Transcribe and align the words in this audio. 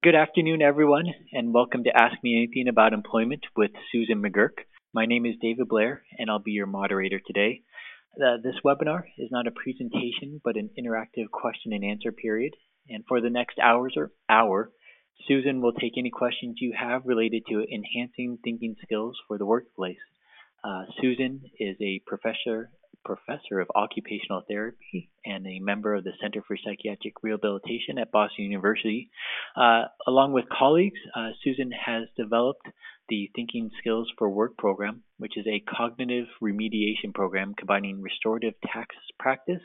Good 0.00 0.14
afternoon, 0.14 0.62
everyone, 0.62 1.06
and 1.32 1.52
welcome 1.52 1.82
to 1.82 1.90
Ask 1.90 2.22
Me 2.22 2.36
Anything 2.36 2.68
About 2.68 2.92
Employment 2.92 3.44
with 3.56 3.72
Susan 3.90 4.22
McGurk. 4.22 4.62
My 4.94 5.06
name 5.06 5.26
is 5.26 5.34
David 5.42 5.66
Blair, 5.66 6.04
and 6.16 6.30
I'll 6.30 6.38
be 6.38 6.52
your 6.52 6.68
moderator 6.68 7.20
today. 7.26 7.62
Uh, 8.14 8.36
this 8.40 8.54
webinar 8.64 9.02
is 9.18 9.30
not 9.32 9.48
a 9.48 9.50
presentation, 9.50 10.40
but 10.44 10.56
an 10.56 10.70
interactive 10.78 11.28
question 11.32 11.72
and 11.72 11.84
answer 11.84 12.12
period. 12.12 12.52
And 12.88 13.02
for 13.08 13.20
the 13.20 13.28
next 13.28 13.58
hours 13.58 13.94
or 13.96 14.12
hour, 14.30 14.70
Susan 15.26 15.60
will 15.60 15.72
take 15.72 15.94
any 15.98 16.10
questions 16.10 16.58
you 16.60 16.74
have 16.78 17.02
related 17.04 17.42
to 17.48 17.64
enhancing 17.64 18.38
thinking 18.44 18.76
skills 18.80 19.16
for 19.26 19.36
the 19.36 19.46
workplace. 19.46 19.98
Uh, 20.62 20.84
Susan 21.02 21.40
is 21.58 21.76
a 21.80 22.02
professor 22.06 22.70
professor 23.04 23.60
of 23.60 23.68
occupational 23.74 24.42
therapy 24.46 25.10
and 25.24 25.46
a 25.46 25.60
member 25.60 25.94
of 25.94 26.04
the 26.04 26.12
Center 26.20 26.42
for 26.46 26.56
Psychiatric 26.56 27.14
Rehabilitation 27.22 27.98
at 27.98 28.12
Boston 28.12 28.44
University. 28.44 29.10
Uh, 29.56 29.84
along 30.06 30.32
with 30.32 30.44
colleagues, 30.48 31.00
uh, 31.14 31.30
Susan 31.42 31.70
has 31.72 32.08
developed 32.16 32.66
the 33.08 33.30
Thinking 33.34 33.70
Skills 33.78 34.10
for 34.18 34.28
Work 34.28 34.58
program, 34.58 35.02
which 35.16 35.38
is 35.38 35.46
a 35.46 35.60
cognitive 35.60 36.26
remediation 36.42 37.14
program 37.14 37.54
combining 37.56 38.02
restorative 38.02 38.54
tax 38.72 38.94
practice 39.18 39.62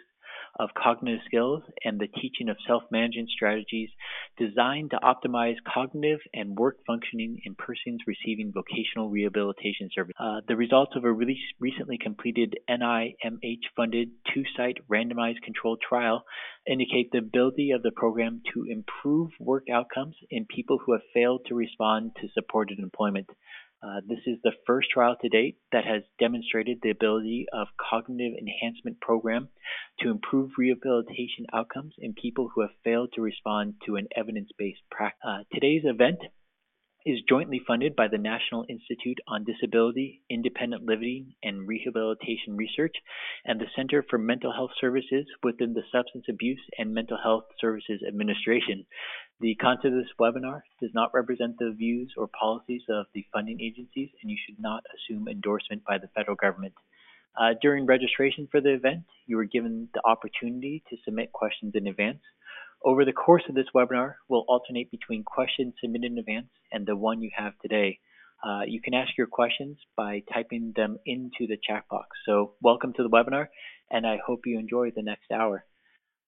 of 0.59 0.69
cognitive 0.81 1.19
skills 1.25 1.63
and 1.83 1.99
the 1.99 2.07
teaching 2.07 2.49
of 2.49 2.57
self-management 2.67 3.29
strategies 3.29 3.89
designed 4.37 4.91
to 4.91 4.97
optimize 4.97 5.55
cognitive 5.71 6.19
and 6.33 6.57
work 6.57 6.77
functioning 6.85 7.39
in 7.45 7.55
persons 7.55 8.01
receiving 8.05 8.51
vocational 8.53 9.09
rehabilitation 9.09 9.89
service. 9.93 10.13
Uh, 10.19 10.41
the 10.47 10.55
results 10.55 10.93
of 10.95 11.03
a 11.03 11.11
really 11.11 11.39
recently 11.59 11.97
completed 11.97 12.55
NIMH-funded 12.69 14.09
two-site 14.33 14.77
randomized 14.91 15.41
controlled 15.43 15.81
trial 15.87 16.23
indicate 16.67 17.11
the 17.11 17.17
ability 17.17 17.71
of 17.71 17.83
the 17.83 17.91
program 17.91 18.41
to 18.53 18.65
improve 18.69 19.31
work 19.39 19.65
outcomes 19.73 20.15
in 20.29 20.45
people 20.45 20.77
who 20.85 20.93
have 20.93 21.01
failed 21.13 21.41
to 21.47 21.55
respond 21.55 22.11
to 22.21 22.27
supported 22.33 22.79
employment. 22.79 23.27
Uh, 23.83 23.99
this 24.07 24.19
is 24.25 24.37
the 24.43 24.53
first 24.65 24.89
trial 24.91 25.17
to 25.21 25.27
date 25.27 25.57
that 25.73 25.83
has 25.83 26.03
demonstrated 26.17 26.79
the 26.81 26.89
ability 26.89 27.45
of 27.51 27.67
cognitive 27.77 28.33
enhancement 28.39 29.01
program 29.01 29.49
to 29.99 30.09
improve 30.09 30.51
rehabilitation 30.57 31.45
outcomes 31.51 31.93
in 31.97 32.13
people 32.13 32.49
who 32.53 32.61
have 32.61 32.69
failed 32.83 33.09
to 33.13 33.21
respond 33.21 33.73
to 33.85 33.97
an 33.97 34.07
evidence-based 34.15 34.81
practice. 34.89 35.19
Uh, 35.27 35.39
today's 35.53 35.83
event 35.83 36.19
is 37.05 37.19
jointly 37.27 37.61
funded 37.67 37.95
by 37.95 38.07
the 38.07 38.17
National 38.17 38.65
Institute 38.69 39.17
on 39.27 39.43
Disability, 39.43 40.21
Independent 40.29 40.85
Living, 40.85 41.35
and 41.43 41.67
Rehabilitation 41.67 42.55
Research 42.55 42.95
and 43.43 43.59
the 43.59 43.65
Center 43.75 44.05
for 44.09 44.17
Mental 44.17 44.53
Health 44.53 44.71
Services 44.79 45.25
within 45.43 45.73
the 45.73 45.83
Substance 45.91 46.25
Abuse 46.29 46.61
and 46.77 46.93
Mental 46.93 47.17
Health 47.21 47.43
Services 47.59 48.01
Administration. 48.07 48.85
The 49.43 49.55
content 49.55 49.93
of 49.93 50.01
this 50.01 50.13
webinar 50.17 50.61
does 50.79 50.91
not 50.93 51.13
represent 51.13 51.57
the 51.59 51.75
views 51.77 52.13
or 52.15 52.29
policies 52.29 52.83
of 52.87 53.07
the 53.13 53.25
funding 53.33 53.59
agencies, 53.59 54.09
and 54.21 54.31
you 54.31 54.37
should 54.45 54.57
not 54.57 54.85
assume 54.95 55.27
endorsement 55.27 55.83
by 55.83 55.97
the 55.97 56.07
federal 56.15 56.37
government. 56.37 56.75
Uh, 57.37 57.49
during 57.61 57.85
registration 57.85 58.47
for 58.49 58.61
the 58.61 58.73
event, 58.73 59.03
you 59.25 59.35
were 59.35 59.43
given 59.43 59.89
the 59.93 60.01
opportunity 60.05 60.81
to 60.89 60.95
submit 61.03 61.33
questions 61.33 61.73
in 61.75 61.87
advance. 61.87 62.21
Over 62.85 63.03
the 63.03 63.11
course 63.11 63.43
of 63.49 63.55
this 63.55 63.67
webinar, 63.75 64.13
we'll 64.29 64.45
alternate 64.47 64.89
between 64.91 65.25
questions 65.25 65.73
submitted 65.81 66.13
in 66.13 66.19
advance 66.19 66.47
and 66.71 66.85
the 66.85 66.95
one 66.95 67.21
you 67.21 67.31
have 67.35 67.51
today. 67.61 67.99
Uh, 68.41 68.61
you 68.65 68.79
can 68.79 68.93
ask 68.93 69.11
your 69.17 69.27
questions 69.27 69.77
by 69.97 70.23
typing 70.33 70.71
them 70.73 70.99
into 71.05 71.47
the 71.47 71.57
chat 71.61 71.83
box. 71.89 72.07
So 72.25 72.53
welcome 72.61 72.93
to 72.93 73.03
the 73.03 73.09
webinar, 73.09 73.47
and 73.91 74.07
I 74.07 74.19
hope 74.25 74.43
you 74.45 74.57
enjoy 74.57 74.91
the 74.91 75.03
next 75.03 75.31
hour. 75.33 75.65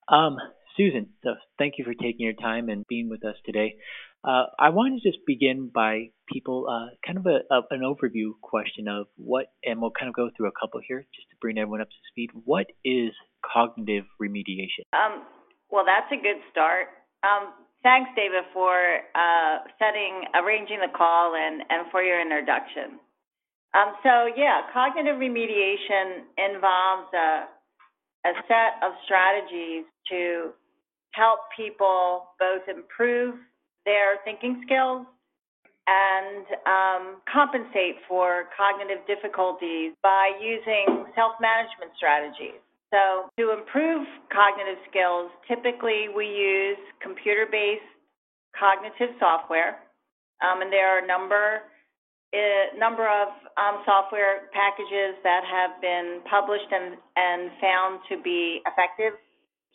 Um, 0.09 0.35
Susan, 0.77 1.09
so 1.23 1.35
thank 1.57 1.75
you 1.77 1.85
for 1.85 1.93
taking 1.93 2.25
your 2.25 2.33
time 2.33 2.69
and 2.69 2.85
being 2.87 3.09
with 3.09 3.23
us 3.23 3.35
today. 3.45 3.75
Uh, 4.23 4.45
I 4.59 4.69
want 4.69 4.99
to 4.99 5.09
just 5.09 5.23
begin 5.25 5.69
by 5.73 6.09
people, 6.31 6.67
uh, 6.67 6.91
kind 7.05 7.17
of 7.17 7.25
a, 7.27 7.45
a, 7.53 7.61
an 7.71 7.81
overview 7.81 8.31
question 8.41 8.87
of 8.87 9.07
what, 9.15 9.47
and 9.63 9.79
we'll 9.79 9.91
kind 9.91 10.09
of 10.09 10.15
go 10.15 10.29
through 10.35 10.47
a 10.47 10.57
couple 10.59 10.81
here 10.85 11.05
just 11.15 11.29
to 11.29 11.35
bring 11.39 11.57
everyone 11.57 11.81
up 11.81 11.89
to 11.89 12.01
speed. 12.11 12.31
What 12.43 12.65
is 12.83 13.11
cognitive 13.45 14.05
remediation? 14.21 14.83
Um, 14.91 15.23
well, 15.69 15.85
that's 15.85 16.11
a 16.11 16.21
good 16.21 16.41
start. 16.51 16.87
Um, 17.23 17.53
thanks, 17.83 18.09
David, 18.15 18.43
for 18.51 18.75
uh, 19.15 19.63
setting, 19.79 20.25
arranging 20.35 20.79
the 20.81 20.91
call 20.97 21.35
and, 21.35 21.61
and 21.69 21.87
for 21.91 22.01
your 22.01 22.19
introduction. 22.19 22.99
Um, 23.77 23.93
so, 24.03 24.27
yeah, 24.35 24.67
cognitive 24.73 25.15
remediation 25.15 26.25
involves 26.35 27.13
a, 27.13 27.47
a 28.27 28.33
set 28.47 28.81
of 28.83 28.91
strategies 29.05 29.85
to 30.09 30.51
help 31.15 31.39
people 31.55 32.35
both 32.39 32.67
improve 32.67 33.35
their 33.85 34.19
thinking 34.25 34.61
skills 34.65 35.07
and 35.87 36.45
um, 36.65 37.03
compensate 37.31 38.01
for 38.09 38.49
cognitive 38.57 39.05
difficulties 39.07 39.93
by 40.01 40.33
using 40.41 41.05
self 41.15 41.37
management 41.39 41.93
strategies. 41.95 42.59
So, 42.91 43.29
to 43.37 43.53
improve 43.53 44.05
cognitive 44.33 44.81
skills, 44.89 45.31
typically 45.47 46.09
we 46.09 46.25
use 46.25 46.77
computer 47.01 47.45
based 47.49 47.85
cognitive 48.57 49.15
software, 49.19 49.83
um, 50.41 50.61
and 50.61 50.71
there 50.71 50.89
are 50.89 51.03
a 51.03 51.07
number, 51.07 51.69
uh, 52.33 52.77
number 52.77 53.05
of 53.05 53.29
um, 53.57 53.83
software 53.85 54.49
packages 54.53 55.15
that 55.23 55.43
have 55.45 55.79
been 55.81 56.21
published 56.29 56.71
and, 56.71 56.97
and 57.15 57.51
found 57.61 57.99
to 58.09 58.21
be 58.21 58.61
effective 58.65 59.13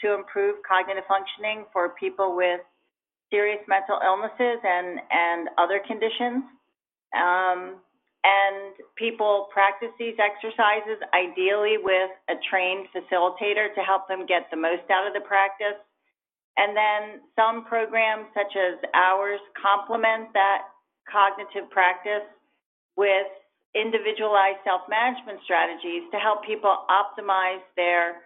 to 0.02 0.14
improve 0.14 0.56
cognitive 0.66 1.04
functioning 1.06 1.64
for 1.72 1.90
people 2.00 2.36
with 2.36 2.60
serious 3.30 3.60
mental 3.68 3.98
illnesses 4.02 4.58
and, 4.64 5.00
and 5.10 5.48
other 5.56 5.80
conditions. 5.86 6.44
Um, 7.14 7.80
and 8.22 8.76
people 8.96 9.48
practice 9.52 9.94
these 9.98 10.16
exercises 10.20 11.00
ideally 11.16 11.80
with 11.80 12.10
a 12.28 12.36
trained 12.50 12.86
facilitator 12.92 13.72
to 13.74 13.80
help 13.80 14.08
them 14.08 14.26
get 14.26 14.50
the 14.50 14.60
most 14.60 14.84
out 14.92 15.06
of 15.06 15.14
the 15.14 15.24
practice. 15.24 15.78
And 16.58 16.76
then 16.76 17.24
some 17.32 17.64
programs, 17.64 18.26
such 18.34 18.52
as 18.52 18.76
ours, 18.92 19.40
complement 19.56 20.34
that 20.34 20.68
cognitive 21.08 21.70
practice 21.70 22.26
with 22.96 23.30
individualized 23.72 24.60
self 24.68 24.82
management 24.90 25.40
strategies 25.44 26.04
to 26.12 26.18
help 26.18 26.44
people 26.44 26.84
optimize 26.90 27.64
their 27.76 28.20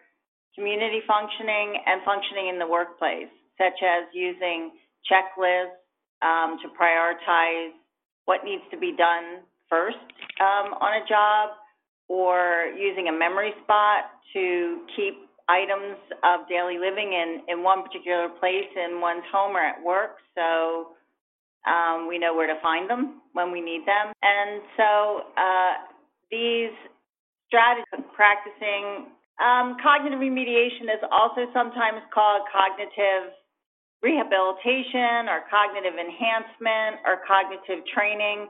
community 0.54 1.00
functioning 1.06 1.76
and 1.87 2.03
functioning 2.04 2.48
in 2.48 2.59
the 2.59 2.66
workplace, 2.66 3.31
such 3.59 3.78
as 3.82 4.06
using 4.15 4.72
checklists 5.06 5.78
um, 6.22 6.59
to 6.62 6.69
prioritize 6.72 7.75
what 8.25 8.44
needs 8.44 8.62
to 8.70 8.78
be 8.78 8.94
done 8.97 9.44
first 9.69 10.00
um, 10.41 10.72
on 10.81 11.03
a 11.03 11.04
job 11.06 11.50
or 12.09 12.72
using 12.78 13.09
a 13.09 13.12
memory 13.12 13.53
spot 13.64 14.10
to 14.32 14.87
keep 14.97 15.14
items 15.48 15.97
of 16.25 16.48
daily 16.48 16.78
living 16.78 17.12
in, 17.12 17.43
in 17.48 17.62
one 17.62 17.82
particular 17.82 18.28
place 18.41 18.70
in 18.76 19.00
one's 19.00 19.25
home 19.31 19.54
or 19.56 19.60
at 19.60 19.76
work 19.84 20.16
so 20.34 20.94
um, 21.66 22.09
we 22.09 22.19
know 22.19 22.34
where 22.34 22.47
to 22.47 22.60
find 22.60 22.88
them 22.88 23.22
when 23.32 23.50
we 23.50 23.60
need 23.60 23.82
them. 23.87 24.12
And 24.22 24.62
so 24.76 25.20
uh, 25.37 25.72
these 26.31 26.72
strategies 27.48 27.88
of 27.97 28.04
practicing 28.12 29.13
um, 29.43 29.77
cognitive 29.83 30.19
remediation 30.22 30.87
is 30.87 31.03
also 31.11 31.50
sometimes 31.50 32.03
called 32.15 32.47
cognitive 32.55 33.34
rehabilitation 34.03 35.27
or 35.27 35.43
cognitive 35.50 35.97
enhancement 35.99 37.03
or 37.03 37.25
cognitive 37.27 37.83
training. 37.91 38.47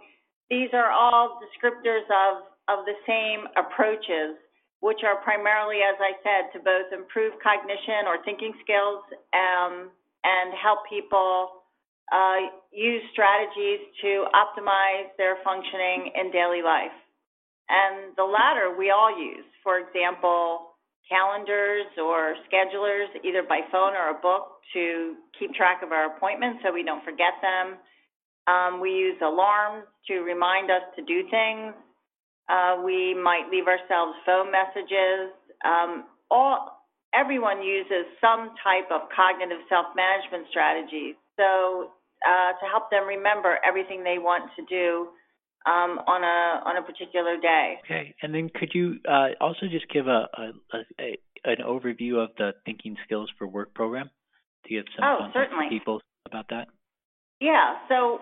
These 0.51 0.75
are 0.75 0.91
all 0.91 1.41
descriptors 1.41 2.05
of, 2.11 2.51
of 2.69 2.85
the 2.85 2.99
same 3.09 3.49
approaches, 3.57 4.37
which 4.85 5.01
are 5.07 5.23
primarily, 5.25 5.81
as 5.81 5.97
I 6.03 6.19
said, 6.21 6.53
to 6.53 6.59
both 6.61 6.93
improve 6.93 7.33
cognition 7.41 8.05
or 8.05 8.21
thinking 8.27 8.53
skills 8.61 9.01
um, 9.33 9.89
and 10.27 10.53
help 10.61 10.85
people 10.91 11.65
uh, 12.13 12.53
use 12.69 13.01
strategies 13.13 13.81
to 14.03 14.29
optimize 14.37 15.09
their 15.17 15.41
functioning 15.41 16.13
in 16.13 16.29
daily 16.31 16.61
life. 16.61 16.93
And 17.71 18.13
the 18.19 18.29
latter 18.29 18.77
we 18.77 18.91
all 18.91 19.09
use. 19.09 19.49
For 19.63 19.81
example, 19.81 20.74
calendars 21.09 21.87
or 22.01 22.35
schedulers, 22.49 23.09
either 23.25 23.43
by 23.43 23.61
phone 23.71 23.95
or 23.95 24.11
a 24.11 24.19
book, 24.21 24.61
to 24.73 25.15
keep 25.39 25.53
track 25.55 25.83
of 25.83 25.93
our 25.93 26.17
appointments 26.17 26.61
so 26.65 26.73
we 26.73 26.83
don't 26.83 27.05
forget 27.05 27.35
them. 27.43 27.77
Um, 28.47 28.81
we 28.81 28.91
use 28.91 29.17
alarms 29.23 29.85
to 30.09 30.21
remind 30.21 30.71
us 30.71 30.83
to 30.97 31.03
do 31.03 31.29
things. 31.31 31.75
Uh, 32.49 32.83
we 32.85 33.15
might 33.15 33.49
leave 33.51 33.67
ourselves 33.67 34.13
phone 34.27 34.53
messages. 34.53 35.33
Um, 35.65 36.05
all 36.31 36.75
everyone 37.15 37.63
uses 37.63 38.05
some 38.21 38.51
type 38.63 38.91
of 38.91 39.09
cognitive 39.15 39.63
self-management 39.69 40.47
strategy, 40.51 41.15
So 41.39 41.93
uh, 42.27 42.53
to 42.59 42.65
help 42.71 42.91
them 42.91 43.07
remember 43.07 43.59
everything 43.67 44.03
they 44.03 44.19
want 44.19 44.51
to 44.57 44.63
do 44.67 45.09
um, 45.67 45.99
on 46.07 46.23
a 46.23 46.69
on 46.69 46.77
a 46.77 46.83
particular 46.83 47.37
day. 47.41 47.77
Okay, 47.85 48.15
and 48.23 48.35
then 48.35 48.51
could 48.55 48.71
you 48.75 48.97
uh, 49.09 49.29
also 49.41 49.67
just 49.71 49.89
give 49.93 50.07
a, 50.07 50.29
a, 50.37 50.77
a, 51.01 51.19
an 51.45 51.57
overview 51.67 52.23
of 52.23 52.31
the 52.37 52.53
Thinking 52.65 52.97
Skills 53.05 53.31
for 53.39 53.47
Work 53.47 53.75
program 53.75 54.11
to 54.65 54.71
give 54.71 54.85
some 54.97 55.05
oh, 55.05 55.31
certainly. 55.33 55.67
people 55.69 56.01
about 56.27 56.47
that? 56.51 56.69
Yeah, 57.41 57.77
so 57.89 58.21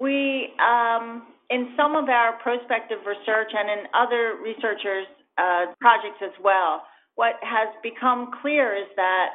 we, 0.00 0.48
um, 0.60 1.26
in 1.50 1.74
some 1.76 1.96
of 1.96 2.08
our 2.08 2.38
prospective 2.42 2.98
research 3.04 3.50
and 3.52 3.68
in 3.68 3.86
other 3.92 4.38
researchers' 4.42 5.08
uh, 5.36 5.74
projects 5.80 6.22
as 6.22 6.36
well, 6.42 6.82
what 7.16 7.34
has 7.42 7.68
become 7.82 8.30
clear 8.40 8.76
is 8.76 8.86
that 8.96 9.34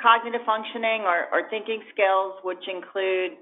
cognitive 0.00 0.44
functioning 0.46 1.02
or, 1.02 1.26
or 1.32 1.48
thinking 1.50 1.82
skills, 1.92 2.38
which 2.44 2.62
include 2.68 3.34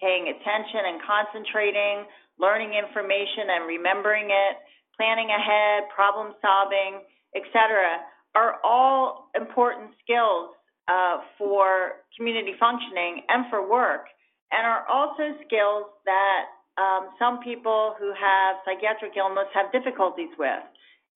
paying 0.00 0.28
attention 0.28 0.82
and 0.86 1.00
concentrating, 1.00 2.04
learning 2.40 2.72
information 2.72 3.52
and 3.52 3.68
remembering 3.68 4.32
it, 4.32 4.56
planning 4.96 5.28
ahead, 5.28 5.84
problem 5.94 6.32
solving, 6.40 7.04
etc., 7.36 8.00
are 8.34 8.58
all 8.64 9.28
important 9.36 9.92
skills 10.02 10.56
uh, 10.88 11.20
for 11.36 12.02
community 12.16 12.54
functioning 12.58 13.22
and 13.28 13.46
for 13.50 13.68
work, 13.68 14.08
and 14.50 14.66
are 14.66 14.88
also 14.88 15.36
skills 15.46 15.86
that 16.06 16.48
um, 16.80 17.12
some 17.18 17.44
people 17.44 17.94
who 17.98 18.10
have 18.16 18.56
psychiatric 18.64 19.12
illness 19.16 19.46
have 19.52 19.70
difficulties 19.70 20.32
with. 20.38 20.64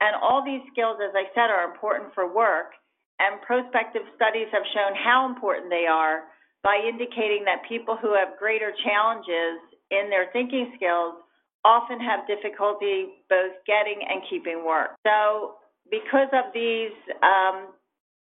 And 0.00 0.14
all 0.20 0.44
these 0.44 0.60
skills, 0.70 0.98
as 1.00 1.14
I 1.16 1.30
said, 1.32 1.48
are 1.48 1.64
important 1.64 2.12
for 2.14 2.28
work, 2.28 2.76
and 3.18 3.40
prospective 3.42 4.02
studies 4.18 4.50
have 4.52 4.66
shown 4.74 4.92
how 4.98 5.24
important 5.30 5.70
they 5.70 5.86
are 5.86 6.26
by 6.62 6.82
indicating 6.82 7.44
that 7.46 7.62
people 7.68 7.96
who 7.96 8.12
have 8.14 8.36
greater 8.38 8.74
challenges 8.82 9.62
in 9.90 10.10
their 10.10 10.30
thinking 10.32 10.72
skills 10.76 11.14
often 11.64 11.98
have 12.00 12.26
difficulty 12.26 13.24
both 13.28 13.52
getting 13.66 14.04
and 14.08 14.22
keeping 14.28 14.64
work. 14.64 14.96
So 15.06 15.56
because 15.90 16.28
of 16.32 16.52
these 16.52 16.92
um, 17.22 17.72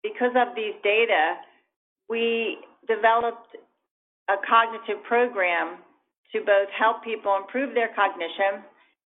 because 0.03 0.35
of 0.35 0.55
these 0.55 0.75
data, 0.83 1.35
we 2.09 2.57
developed 2.87 3.55
a 4.29 4.35
cognitive 4.47 5.03
program 5.03 5.79
to 6.33 6.39
both 6.41 6.69
help 6.77 7.03
people 7.03 7.35
improve 7.37 7.73
their 7.73 7.89
cognition 7.95 8.63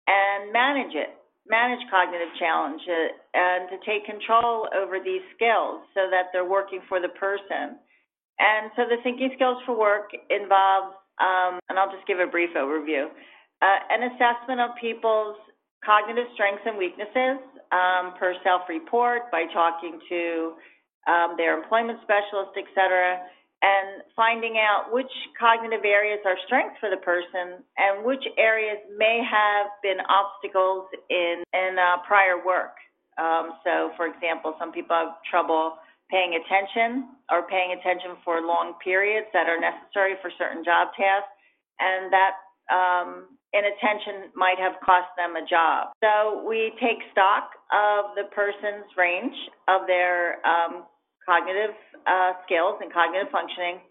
and 0.07 0.53
manage 0.53 0.95
it 0.95 1.17
manage 1.49 1.83
cognitive 1.91 2.31
challenges 2.39 3.15
and 3.35 3.71
to 3.71 3.79
take 3.87 4.05
control 4.05 4.67
over 4.75 4.99
these 4.99 5.23
skills 5.35 5.83
so 5.95 6.11
that 6.11 6.31
they're 6.33 6.49
working 6.49 6.83
for 6.89 7.01
the 7.01 7.11
person. 7.15 7.79
And 8.39 8.71
so 8.77 8.85
the 8.85 9.01
thinking 9.03 9.31
skills 9.35 9.59
for 9.65 9.79
work 9.79 10.11
involves, 10.29 10.95
um, 11.21 11.61
and 11.69 11.79
I'll 11.79 11.91
just 11.91 12.07
give 12.07 12.21
a 12.21 12.27
brief 12.27 12.51
overview, 12.57 13.07
uh, 13.63 13.79
an 13.91 14.11
assessment 14.13 14.61
of 14.61 14.71
people's 14.81 15.37
cognitive 15.85 16.27
strengths 16.35 16.63
and 16.67 16.77
weaknesses 16.77 17.39
um, 17.73 18.15
per 18.19 18.35
self-report 18.43 19.31
by 19.31 19.45
talking 19.53 20.01
to 20.09 20.53
um, 21.07 21.35
their 21.37 21.57
employment 21.57 21.99
specialist, 22.03 22.53
et 22.57 22.67
cetera, 22.75 23.23
and 23.63 24.03
finding 24.15 24.59
out 24.59 24.93
which 24.93 25.11
cognitive 25.39 25.85
areas 25.85 26.21
are 26.27 26.37
strengths 26.45 26.77
for 26.79 26.91
the 26.91 26.99
person 26.99 27.63
and 27.79 28.05
which 28.05 28.23
areas 28.37 28.79
may 28.97 29.23
have 29.25 29.67
been 29.83 29.97
obstacles 30.09 30.87
in, 31.09 31.43
in 31.55 31.77
uh, 31.79 31.97
prior 32.07 32.45
work. 32.45 32.77
Um, 33.17 33.57
so, 33.65 33.93
for 33.97 34.07
example, 34.07 34.55
some 34.59 34.73
people 34.73 34.95
have 34.95 35.17
trouble 35.31 35.79
paying 36.11 36.39
attention 36.39 37.11
or 37.31 37.47
paying 37.47 37.75
attention 37.75 38.17
for 38.25 38.41
long 38.41 38.75
periods 38.83 39.27
that 39.33 39.49
are 39.51 39.59
necessary 39.59 40.15
for 40.23 40.31
certain 40.39 40.63
job 40.63 40.95
tasks, 40.95 41.35
and 41.81 42.13
that 42.13 42.35
um, 42.71 43.37
inattention 43.53 44.31
might 44.35 44.59
have 44.59 44.79
cost 44.85 45.11
them 45.17 45.35
a 45.35 45.45
job. 45.47 45.91
So 46.03 46.43
we 46.47 46.73
take 46.79 47.03
stock 47.11 47.55
of 47.73 48.15
the 48.15 48.31
person's 48.35 48.87
range 48.97 49.35
of 49.67 49.87
their 49.87 50.39
um, 50.47 50.87
cognitive 51.27 51.75
uh, 52.07 52.39
skills 52.47 52.79
and 52.81 52.93
cognitive 52.93 53.31
functioning. 53.31 53.83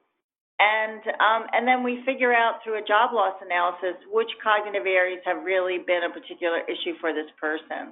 And 0.56 1.03
um, 1.19 1.51
and 1.51 1.67
then 1.67 1.83
we 1.83 2.00
figure 2.07 2.31
out 2.31 2.63
through 2.63 2.79
a 2.79 2.85
job 2.88 3.12
loss 3.12 3.35
analysis 3.44 4.00
which 4.07 4.31
cognitive 4.39 4.88
areas 4.88 5.19
have 5.27 5.44
really 5.44 5.83
been 5.83 6.07
a 6.07 6.12
particular 6.15 6.63
issue 6.63 6.95
for 7.03 7.12
this 7.12 7.27
person. 7.35 7.91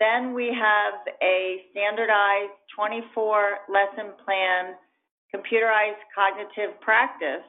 Then 0.00 0.34
we 0.34 0.50
have 0.50 0.94
a 1.22 1.62
standardized 1.70 2.58
24 2.74 3.70
lesson 3.70 4.12
plan 4.24 4.74
computerized 5.34 6.02
cognitive 6.14 6.78
practice 6.80 7.46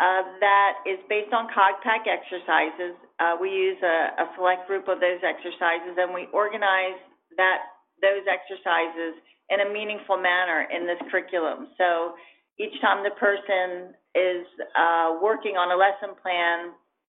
uh, 0.00 0.24
that 0.40 0.80
is 0.88 0.96
based 1.08 1.32
on 1.32 1.48
CogPack 1.52 2.08
exercises. 2.08 2.96
Uh, 3.20 3.36
we 3.40 3.50
use 3.52 3.76
a, 3.84 4.24
a 4.24 4.26
select 4.36 4.66
group 4.66 4.88
of 4.88 5.00
those 5.00 5.20
exercises 5.20 5.96
and 5.96 6.12
we 6.12 6.28
organize 6.32 6.96
that 7.36 7.72
those 8.00 8.24
exercises 8.24 9.20
in 9.52 9.60
a 9.60 9.68
meaningful 9.68 10.16
manner 10.16 10.68
in 10.72 10.86
this 10.88 11.00
curriculum. 11.10 11.68
So 11.76 12.16
each 12.58 12.72
time 12.80 13.04
the 13.04 13.12
person 13.16 13.92
is 14.16 14.44
uh, 14.76 15.20
working 15.20 15.56
on 15.60 15.72
a 15.72 15.76
lesson 15.76 16.16
plan, 16.20 16.72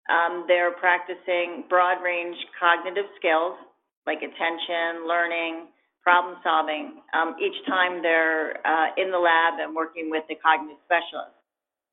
um, 0.10 0.46
they're 0.48 0.74
practicing 0.78 1.66
broad 1.70 2.02
range 2.02 2.36
cognitive 2.58 3.06
skills 3.18 3.56
like 4.06 4.20
attention, 4.20 5.08
learning, 5.08 5.68
problem 6.02 6.36
solving, 6.44 7.00
um, 7.16 7.36
each 7.40 7.56
time 7.68 8.02
they're 8.02 8.60
uh, 8.68 8.92
in 8.98 9.12
the 9.12 9.18
lab 9.18 9.60
and 9.60 9.76
working 9.76 10.10
with 10.10 10.24
the 10.28 10.36
cognitive 10.36 10.80
specialist. 10.84 11.36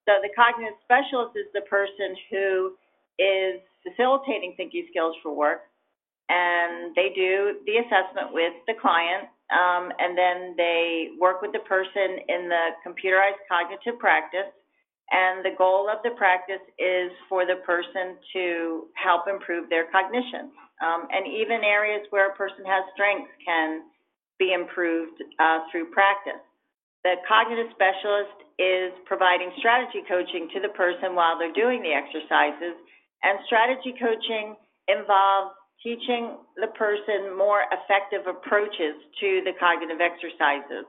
So 0.08 0.18
the 0.22 0.30
cognitive 0.34 0.74
specialist 0.82 1.38
is 1.38 1.46
the 1.54 1.62
person 1.70 2.18
who 2.30 2.74
is 3.18 3.62
facilitating 3.86 4.54
thinking 4.56 4.86
skills 4.90 5.14
for 5.22 5.30
work, 5.30 5.70
and 6.28 6.94
they 6.96 7.14
do 7.14 7.62
the 7.66 7.78
assessment 7.78 8.34
with 8.34 8.54
the 8.66 8.74
client 8.80 9.30
um, 9.50 9.90
and 9.98 10.16
then 10.16 10.54
they 10.56 11.10
work 11.18 11.42
with 11.42 11.52
the 11.52 11.64
person 11.66 12.22
in 12.28 12.48
the 12.48 12.78
computerized 12.86 13.42
cognitive 13.50 13.98
practice. 13.98 14.46
And 15.10 15.44
the 15.44 15.58
goal 15.58 15.90
of 15.90 15.98
the 16.06 16.14
practice 16.14 16.62
is 16.78 17.10
for 17.28 17.44
the 17.44 17.58
person 17.66 18.14
to 18.32 18.86
help 18.94 19.26
improve 19.26 19.68
their 19.68 19.90
cognition. 19.90 20.54
Um, 20.78 21.10
and 21.10 21.26
even 21.26 21.66
areas 21.66 22.06
where 22.10 22.30
a 22.30 22.34
person 22.38 22.64
has 22.64 22.86
strengths 22.94 23.30
can 23.44 23.90
be 24.38 24.54
improved 24.54 25.18
uh, 25.38 25.66
through 25.70 25.90
practice. 25.90 26.40
The 27.02 27.18
cognitive 27.26 27.72
specialist 27.74 28.38
is 28.60 28.92
providing 29.04 29.50
strategy 29.58 30.04
coaching 30.06 30.48
to 30.54 30.60
the 30.60 30.72
person 30.76 31.16
while 31.16 31.36
they're 31.38 31.52
doing 31.52 31.82
the 31.82 31.92
exercises. 31.92 32.76
And 33.24 33.40
strategy 33.46 33.96
coaching 33.98 34.54
involves 34.88 35.56
teaching 35.82 36.36
the 36.56 36.68
person 36.76 37.36
more 37.36 37.64
effective 37.72 38.28
approaches 38.28 39.00
to 39.20 39.40
the 39.44 39.56
cognitive 39.58 40.00
exercises. 40.00 40.84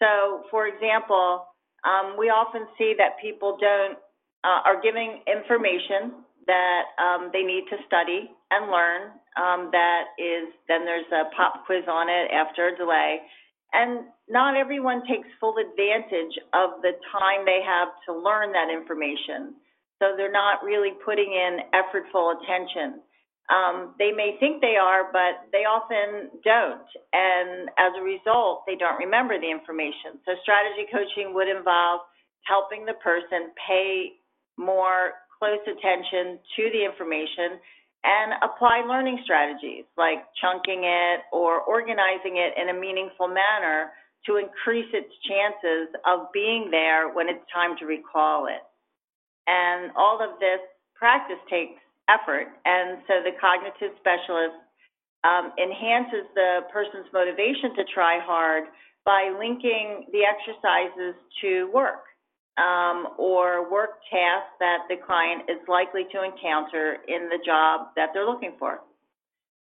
So, 0.00 0.48
for 0.50 0.66
example, 0.66 1.44
um, 1.84 2.16
we 2.18 2.28
often 2.28 2.66
see 2.76 2.94
that 2.98 3.20
people 3.20 3.56
don't 3.60 3.98
uh, 4.44 4.60
are 4.64 4.80
giving 4.80 5.20
information 5.28 6.24
that 6.46 6.84
um, 6.98 7.30
they 7.32 7.42
need 7.42 7.64
to 7.70 7.76
study 7.86 8.30
and 8.50 8.70
learn. 8.70 9.12
Um, 9.36 9.70
that 9.72 10.16
is, 10.18 10.50
then 10.66 10.84
there's 10.84 11.08
a 11.12 11.30
pop 11.36 11.64
quiz 11.66 11.84
on 11.86 12.08
it 12.08 12.32
after 12.32 12.68
a 12.68 12.76
delay, 12.76 13.20
and 13.72 14.04
not 14.28 14.56
everyone 14.56 15.06
takes 15.06 15.28
full 15.38 15.54
advantage 15.56 16.34
of 16.52 16.82
the 16.82 16.98
time 17.12 17.44
they 17.46 17.60
have 17.62 17.88
to 18.06 18.12
learn 18.12 18.52
that 18.52 18.68
information. 18.72 19.54
So 20.02 20.16
they're 20.16 20.32
not 20.32 20.64
really 20.64 20.92
putting 21.04 21.30
in 21.30 21.60
effortful 21.76 22.34
attention. 22.40 23.02
Um, 23.50 23.94
they 23.98 24.12
may 24.14 24.38
think 24.38 24.62
they 24.62 24.78
are, 24.78 25.10
but 25.10 25.50
they 25.50 25.66
often 25.66 26.30
don't. 26.46 26.86
And 27.12 27.66
as 27.82 27.90
a 27.98 28.02
result, 28.02 28.62
they 28.66 28.78
don't 28.78 28.96
remember 28.96 29.40
the 29.42 29.50
information. 29.50 30.22
So 30.22 30.38
strategy 30.46 30.86
coaching 30.86 31.34
would 31.34 31.50
involve 31.50 32.06
helping 32.46 32.86
the 32.86 32.94
person 33.02 33.50
pay 33.58 34.14
more 34.56 35.18
close 35.38 35.60
attention 35.66 36.38
to 36.56 36.62
the 36.70 36.84
information 36.86 37.58
and 38.04 38.38
apply 38.40 38.86
learning 38.86 39.18
strategies 39.24 39.84
like 39.98 40.24
chunking 40.40 40.84
it 40.84 41.20
or 41.32 41.60
organizing 41.60 42.38
it 42.38 42.54
in 42.56 42.70
a 42.70 42.76
meaningful 42.78 43.28
manner 43.28 43.90
to 44.26 44.36
increase 44.36 44.88
its 44.92 45.10
chances 45.26 45.88
of 46.06 46.30
being 46.32 46.70
there 46.70 47.12
when 47.12 47.28
it's 47.28 47.44
time 47.52 47.76
to 47.78 47.84
recall 47.84 48.46
it. 48.46 48.62
And 49.46 49.90
all 49.96 50.20
of 50.22 50.38
this 50.38 50.60
practice 50.94 51.40
takes 51.48 51.80
effort. 52.08 52.48
And 52.64 53.02
so 53.06 53.20
the 53.20 53.34
cognitive 53.40 53.96
specialist 54.00 54.56
um, 55.24 55.52
enhances 55.60 56.24
the 56.34 56.64
person's 56.72 57.06
motivation 57.12 57.76
to 57.76 57.84
try 57.92 58.18
hard 58.22 58.64
by 59.04 59.32
linking 59.36 60.06
the 60.12 60.24
exercises 60.24 61.16
to 61.40 61.70
work 61.72 62.08
um, 62.58 63.16
or 63.16 63.70
work 63.70 64.00
tasks 64.10 64.52
that 64.60 64.84
the 64.88 64.96
client 64.96 65.48
is 65.48 65.60
likely 65.68 66.04
to 66.12 66.24
encounter 66.24 66.98
in 67.08 67.28
the 67.28 67.38
job 67.44 67.92
that 67.96 68.10
they're 68.12 68.28
looking 68.28 68.56
for. 68.58 68.80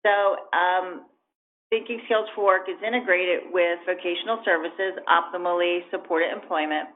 So 0.05 0.37
um, 0.53 1.07
Thinking 1.71 2.03
Skills 2.05 2.29
for 2.35 2.45
Work 2.45 2.69
is 2.69 2.77
integrated 2.85 3.49
with 3.49 3.81
vocational 3.89 4.45
services, 4.45 5.01
optimally 5.09 5.89
supported 5.91 6.29
employment, 6.29 6.93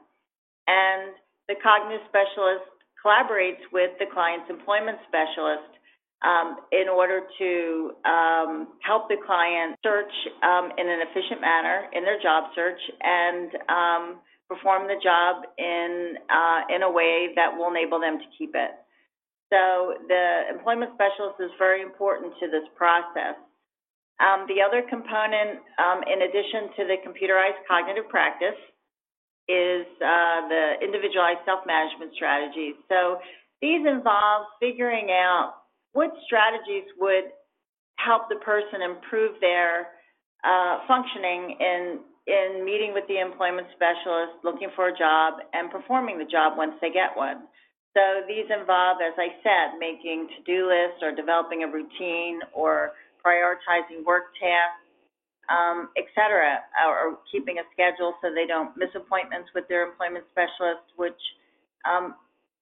and 0.67 1.17
the 1.49 1.55
cognitive 1.63 2.05
specialist 2.09 2.76
collaborates 3.03 3.61
with 3.71 3.91
the 3.99 4.05
client's 4.13 4.49
employment 4.49 4.97
specialist 5.07 5.77
um, 6.25 6.57
in 6.71 6.89
order 6.89 7.21
to 7.37 7.91
um, 8.05 8.73
help 8.81 9.07
the 9.07 9.17
client 9.21 9.77
search 9.85 10.13
um, 10.41 10.73
in 10.77 10.89
an 10.89 11.05
efficient 11.05 11.41
manner 11.41 11.85
in 11.93 12.03
their 12.03 12.19
job 12.21 12.49
search 12.55 12.79
and 13.01 13.53
um, 13.69 14.03
perform 14.49 14.87
the 14.87 14.97
job 15.03 15.45
in, 15.57 16.15
uh, 16.29 16.73
in 16.73 16.81
a 16.81 16.89
way 16.89 17.29
that 17.35 17.53
will 17.53 17.69
enable 17.69 17.99
them 17.99 18.17
to 18.17 18.25
keep 18.37 18.55
it. 18.55 18.71
So 19.53 19.93
the 20.07 20.49
employment 20.51 20.91
specialist 20.95 21.39
is 21.39 21.51
very 21.57 21.81
important 21.81 22.33
to 22.41 22.47
this 22.49 22.65
process. 22.75 23.37
Um, 24.17 24.49
the 24.49 24.65
other 24.65 24.81
component, 24.89 25.61
um, 25.77 26.01
in 26.09 26.25
addition 26.25 26.73
to 26.75 26.81
the 26.89 26.97
computerized 27.05 27.61
cognitive 27.69 28.09
practice, 28.09 28.57
is 29.47 29.87
uh, 30.03 30.47
the 30.47 30.63
individualized 30.83 31.39
self-management 31.45 32.11
strategies. 32.15 32.75
So 32.89 33.19
these 33.61 33.85
involve 33.87 34.47
figuring 34.59 35.09
out 35.11 35.63
what 35.93 36.11
strategies 36.25 36.85
would 36.99 37.31
help 37.97 38.29
the 38.29 38.37
person 38.43 38.81
improve 38.83 39.39
their 39.41 39.87
uh, 40.43 40.85
functioning 40.87 41.57
in 41.59 41.99
in 42.27 42.65
meeting 42.65 42.91
with 42.91 43.07
the 43.07 43.23
employment 43.23 43.67
specialist, 43.71 44.43
looking 44.43 44.67
for 44.75 44.89
a 44.89 44.95
job, 44.97 45.39
and 45.53 45.71
performing 45.71 46.19
the 46.19 46.27
job 46.27 46.57
once 46.57 46.75
they 46.81 46.91
get 46.91 47.15
one. 47.15 47.47
So 47.95 48.27
these 48.27 48.45
involve, 48.51 48.99
as 48.99 49.15
I 49.17 49.31
said, 49.41 49.79
making 49.79 50.27
to-do 50.35 50.67
lists 50.67 50.99
or 51.01 51.15
developing 51.15 51.63
a 51.63 51.71
routine 51.71 52.43
or 52.51 52.91
prioritizing 53.25 54.03
work 54.03 54.35
tasks, 54.35 54.86
um, 55.49 55.89
et 55.95 56.07
cetera, 56.15 56.59
or, 56.85 57.19
keeping 57.31 57.57
a 57.59 57.65
schedule 57.73 58.13
so 58.21 58.33
they 58.33 58.47
don't 58.47 58.75
miss 58.75 58.89
appointments 58.95 59.49
with 59.55 59.67
their 59.67 59.87
employment 59.87 60.25
specialist, 60.31 60.83
which 60.95 61.21
um, 61.87 62.15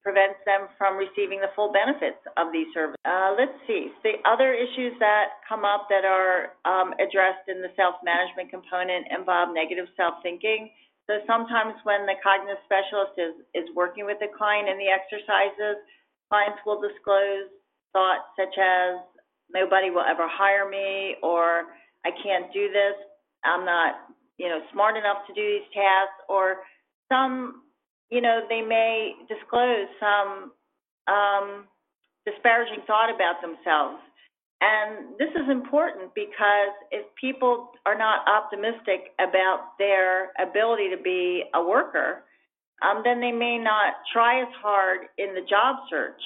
prevents 0.06 0.38
them 0.46 0.70
from 0.78 0.94
receiving 0.94 1.42
the 1.42 1.50
full 1.58 1.74
benefits 1.74 2.22
of 2.38 2.54
these 2.54 2.70
services. 2.70 2.94
Uh, 3.02 3.34
let's 3.34 3.58
see. 3.66 3.90
The 4.06 4.22
other 4.22 4.54
issues 4.54 4.94
that 5.02 5.42
come 5.42 5.66
up 5.66 5.90
that 5.90 6.06
are 6.06 6.54
um, 6.62 6.94
addressed 7.02 7.50
in 7.50 7.58
the 7.58 7.74
self-management 7.74 8.46
component 8.54 9.10
involve 9.10 9.50
negative 9.50 9.90
self-thinking. 9.98 10.70
So 11.10 11.18
sometimes 11.26 11.74
when 11.82 12.06
the 12.06 12.14
cognitive 12.22 12.62
specialist 12.66 13.18
is, 13.18 13.34
is 13.54 13.66
working 13.74 14.06
with 14.06 14.18
the 14.22 14.30
client 14.30 14.70
in 14.70 14.78
the 14.78 14.90
exercises, 14.90 15.82
clients 16.30 16.62
will 16.62 16.78
disclose 16.78 17.50
thoughts 17.90 18.30
such 18.38 18.54
as, 18.58 19.02
nobody 19.50 19.90
will 19.90 20.06
ever 20.06 20.26
hire 20.26 20.66
me, 20.70 21.14
or 21.22 21.70
I 22.06 22.10
can't 22.22 22.52
do 22.52 22.70
this, 22.70 22.94
I'm 23.44 23.66
not, 23.66 24.06
you 24.38 24.48
know, 24.48 24.60
smart 24.72 24.96
enough 24.96 25.26
to 25.26 25.34
do 25.34 25.42
these 25.42 25.66
tasks, 25.74 26.22
or 26.28 26.62
some 27.10 27.66
you 28.10 28.20
know, 28.20 28.40
they 28.48 28.62
may 28.62 29.14
disclose 29.28 29.88
some 29.98 30.52
um, 31.08 31.64
disparaging 32.24 32.82
thought 32.86 33.12
about 33.12 33.40
themselves. 33.42 33.98
And 34.60 35.18
this 35.18 35.28
is 35.36 35.50
important 35.50 36.14
because 36.14 36.72
if 36.90 37.04
people 37.20 37.70
are 37.84 37.98
not 37.98 38.26
optimistic 38.26 39.12
about 39.18 39.76
their 39.78 40.32
ability 40.40 40.88
to 40.96 41.02
be 41.02 41.44
a 41.54 41.62
worker, 41.62 42.22
um, 42.82 43.02
then 43.04 43.20
they 43.20 43.32
may 43.32 43.58
not 43.58 43.94
try 44.12 44.40
as 44.40 44.48
hard 44.62 45.08
in 45.18 45.34
the 45.34 45.42
job 45.42 45.76
search. 45.90 46.20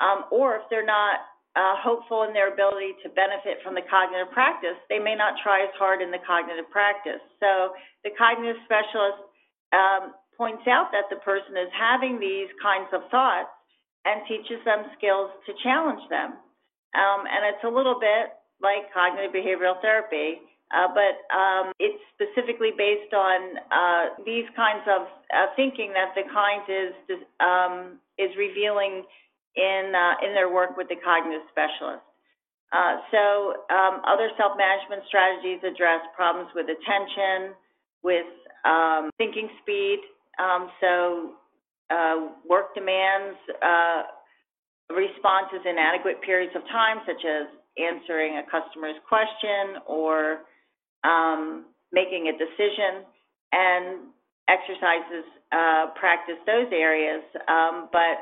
Um, 0.00 0.24
or 0.30 0.56
if 0.56 0.62
they're 0.70 0.86
not 0.86 1.20
uh, 1.54 1.78
hopeful 1.78 2.26
in 2.26 2.34
their 2.34 2.52
ability 2.52 2.98
to 3.02 3.08
benefit 3.14 3.62
from 3.62 3.74
the 3.78 3.86
cognitive 3.86 4.30
practice, 4.34 4.74
they 4.90 4.98
may 4.98 5.14
not 5.14 5.38
try 5.42 5.62
as 5.62 5.70
hard 5.78 6.02
in 6.02 6.10
the 6.10 6.18
cognitive 6.26 6.66
practice. 6.70 7.22
So 7.38 7.78
the 8.02 8.10
cognitive 8.18 8.58
specialist 8.66 9.22
um, 9.70 10.18
points 10.36 10.66
out 10.66 10.90
that 10.90 11.06
the 11.10 11.22
person 11.22 11.54
is 11.54 11.70
having 11.70 12.18
these 12.18 12.50
kinds 12.58 12.90
of 12.90 13.06
thoughts 13.10 13.54
and 14.04 14.26
teaches 14.26 14.58
them 14.66 14.90
skills 14.98 15.30
to 15.46 15.54
challenge 15.62 16.02
them. 16.10 16.34
Um, 16.94 17.26
and 17.26 17.46
it's 17.46 17.64
a 17.64 17.70
little 17.70 17.98
bit 17.98 18.34
like 18.58 18.90
cognitive 18.90 19.30
behavioral 19.30 19.78
therapy, 19.78 20.42
uh, 20.74 20.90
but 20.90 21.22
um, 21.30 21.70
it's 21.78 22.02
specifically 22.14 22.74
based 22.74 23.14
on 23.14 23.38
uh, 23.70 24.04
these 24.26 24.46
kinds 24.58 24.82
of 24.90 25.06
uh, 25.30 25.54
thinking 25.54 25.94
that 25.94 26.14
the 26.18 26.26
client 26.30 26.66
is 26.66 26.94
um, 27.38 27.98
is 28.18 28.30
revealing 28.38 29.06
in 29.56 29.92
uh, 29.94 30.26
in 30.26 30.34
their 30.34 30.52
work 30.52 30.76
with 30.76 30.88
the 30.88 30.96
cognitive 30.96 31.46
specialist. 31.50 32.04
Uh, 32.72 32.98
so 33.12 33.22
um, 33.70 34.02
other 34.02 34.30
self-management 34.36 35.06
strategies 35.06 35.62
address 35.62 36.02
problems 36.16 36.50
with 36.54 36.66
attention, 36.66 37.54
with 38.02 38.26
um, 38.64 39.10
thinking 39.16 39.48
speed, 39.62 40.00
um, 40.42 40.70
so 40.80 41.38
uh, 41.90 42.34
work 42.48 42.74
demands 42.74 43.38
uh, 43.62 44.02
responses 44.90 45.62
in 45.64 45.78
adequate 45.78 46.20
periods 46.22 46.52
of 46.56 46.62
time, 46.68 46.98
such 47.06 47.22
as 47.22 47.46
answering 47.78 48.38
a 48.38 48.44
customer's 48.50 48.96
question 49.08 49.82
or 49.86 50.42
um, 51.04 51.66
making 51.92 52.26
a 52.26 52.34
decision, 52.34 53.06
and 53.52 54.10
exercises 54.48 55.24
uh, 55.52 55.86
practice 55.94 56.38
those 56.46 56.66
areas. 56.72 57.22
Um, 57.46 57.88
but 57.92 58.18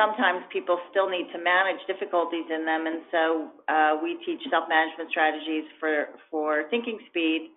sometimes 0.00 0.40
people 0.50 0.80
still 0.90 1.08
need 1.08 1.28
to 1.32 1.38
manage 1.38 1.84
difficulties 1.86 2.48
in 2.48 2.64
them, 2.64 2.86
and 2.88 3.02
so 3.12 3.22
uh, 3.68 3.92
we 4.02 4.16
teach 4.24 4.40
self-management 4.48 5.10
strategies 5.10 5.64
for 5.78 6.16
for 6.30 6.64
thinking 6.70 6.98
speed. 7.08 7.50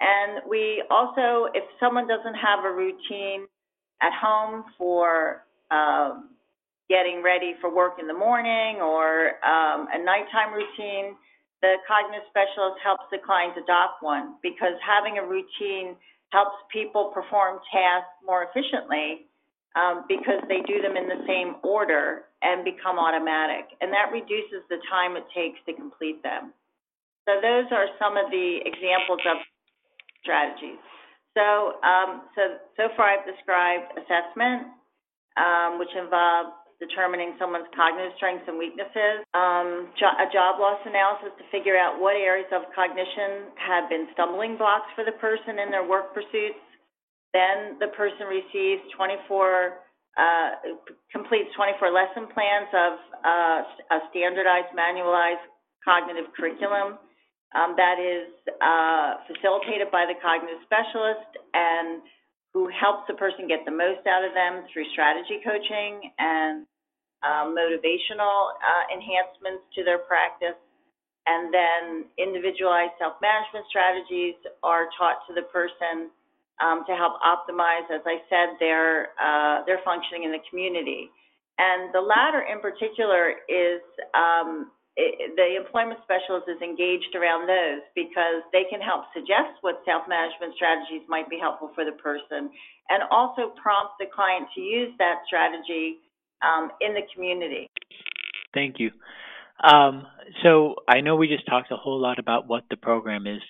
And 0.00 0.42
we 0.48 0.82
also, 0.90 1.52
if 1.54 1.62
someone 1.78 2.08
doesn't 2.08 2.34
have 2.34 2.64
a 2.64 2.72
routine 2.72 3.46
at 4.00 4.12
home 4.16 4.64
for 4.78 5.44
um, 5.70 6.30
getting 6.88 7.22
ready 7.22 7.54
for 7.60 7.72
work 7.72 8.00
in 8.00 8.08
the 8.08 8.16
morning 8.16 8.80
or 8.82 9.38
um, 9.46 9.86
a 9.92 10.02
nighttime 10.02 10.52
routine, 10.52 11.14
the 11.60 11.76
cognitive 11.86 12.26
specialist 12.28 12.82
helps 12.82 13.04
the 13.12 13.18
client 13.24 13.54
adopt 13.54 14.02
one 14.02 14.34
because 14.42 14.74
having 14.82 15.18
a 15.18 15.24
routine 15.24 15.94
helps 16.30 16.56
people 16.72 17.12
perform 17.14 17.60
tasks 17.70 18.10
more 18.26 18.48
efficiently 18.50 19.30
um, 19.76 20.04
because 20.08 20.42
they 20.48 20.60
do 20.66 20.82
them 20.82 20.96
in 20.96 21.08
the 21.08 21.24
same 21.26 21.56
order 21.62 22.28
and 22.42 22.64
become 22.64 22.98
automatic. 22.98 23.72
And 23.80 23.92
that 23.92 24.12
reduces 24.12 24.64
the 24.68 24.78
time 24.90 25.16
it 25.16 25.24
takes 25.34 25.58
to 25.66 25.72
complete 25.72 26.22
them. 26.22 26.52
So 27.24 27.38
those 27.38 27.70
are 27.70 27.86
some 28.02 28.18
of 28.18 28.30
the 28.30 28.60
examples 28.66 29.22
of 29.30 29.38
strategies. 30.20 30.82
So, 31.32 31.80
um, 31.80 32.28
so, 32.36 32.60
so 32.76 32.84
far 32.96 33.16
I've 33.16 33.24
described 33.24 33.96
assessment, 33.96 34.74
um, 35.38 35.78
which 35.78 35.92
involves 35.96 36.52
determining 36.82 37.38
someone's 37.38 37.70
cognitive 37.78 38.10
strengths 38.18 38.42
and 38.50 38.58
weaknesses, 38.58 39.22
um, 39.38 39.94
jo- 39.94 40.18
a 40.18 40.26
job 40.34 40.58
loss 40.58 40.82
analysis 40.82 41.30
to 41.38 41.44
figure 41.54 41.78
out 41.78 42.02
what 42.02 42.18
areas 42.18 42.50
of 42.50 42.66
cognition 42.74 43.54
have 43.54 43.86
been 43.86 44.10
stumbling 44.18 44.58
blocks 44.58 44.90
for 44.98 45.06
the 45.06 45.14
person 45.22 45.62
in 45.62 45.70
their 45.70 45.86
work 45.86 46.10
pursuits. 46.10 46.58
Then 47.32 47.80
the 47.80 47.88
person 47.96 48.28
receives 48.28 48.84
24, 48.96 49.80
uh, 50.16 50.50
completes 51.10 51.48
24 51.56 51.90
lesson 51.90 52.28
plans 52.32 52.68
of 52.76 52.92
uh, 53.24 53.96
a 53.96 53.98
standardized, 54.12 54.76
manualized 54.76 55.44
cognitive 55.84 56.28
curriculum 56.36 57.00
um, 57.56 57.76
that 57.76 58.00
is 58.00 58.28
uh, 58.60 59.24
facilitated 59.28 59.90
by 59.92 60.04
the 60.08 60.16
cognitive 60.20 60.60
specialist 60.64 61.30
and 61.52 62.00
who 62.52 62.68
helps 62.68 63.08
the 63.08 63.16
person 63.16 63.48
get 63.48 63.64
the 63.64 63.72
most 63.72 64.04
out 64.04 64.24
of 64.24 64.36
them 64.36 64.64
through 64.72 64.84
strategy 64.92 65.40
coaching 65.40 66.12
and 66.20 66.68
uh, 67.24 67.48
motivational 67.48 68.52
uh, 68.60 68.84
enhancements 68.92 69.64
to 69.72 69.84
their 69.84 70.04
practice. 70.04 70.58
And 71.24 71.54
then 71.54 72.10
individualized 72.18 72.98
self-management 72.98 73.64
strategies 73.70 74.34
are 74.60 74.90
taught 74.98 75.22
to 75.28 75.32
the 75.32 75.46
person 75.48 76.10
um, 76.62 76.84
to 76.86 76.94
help 76.94 77.18
optimize, 77.20 77.90
as 77.90 78.06
I 78.06 78.22
said, 78.30 78.56
their 78.60 79.10
uh, 79.18 79.64
their 79.66 79.80
functioning 79.84 80.22
in 80.24 80.32
the 80.32 80.42
community. 80.48 81.10
And 81.58 81.92
the 81.92 82.00
latter, 82.00 82.40
in 82.46 82.60
particular, 82.60 83.34
is 83.50 83.82
um, 84.14 84.70
it, 84.96 85.36
the 85.36 85.56
employment 85.58 86.00
specialist 86.04 86.46
is 86.48 86.60
engaged 86.62 87.14
around 87.18 87.48
those 87.48 87.82
because 87.94 88.46
they 88.52 88.64
can 88.70 88.80
help 88.80 89.04
suggest 89.12 89.58
what 89.60 89.82
self-management 89.84 90.54
strategies 90.56 91.02
might 91.08 91.28
be 91.28 91.38
helpful 91.38 91.70
for 91.74 91.84
the 91.84 91.96
person 91.98 92.50
and 92.88 93.02
also 93.10 93.52
prompt 93.60 93.96
the 93.98 94.06
client 94.14 94.48
to 94.54 94.60
use 94.60 94.92
that 94.98 95.24
strategy 95.26 95.98
um, 96.40 96.70
in 96.80 96.94
the 96.94 97.02
community. 97.14 97.68
Thank 98.54 98.76
you. 98.78 98.90
Um, 99.62 100.06
so 100.42 100.76
I 100.88 101.00
know 101.00 101.16
we 101.16 101.28
just 101.28 101.46
talked 101.46 101.70
a 101.70 101.76
whole 101.76 102.00
lot 102.00 102.18
about 102.18 102.48
what 102.48 102.64
the 102.70 102.76
program 102.76 103.26
is 103.26 103.42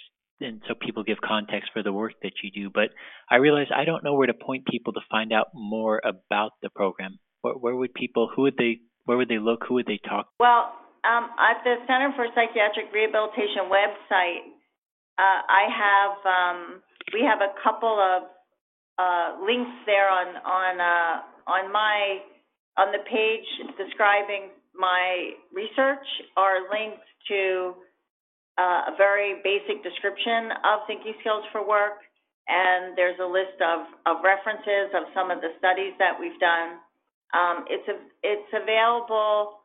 and 0.42 0.62
so 0.68 0.74
people 0.74 1.04
give 1.04 1.18
context 1.24 1.70
for 1.72 1.82
the 1.82 1.92
work 1.92 2.12
that 2.22 2.32
you 2.42 2.50
do, 2.50 2.70
but 2.72 2.90
I 3.30 3.36
realize 3.36 3.66
I 3.74 3.84
don't 3.84 4.04
know 4.04 4.14
where 4.14 4.26
to 4.26 4.34
point 4.34 4.66
people 4.66 4.92
to 4.94 5.00
find 5.10 5.32
out 5.32 5.48
more 5.54 6.00
about 6.04 6.52
the 6.62 6.70
program. 6.70 7.18
Where, 7.42 7.54
where 7.54 7.76
would 7.76 7.94
people, 7.94 8.30
who 8.34 8.42
would 8.42 8.56
they, 8.56 8.80
where 9.04 9.16
would 9.16 9.28
they 9.28 9.38
look, 9.38 9.64
who 9.66 9.74
would 9.74 9.86
they 9.86 10.00
talk? 10.08 10.26
To? 10.26 10.32
Well, 10.40 10.74
um, 11.04 11.30
at 11.38 11.62
the 11.64 11.76
Center 11.86 12.12
for 12.14 12.26
Psychiatric 12.34 12.92
Rehabilitation 12.94 13.66
website, 13.66 14.46
uh, 15.18 15.40
I 15.44 15.64
have 15.68 16.16
um, 16.24 16.82
we 17.12 17.20
have 17.26 17.40
a 17.42 17.52
couple 17.62 17.98
of 18.00 18.30
uh, 18.98 19.44
links 19.44 19.74
there 19.84 20.08
on 20.08 20.36
on 20.46 20.80
uh, 20.80 21.50
on 21.50 21.72
my 21.72 22.22
on 22.78 22.92
the 22.92 23.02
page 23.04 23.44
describing 23.76 24.48
my 24.74 25.36
research 25.52 26.06
are 26.36 26.64
links 26.70 27.04
to 27.28 27.74
uh, 28.58 28.92
a 28.92 28.94
very 28.96 29.40
basic 29.42 29.82
description 29.82 30.52
of 30.64 30.84
thinking 30.86 31.14
skills 31.20 31.44
for 31.52 31.66
work 31.66 32.04
and 32.48 32.96
there's 32.98 33.18
a 33.22 33.26
list 33.26 33.54
of, 33.62 33.86
of 34.06 34.24
references 34.24 34.90
of 34.94 35.06
some 35.14 35.30
of 35.30 35.40
the 35.40 35.54
studies 35.58 35.94
that 35.98 36.18
we've 36.18 36.38
done. 36.42 36.82
Um, 37.34 37.64
it's 37.70 37.86
a, 37.86 37.96
it's 38.22 38.50
available 38.50 39.62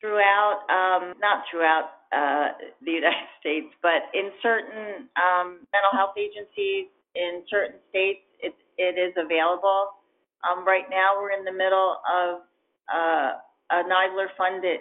throughout, 0.00 0.62
um, 0.70 1.18
not 1.18 1.42
throughout 1.50 2.06
uh, 2.14 2.54
the 2.86 2.92
United 3.02 3.28
States, 3.40 3.68
but 3.82 4.08
in 4.14 4.30
certain 4.42 5.10
um, 5.18 5.66
mental 5.74 5.92
health 5.92 6.14
agencies 6.16 6.86
in 7.18 7.42
certain 7.50 7.82
states, 7.90 8.22
it, 8.38 8.54
it 8.78 8.94
is 8.94 9.12
available. 9.18 9.98
Um, 10.46 10.64
right 10.64 10.86
now, 10.88 11.18
we're 11.18 11.34
in 11.34 11.44
the 11.44 11.52
middle 11.52 11.98
of 12.06 12.46
uh, 12.88 13.30
a 13.74 13.82
NIDILRR-funded 13.84 14.80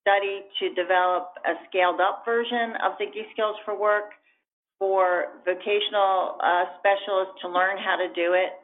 study 0.00 0.46
to 0.60 0.74
develop 0.74 1.34
a 1.44 1.54
scaled-up 1.68 2.24
version 2.24 2.74
of 2.84 2.96
Thinking 2.98 3.26
Skills 3.32 3.56
for 3.64 3.78
Work 3.78 4.12
for 4.78 5.42
vocational 5.44 6.38
uh, 6.38 6.64
specialists 6.78 7.34
to 7.42 7.48
learn 7.48 7.76
how 7.78 7.96
to 7.98 8.08
do 8.14 8.32
it 8.32 8.54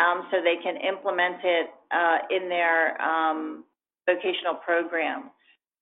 um, 0.00 0.26
so 0.30 0.38
they 0.40 0.56
can 0.62 0.76
implement 0.80 1.44
it 1.44 1.66
uh, 1.92 2.18
in 2.30 2.48
their 2.48 3.00
um, 3.02 3.64
vocational 4.06 4.56
program. 4.64 5.30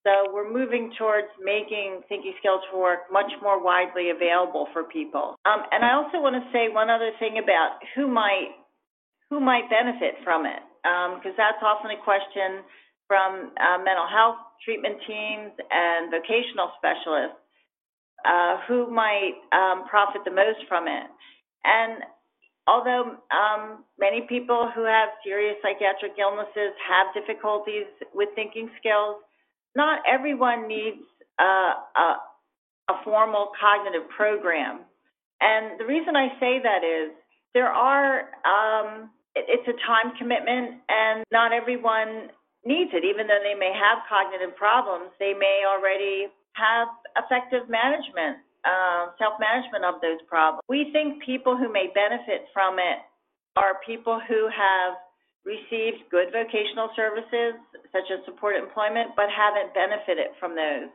So 0.07 0.31
we're 0.31 0.47
moving 0.47 0.95
towards 0.99 1.27
making 1.43 2.03
Thinking 2.09 2.35
Skills 2.39 2.63
for 2.71 2.79
Work 2.79 3.11
much 3.11 3.31
more 3.43 3.63
widely 3.63 4.11
available 4.11 4.69
for 4.73 4.85
people. 4.85 5.35
Um, 5.43 5.67
and 5.75 5.83
I 5.83 5.99
also 5.99 6.23
want 6.23 6.39
to 6.39 6.47
say 6.55 6.71
one 6.71 6.91
other 6.91 7.11
thing 7.19 7.43
about 7.43 7.83
who 7.95 8.07
might 8.07 8.55
who 9.31 9.41
might 9.43 9.67
benefit 9.67 10.23
from 10.23 10.47
it, 10.47 10.63
because 11.19 11.35
um, 11.35 11.41
that's 11.43 11.59
often 11.59 11.91
a 11.91 11.99
question 12.07 12.63
from 13.09 13.53
uh, 13.57 13.79
mental 13.79 14.07
health 14.07 14.37
treatment 14.65 14.97
teams 15.07 15.53
and 15.71 16.11
vocational 16.11 16.73
specialists 16.79 17.39
uh, 18.25 18.59
who 18.67 18.91
might 18.91 19.39
um, 19.53 19.87
profit 19.89 20.23
the 20.25 20.31
most 20.31 20.59
from 20.69 20.89
it. 20.89 21.07
And 21.65 22.03
although 22.67 23.17
um, 23.31 23.85
many 23.99 24.23
people 24.29 24.71
who 24.75 24.85
have 24.85 25.11
serious 25.25 25.57
psychiatric 25.63 26.19
illnesses 26.19 26.75
have 26.83 27.15
difficulties 27.15 27.87
with 28.15 28.29
thinking 28.35 28.71
skills, 28.79 29.17
not 29.77 30.01
everyone 30.09 30.67
needs 30.67 31.03
uh, 31.39 31.75
a, 31.97 32.17
a 32.91 32.95
formal 33.05 33.53
cognitive 33.61 34.09
program. 34.09 34.81
And 35.41 35.79
the 35.79 35.85
reason 35.85 36.17
I 36.17 36.29
say 36.41 36.59
that 36.63 36.83
is 36.83 37.13
there 37.53 37.69
are, 37.69 38.31
um, 38.45 39.11
it, 39.35 39.45
it's 39.49 39.69
a 39.69 39.77
time 39.87 40.17
commitment, 40.19 40.81
and 40.89 41.25
not 41.31 41.53
everyone 41.53 42.31
needs 42.67 42.91
it. 42.93 43.07
Even 43.07 43.31
though 43.31 43.41
they 43.41 43.55
may 43.55 43.73
have 43.73 44.03
cognitive 44.11 44.55
problems, 44.59 45.15
they 45.23 45.33
may 45.33 45.63
already 45.65 46.29
have 46.59 46.91
effective 47.17 47.71
management, 47.71 48.43
uh, 48.67 49.15
self 49.17 49.39
management 49.39 49.87
of 49.87 50.03
those 50.03 50.21
problems. 50.27 50.67
We 50.69 50.91
think 50.93 51.23
people 51.23 51.57
who 51.57 51.73
may 51.73 51.89
benefit 51.95 52.51
from 52.53 52.83
it 52.83 53.01
are 53.57 53.81
people 53.87 54.21
who 54.21 54.51
have 54.51 54.99
received 55.47 56.11
good 56.11 56.35
vocational 56.35 56.91
services, 56.99 57.55
such 57.95 58.11
as 58.11 58.19
support 58.27 58.59
employment, 58.59 59.15
but 59.15 59.31
haven't 59.31 59.73
benefited 59.73 60.35
from 60.43 60.59
those. 60.59 60.91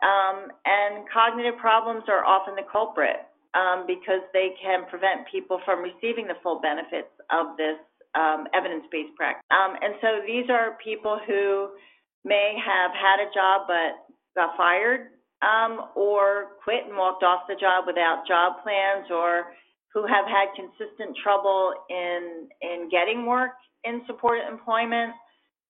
Um, 0.00 0.50
and 0.64 1.06
cognitive 1.12 1.60
problems 1.60 2.08
are 2.08 2.24
often 2.24 2.56
the 2.56 2.66
culprit 2.66 3.28
um, 3.54 3.84
because 3.86 4.24
they 4.32 4.56
can 4.58 4.88
prevent 4.88 5.28
people 5.30 5.60
from 5.64 5.84
receiving 5.84 6.26
the 6.26 6.40
full 6.42 6.58
benefits 6.58 7.12
of 7.30 7.54
this 7.60 7.76
um, 8.14 8.46
evidence-based 8.54 9.14
practice. 9.16 9.44
Um, 9.50 9.76
and 9.80 9.94
so 10.00 10.20
these 10.26 10.48
are 10.50 10.78
people 10.82 11.18
who 11.26 11.70
may 12.24 12.54
have 12.58 12.92
had 12.92 13.20
a 13.20 13.28
job 13.34 13.66
but 13.66 14.06
got 14.34 14.56
fired 14.56 15.18
um, 15.42 15.90
or 15.96 16.58
quit 16.62 16.86
and 16.86 16.96
walked 16.96 17.22
off 17.22 17.42
the 17.48 17.56
job 17.58 17.84
without 17.86 18.24
job 18.26 18.62
plans 18.62 19.10
or 19.10 19.52
who 19.92 20.06
have 20.06 20.24
had 20.24 20.54
consistent 20.56 21.16
trouble 21.22 21.74
in 21.90 22.48
in 22.62 22.88
getting 22.90 23.26
work 23.26 23.52
in 23.84 24.02
supported 24.06 24.46
employment 24.48 25.12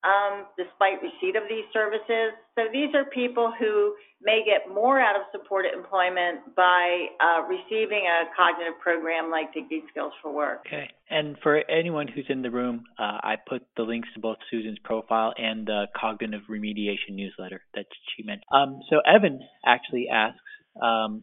um, 0.04 0.46
despite 0.56 1.00
receipt 1.02 1.36
of 1.36 1.44
these 1.48 1.64
services. 1.72 2.34
So 2.56 2.66
these 2.72 2.94
are 2.94 3.04
people 3.04 3.52
who 3.58 3.94
may 4.20 4.42
get 4.44 4.72
more 4.72 5.00
out 5.00 5.16
of 5.16 5.22
supported 5.32 5.72
employment 5.74 6.54
by 6.56 7.06
uh, 7.20 7.42
receiving 7.46 8.06
a 8.06 8.26
cognitive 8.36 8.78
program 8.80 9.30
like 9.30 9.52
Thinking 9.52 9.82
Skills 9.90 10.12
for 10.22 10.32
Work. 10.32 10.64
Okay. 10.66 10.90
And 11.10 11.36
for 11.42 11.62
anyone 11.70 12.08
who's 12.08 12.26
in 12.28 12.42
the 12.42 12.50
room, 12.50 12.84
uh, 12.98 13.18
I 13.22 13.36
put 13.48 13.62
the 13.76 13.82
links 13.82 14.08
to 14.14 14.20
both 14.20 14.38
Susan's 14.50 14.78
profile 14.82 15.34
and 15.36 15.66
the 15.66 15.86
cognitive 15.98 16.42
remediation 16.50 17.10
newsletter 17.10 17.62
that 17.74 17.86
she 18.16 18.22
mentioned. 18.22 18.44
Um, 18.52 18.80
so 18.90 19.00
Evan 19.06 19.40
actually 19.64 20.08
asks, 20.12 20.38
um, 20.80 21.22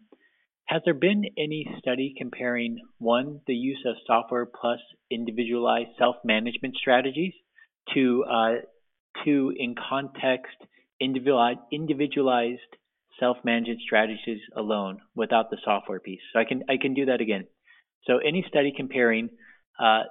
has 0.65 0.83
there 0.85 0.93
been 0.93 1.25
any 1.37 1.67
study 1.79 2.13
comparing 2.15 2.79
one, 2.99 3.41
the 3.47 3.55
use 3.55 3.83
of 3.87 3.95
software 4.05 4.45
plus 4.45 4.79
individualized 5.09 5.89
self-management 5.97 6.75
strategies 6.75 7.33
to 7.93 8.23
uh, 8.29 8.53
to 9.25 9.53
in 9.57 9.75
context 9.89 10.55
individualized, 10.99 12.59
self-management 13.19 13.81
strategies 13.81 14.39
alone 14.55 14.99
without 15.15 15.49
the 15.49 15.57
software 15.63 15.99
piece. 15.99 16.21
So 16.33 16.39
I 16.39 16.45
can 16.45 16.63
I 16.69 16.77
can 16.77 16.93
do 16.93 17.05
that 17.05 17.21
again. 17.21 17.45
So 18.05 18.17
any 18.17 18.45
study 18.47 18.73
comparing 18.75 19.29
uh, 19.79 20.03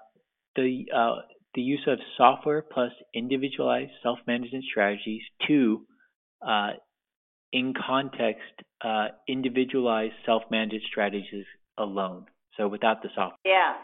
the 0.56 0.86
uh, 0.94 1.16
the 1.54 1.62
use 1.62 1.84
of 1.86 1.98
software 2.16 2.62
plus 2.62 2.92
individualized 3.14 3.92
self-management 4.02 4.64
strategies 4.70 5.22
to 5.46 5.86
uh, 6.46 6.70
in 7.52 7.72
context 7.74 8.52
uh, 8.84 9.08
individualized 9.26 10.14
self-managed 10.26 10.84
strategies 10.90 11.46
alone. 11.78 12.26
So 12.56 12.68
without 12.68 13.02
the 13.02 13.08
software. 13.14 13.38
Yeah. 13.44 13.74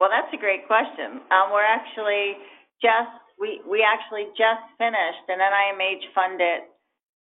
Well, 0.00 0.10
that's 0.10 0.32
a 0.32 0.38
great 0.38 0.66
question. 0.66 1.20
Um, 1.30 1.50
we're 1.50 1.66
actually 1.66 2.38
just 2.82 3.12
we 3.38 3.62
we 3.66 3.82
actually 3.86 4.30
just 4.34 4.64
finished 4.76 5.24
an 5.30 5.38
NIMH 5.38 6.10
funded 6.14 6.66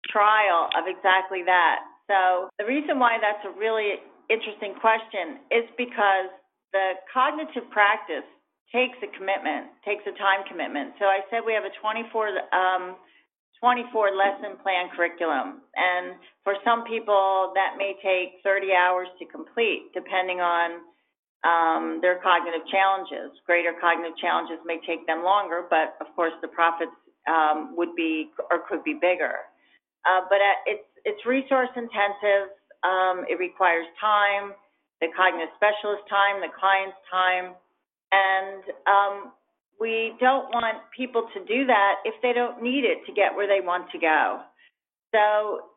trial 0.09 0.69
of 0.77 0.85
exactly 0.85 1.43
that. 1.45 1.79
So 2.09 2.49
the 2.59 2.65
reason 2.65 2.99
why 2.99 3.17
that's 3.17 3.43
a 3.47 3.53
really 3.57 4.03
interesting 4.29 4.75
question 4.77 5.39
is 5.49 5.65
because 5.77 6.29
the 6.71 6.99
cognitive 7.11 7.69
practice 7.71 8.27
takes 8.73 8.97
a 9.05 9.09
commitment, 9.13 9.69
takes 9.85 10.03
a 10.09 10.15
time 10.17 10.43
commitment. 10.49 10.97
So 10.97 11.05
I 11.05 11.21
said 11.29 11.45
we 11.45 11.53
have 11.53 11.65
a 11.65 11.73
24 11.79 12.33
um, 12.51 12.97
24 13.63 14.11
lesson 14.11 14.59
plan 14.59 14.91
curriculum. 14.91 15.63
And 15.79 16.19
for 16.43 16.59
some 16.67 16.83
people, 16.83 17.55
that 17.55 17.79
may 17.79 17.95
take 18.03 18.43
30 18.43 18.75
hours 18.75 19.07
to 19.19 19.25
complete, 19.31 19.87
depending 19.95 20.43
on 20.43 20.83
um, 21.43 21.99
their 22.01 22.19
cognitive 22.23 22.65
challenges. 22.71 23.36
Greater 23.45 23.73
cognitive 23.79 24.17
challenges 24.17 24.60
may 24.65 24.79
take 24.88 25.06
them 25.08 25.23
longer, 25.23 25.67
but 25.69 25.95
of 25.99 26.08
course, 26.15 26.34
the 26.41 26.47
profits 26.47 26.95
um, 27.27 27.75
would 27.75 27.95
be 27.95 28.32
or 28.51 28.63
could 28.67 28.84
be 28.84 28.93
bigger. 28.93 29.47
Uh, 30.08 30.21
but 30.29 30.39
it's 30.65 30.88
it's 31.06 31.25
resource 31.25 31.71
intensive. 31.75 32.51
Um, 32.84 33.23
it 33.29 33.39
requires 33.39 33.86
time, 33.99 34.51
the 34.99 35.08
cognitive 35.15 35.51
specialist 35.56 36.03
time, 36.10 36.43
the 36.43 36.51
client's 36.51 36.99
time, 37.12 37.56
and 38.12 38.63
um, 38.88 39.32
we 39.79 40.15
don't 40.19 40.47
want 40.51 40.84
people 40.95 41.27
to 41.34 41.39
do 41.45 41.65
that 41.65 41.95
if 42.06 42.15
they 42.21 42.34
don't 42.34 42.62
need 42.62 42.84
it 42.84 43.06
to 43.06 43.12
get 43.13 43.36
where 43.36 43.47
they 43.47 43.65
want 43.65 43.89
to 43.91 43.99
go. 43.99 44.41
So 45.12 45.72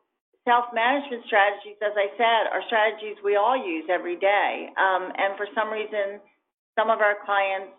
self-management 0.47 1.27
strategies, 1.27 1.75
as 1.83 1.91
I 1.99 2.07
said, 2.15 2.47
are 2.55 2.63
strategies 2.71 3.19
we 3.19 3.35
all 3.35 3.59
use 3.59 3.83
every 3.91 4.15
day. 4.15 4.71
Um, 4.79 5.11
and 5.11 5.35
for 5.35 5.45
some 5.51 5.67
reason, 5.67 6.23
some 6.79 6.87
of 6.87 7.03
our 7.03 7.19
clients 7.27 7.75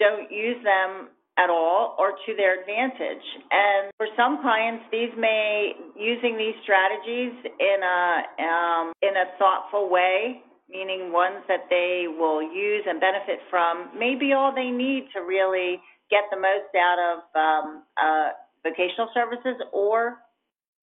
don't 0.00 0.32
use 0.32 0.56
them 0.64 1.12
at 1.36 1.52
all 1.52 1.94
or 2.00 2.16
to 2.24 2.30
their 2.32 2.64
advantage. 2.64 3.26
And 3.52 3.92
for 4.00 4.08
some 4.16 4.40
clients, 4.40 4.88
these 4.88 5.12
may 5.20 5.76
using 5.92 6.40
these 6.40 6.56
strategies 6.64 7.36
in 7.44 7.78
a 7.84 8.24
um, 8.40 8.92
in 9.04 9.12
a 9.12 9.36
thoughtful 9.36 9.92
way 9.92 10.40
meaning 10.68 11.12
ones 11.12 11.44
that 11.48 11.70
they 11.70 12.06
will 12.08 12.42
use 12.42 12.82
and 12.86 13.00
benefit 13.00 13.38
from, 13.50 13.90
may 13.96 14.14
be 14.18 14.32
all 14.32 14.54
they 14.54 14.70
need 14.70 15.06
to 15.14 15.20
really 15.20 15.78
get 16.10 16.22
the 16.30 16.36
most 16.36 16.70
out 16.74 16.98
of 16.98 17.18
um, 17.34 17.82
uh, 17.94 18.30
vocational 18.62 19.08
services 19.14 19.54
or 19.72 20.18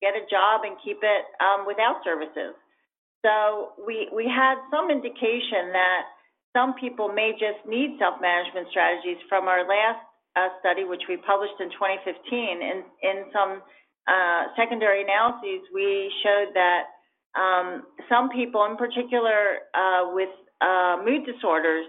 get 0.03 0.19
a 0.19 0.27
job 0.27 0.67
and 0.67 0.75
keep 0.83 0.99
it 0.99 1.23
um, 1.39 1.63
without 1.63 2.03
services. 2.03 2.51
So 3.23 3.71
we, 3.79 4.11
we 4.11 4.27
had 4.27 4.59
some 4.67 4.91
indication 4.91 5.71
that 5.71 6.11
some 6.51 6.75
people 6.75 7.07
may 7.07 7.31
just 7.39 7.63
need 7.63 7.95
self-management 7.95 8.67
strategies 8.69 9.17
from 9.31 9.47
our 9.47 9.63
last 9.63 10.03
uh, 10.35 10.51
study, 10.59 10.83
which 10.83 11.07
we 11.07 11.15
published 11.23 11.55
in 11.63 11.71
2015. 11.71 12.59
In, 12.59 12.83
in 12.99 13.17
some 13.31 13.63
uh, 14.11 14.51
secondary 14.59 15.07
analyses, 15.07 15.63
we 15.73 16.11
showed 16.21 16.51
that 16.53 16.91
um, 17.39 17.87
some 18.11 18.29
people, 18.29 18.67
in 18.67 18.75
particular 18.75 19.65
uh, 19.73 20.11
with 20.11 20.29
uh, 20.59 20.99
mood 21.01 21.25
disorders, 21.25 21.87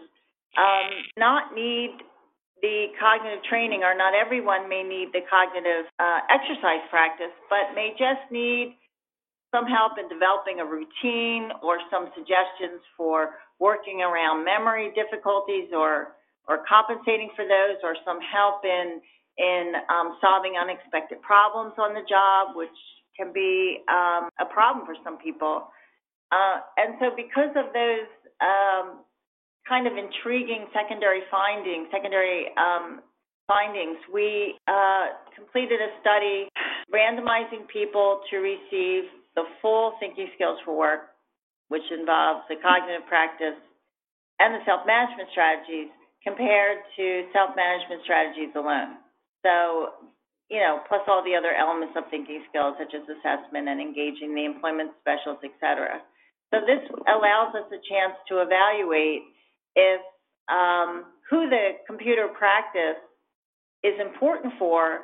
um, 0.56 0.90
not 1.18 1.52
need 1.52 1.98
the 2.64 2.88
cognitive 2.96 3.44
training, 3.44 3.84
or 3.84 3.92
not 3.92 4.16
everyone 4.16 4.72
may 4.72 4.80
need 4.80 5.12
the 5.12 5.20
cognitive 5.28 5.84
uh, 6.00 6.24
exercise 6.32 6.80
practice, 6.88 7.34
but 7.52 7.76
may 7.76 7.92
just 7.92 8.24
need 8.32 8.72
some 9.52 9.68
help 9.68 10.00
in 10.00 10.08
developing 10.08 10.64
a 10.64 10.66
routine 10.66 11.52
or 11.60 11.76
some 11.92 12.08
suggestions 12.16 12.80
for 12.96 13.36
working 13.60 14.00
around 14.00 14.48
memory 14.48 14.88
difficulties 14.96 15.68
or, 15.76 16.16
or 16.48 16.64
compensating 16.64 17.28
for 17.36 17.44
those, 17.44 17.76
or 17.84 18.00
some 18.00 18.16
help 18.24 18.64
in, 18.64 18.96
in 19.36 19.76
um, 19.92 20.16
solving 20.24 20.56
unexpected 20.56 21.20
problems 21.20 21.76
on 21.76 21.92
the 21.92 22.02
job, 22.08 22.56
which 22.56 22.78
can 23.12 23.28
be 23.28 23.84
um, 23.92 24.32
a 24.40 24.48
problem 24.48 24.88
for 24.88 24.96
some 25.04 25.20
people. 25.20 25.68
Uh, 26.32 26.64
and 26.80 26.96
so 26.96 27.12
because 27.12 27.52
of 27.60 27.76
those 27.76 28.08
um, 28.40 29.03
kind 29.68 29.86
of 29.86 29.96
intriguing 29.96 30.66
secondary 30.72 31.22
findings, 31.30 31.88
secondary 31.90 32.52
um, 32.56 33.00
findings, 33.48 33.96
we 34.12 34.54
uh, 34.68 35.16
completed 35.34 35.80
a 35.80 35.90
study 36.00 36.48
randomizing 36.92 37.66
people 37.68 38.20
to 38.30 38.38
receive 38.38 39.08
the 39.36 39.44
full 39.60 39.96
thinking 40.00 40.28
skills 40.36 40.58
for 40.64 40.76
work, 40.76 41.16
which 41.68 41.84
involves 41.90 42.44
the 42.48 42.56
cognitive 42.60 43.08
practice 43.08 43.56
and 44.38 44.54
the 44.54 44.62
self-management 44.64 45.28
strategies 45.32 45.88
compared 46.22 46.78
to 46.96 47.24
self-management 47.32 48.00
strategies 48.04 48.52
alone. 48.56 49.00
So, 49.44 49.96
you 50.48 50.60
know, 50.60 50.80
plus 50.88 51.04
all 51.08 51.24
the 51.24 51.36
other 51.36 51.52
elements 51.52 51.96
of 51.96 52.04
thinking 52.12 52.44
skills 52.48 52.76
such 52.78 52.92
as 52.92 53.04
assessment 53.04 53.68
and 53.68 53.80
engaging 53.80 54.36
the 54.36 54.44
employment 54.44 54.92
specialists, 55.00 55.44
et 55.44 55.56
cetera. 55.60 56.00
So 56.52 56.62
this 56.64 56.80
allows 57.10 57.52
us 57.56 57.68
a 57.72 57.80
chance 57.84 58.14
to 58.30 58.40
evaluate 58.40 59.33
if 59.76 60.00
um, 60.48 61.06
who 61.30 61.48
the 61.48 61.80
computer 61.86 62.28
practice 62.28 63.00
is 63.82 63.94
important 64.00 64.54
for 64.58 65.00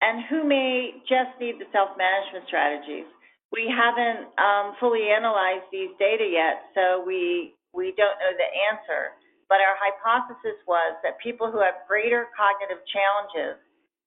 and 0.00 0.24
who 0.28 0.44
may 0.44 1.00
just 1.08 1.32
need 1.40 1.56
the 1.60 1.68
self-management 1.72 2.44
strategies. 2.48 3.08
We 3.52 3.70
haven't 3.70 4.28
um, 4.36 4.74
fully 4.80 5.08
analyzed 5.08 5.64
these 5.70 5.92
data 5.98 6.26
yet, 6.26 6.68
so 6.74 7.04
we, 7.06 7.54
we 7.72 7.94
don't 7.96 8.18
know 8.18 8.32
the 8.36 8.50
answer. 8.68 9.16
But 9.48 9.60
our 9.60 9.76
hypothesis 9.78 10.58
was 10.66 10.96
that 11.04 11.20
people 11.22 11.52
who 11.52 11.60
have 11.60 11.86
greater 11.86 12.28
cognitive 12.36 12.82
challenges, 12.90 13.60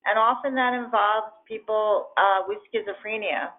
and 0.05 0.19
often 0.19 0.53
that 0.55 0.73
involves 0.73 1.31
people 1.47 2.09
uh, 2.17 2.43
with 2.45 2.59
schizophrenia, 2.69 3.53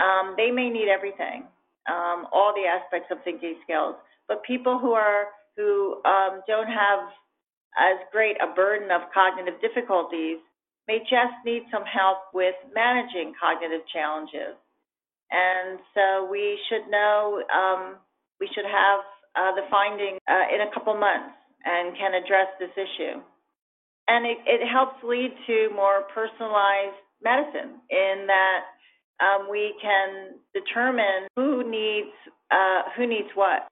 um, 0.00 0.34
they 0.36 0.50
may 0.50 0.70
need 0.70 0.88
everything, 0.88 1.44
um, 1.90 2.28
all 2.32 2.54
the 2.54 2.64
aspects 2.68 3.08
of 3.10 3.18
thinking 3.24 3.56
skills. 3.64 3.96
But 4.28 4.42
people 4.44 4.78
who 4.78 4.92
are 4.92 5.34
who 5.56 6.00
um, 6.04 6.42
don't 6.46 6.68
have 6.68 7.08
as 7.78 7.98
great 8.12 8.36
a 8.42 8.54
burden 8.54 8.90
of 8.90 9.02
cognitive 9.12 9.60
difficulties 9.60 10.38
may 10.86 10.98
just 11.00 11.34
need 11.44 11.64
some 11.72 11.84
help 11.84 12.18
with 12.32 12.54
managing 12.74 13.32
cognitive 13.40 13.82
challenges. 13.92 14.54
And 15.30 15.80
so 15.94 16.28
we 16.30 16.58
should 16.68 16.90
know, 16.90 17.42
um, 17.50 17.96
we 18.38 18.48
should 18.54 18.68
have 18.68 19.00
uh, 19.34 19.54
the 19.56 19.66
finding 19.70 20.18
uh, 20.28 20.46
in 20.54 20.60
a 20.60 20.70
couple 20.72 20.94
months 20.94 21.34
and 21.64 21.96
can 21.96 22.14
address 22.14 22.48
this 22.60 22.70
issue. 22.76 23.18
And 24.06 24.26
it, 24.26 24.38
it 24.46 24.68
helps 24.68 25.02
lead 25.02 25.32
to 25.46 25.70
more 25.74 26.04
personalized 26.14 27.00
medicine 27.22 27.80
in 27.90 28.28
that 28.28 28.60
um, 29.24 29.48
we 29.50 29.74
can 29.80 30.36
determine 30.52 31.26
who 31.36 31.68
needs 31.68 32.12
uh, 32.50 32.82
who 32.96 33.06
needs 33.06 33.28
what. 33.34 33.66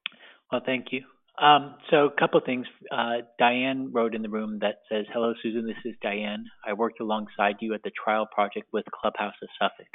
Well, 0.50 0.62
thank 0.64 0.86
you. 0.90 1.02
Um, 1.40 1.76
so 1.90 2.06
a 2.06 2.20
couple 2.20 2.38
of 2.38 2.44
things. 2.44 2.66
Uh, 2.90 3.24
Diane 3.38 3.90
wrote 3.92 4.14
in 4.14 4.22
the 4.22 4.28
room 4.28 4.58
that 4.60 4.80
says, 4.90 5.06
"Hello, 5.12 5.32
Susan. 5.42 5.66
This 5.66 5.80
is 5.84 5.96
Diane. 6.02 6.44
I 6.66 6.74
worked 6.74 7.00
alongside 7.00 7.56
you 7.60 7.72
at 7.74 7.82
the 7.82 7.90
trial 7.90 8.26
project 8.26 8.68
with 8.72 8.84
Clubhouse 8.92 9.34
of 9.42 9.48
Suffolk." 9.58 9.88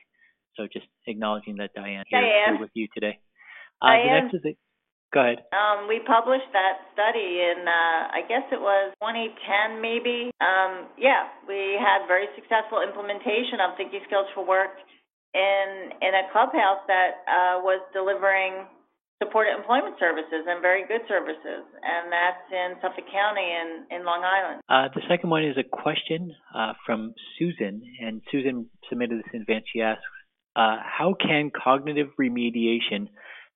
So 0.56 0.68
just 0.68 0.88
acknowledging 1.06 1.58
that 1.58 1.72
Diane, 1.76 2.04
Diane. 2.10 2.58
here 2.58 2.60
with 2.60 2.72
you 2.74 2.88
today. 2.94 3.20
Uh, 3.82 3.94
Diane. 3.94 4.06
The 4.06 4.22
next 4.22 4.34
is 4.34 4.46
a, 4.46 4.54
go 5.14 5.22
ahead. 5.22 5.46
Um, 5.54 5.88
we 5.88 6.02
published 6.02 6.50
that 6.52 6.82
study 6.92 7.46
in, 7.46 7.62
uh, 7.70 8.10
I 8.10 8.26
guess 8.28 8.50
it 8.52 8.60
was 8.60 8.92
2010, 8.98 9.78
maybe. 9.80 10.34
Um, 10.42 10.90
yeah, 10.98 11.30
we 11.48 11.78
had 11.78 12.10
very 12.10 12.26
successful 12.34 12.82
implementation 12.82 13.62
of 13.62 13.78
thinking 13.78 14.02
skills 14.10 14.26
for 14.34 14.42
work 14.44 14.74
in 15.38 15.94
in 16.02 16.12
a 16.18 16.26
clubhouse 16.34 16.82
that 16.90 17.22
uh, 17.30 17.62
was 17.62 17.86
delivering 17.94 18.66
supported 19.22 19.58
employment 19.58 19.98
services 20.00 20.46
and 20.46 20.62
very 20.62 20.86
good 20.86 21.02
services, 21.10 21.66
and 21.82 22.14
that's 22.14 22.46
in 22.54 22.78
Suffolk 22.82 23.06
County 23.10 23.50
in, 23.50 23.98
in 23.98 24.06
Long 24.06 24.22
Island. 24.22 24.62
Uh, 24.70 24.94
the 24.94 25.02
second 25.10 25.30
one 25.30 25.44
is 25.44 25.58
a 25.58 25.66
question 25.66 26.34
uh, 26.54 26.74
from 26.86 27.14
Susan, 27.38 27.82
and 28.00 28.22
Susan 28.32 28.70
submitted 28.90 29.20
this 29.20 29.30
in 29.34 29.42
advance. 29.42 29.66
She 29.74 29.82
asks, 29.82 30.06
uh, 30.56 30.78
how 30.82 31.16
can 31.18 31.50
cognitive 31.50 32.14
remediation 32.20 33.10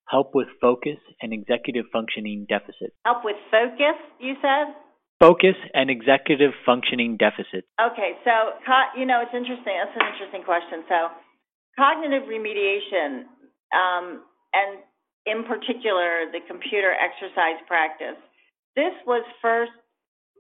help 0.10 0.34
with 0.34 0.48
focus 0.60 0.98
and 1.22 1.34
executive 1.34 1.86
functioning 1.94 2.46
deficits? 2.50 2.98
Help 3.06 3.24
with 3.24 3.38
focus, 3.50 3.98
you 4.20 4.34
said? 4.42 4.74
Focus 5.22 5.56
and 5.74 5.90
executive 5.90 6.52
functioning 6.66 7.18
deficits. 7.18 7.70
Okay, 7.78 8.18
so, 8.26 8.58
you 8.98 9.06
know, 9.06 9.22
it's 9.22 9.34
interesting. 9.34 9.78
That's 9.78 9.94
an 9.94 10.10
interesting 10.10 10.42
question. 10.42 10.82
So, 10.90 11.14
cognitive 11.78 12.26
remediation, 12.26 13.30
um, 13.70 14.26
and 14.52 14.82
in 15.26 15.44
particular, 15.44 16.32
the 16.32 16.42
computer 16.48 16.94
exercise 16.98 17.62
practice. 17.68 18.18
This 18.76 18.94
was 19.06 19.24
first 19.42 19.72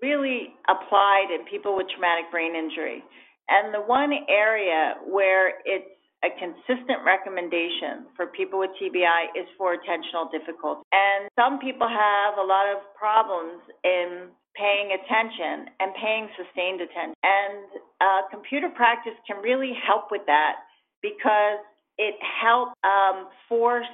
really 0.02 0.54
applied 0.68 1.30
in 1.30 1.46
people 1.46 1.76
with 1.78 1.88
traumatic 1.94 2.32
brain 2.32 2.56
injury. 2.56 3.04
And 3.50 3.74
the 3.74 3.82
one 3.82 4.12
area 4.30 4.96
where 5.06 5.62
it's 5.66 5.86
a 6.24 6.30
consistent 6.38 7.02
recommendation 7.06 8.06
for 8.16 8.28
people 8.28 8.60
with 8.60 8.70
TBI 8.78 9.34
is 9.34 9.46
for 9.58 9.74
attentional 9.74 10.30
difficulty. 10.30 10.82
And 10.94 11.30
some 11.38 11.58
people 11.58 11.90
have 11.90 12.38
a 12.38 12.46
lot 12.46 12.70
of 12.70 12.82
problems 12.94 13.62
in 13.84 14.30
paying 14.54 14.94
attention 14.94 15.74
and 15.80 15.90
paying 15.98 16.30
sustained 16.38 16.82
attention. 16.82 17.18
And 17.26 17.66
uh, 18.02 18.22
computer 18.30 18.70
practice 18.70 19.18
can 19.26 19.42
really 19.42 19.74
help 19.74 20.12
with 20.12 20.22
that 20.28 20.62
because 21.02 21.62
it 21.98 22.16
helps 22.22 22.74
um, 22.84 23.28
force 23.50 23.90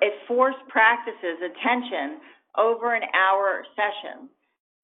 it 0.00 0.14
forced 0.26 0.60
practices 0.68 1.38
attention 1.40 2.20
over 2.58 2.94
an 2.94 3.02
hour 3.14 3.64
session. 3.76 4.28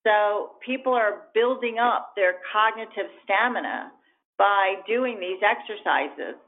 So 0.06 0.54
people 0.64 0.94
are 0.94 1.26
building 1.34 1.78
up 1.78 2.12
their 2.14 2.38
cognitive 2.52 3.10
stamina 3.24 3.90
by 4.38 4.76
doing 4.86 5.18
these 5.18 5.42
exercises. 5.42 6.38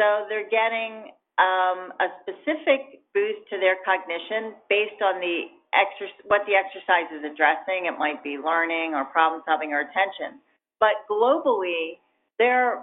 So 0.00 0.26
they're 0.28 0.50
getting 0.50 1.14
um, 1.38 1.94
a 2.02 2.10
specific 2.26 3.06
boost 3.14 3.46
to 3.50 3.58
their 3.62 3.78
cognition 3.86 4.58
based 4.68 4.98
on 4.98 5.20
the 5.20 5.46
exer- 5.70 6.26
what 6.26 6.42
the 6.46 6.58
exercise 6.58 7.06
is 7.14 7.22
addressing. 7.22 7.86
It 7.86 7.98
might 7.98 8.22
be 8.24 8.36
learning 8.38 8.94
or 8.94 9.04
problem 9.04 9.42
solving 9.46 9.72
or 9.72 9.86
attention. 9.86 10.42
But 10.80 11.06
globally, 11.10 12.02
they're 12.38 12.82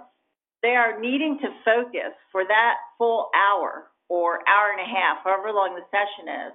they 0.62 0.76
are 0.78 0.98
needing 0.98 1.38
to 1.42 1.48
focus 1.64 2.14
for 2.30 2.44
that 2.44 2.74
full 2.96 3.28
hour 3.34 3.90
or 4.12 4.44
hour 4.44 4.76
and 4.76 4.84
a 4.84 4.90
half, 4.92 5.24
however 5.24 5.48
long 5.56 5.72
the 5.72 5.88
session 5.88 6.28
is. 6.28 6.52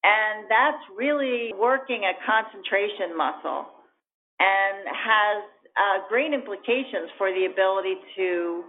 And 0.00 0.48
that's 0.48 0.80
really 0.96 1.52
working 1.52 2.08
a 2.08 2.16
concentration 2.24 3.12
muscle 3.12 3.68
and 4.40 4.88
has 4.88 5.38
uh, 5.76 6.08
great 6.08 6.32
implications 6.32 7.12
for 7.20 7.28
the 7.28 7.44
ability 7.44 8.00
to 8.16 8.64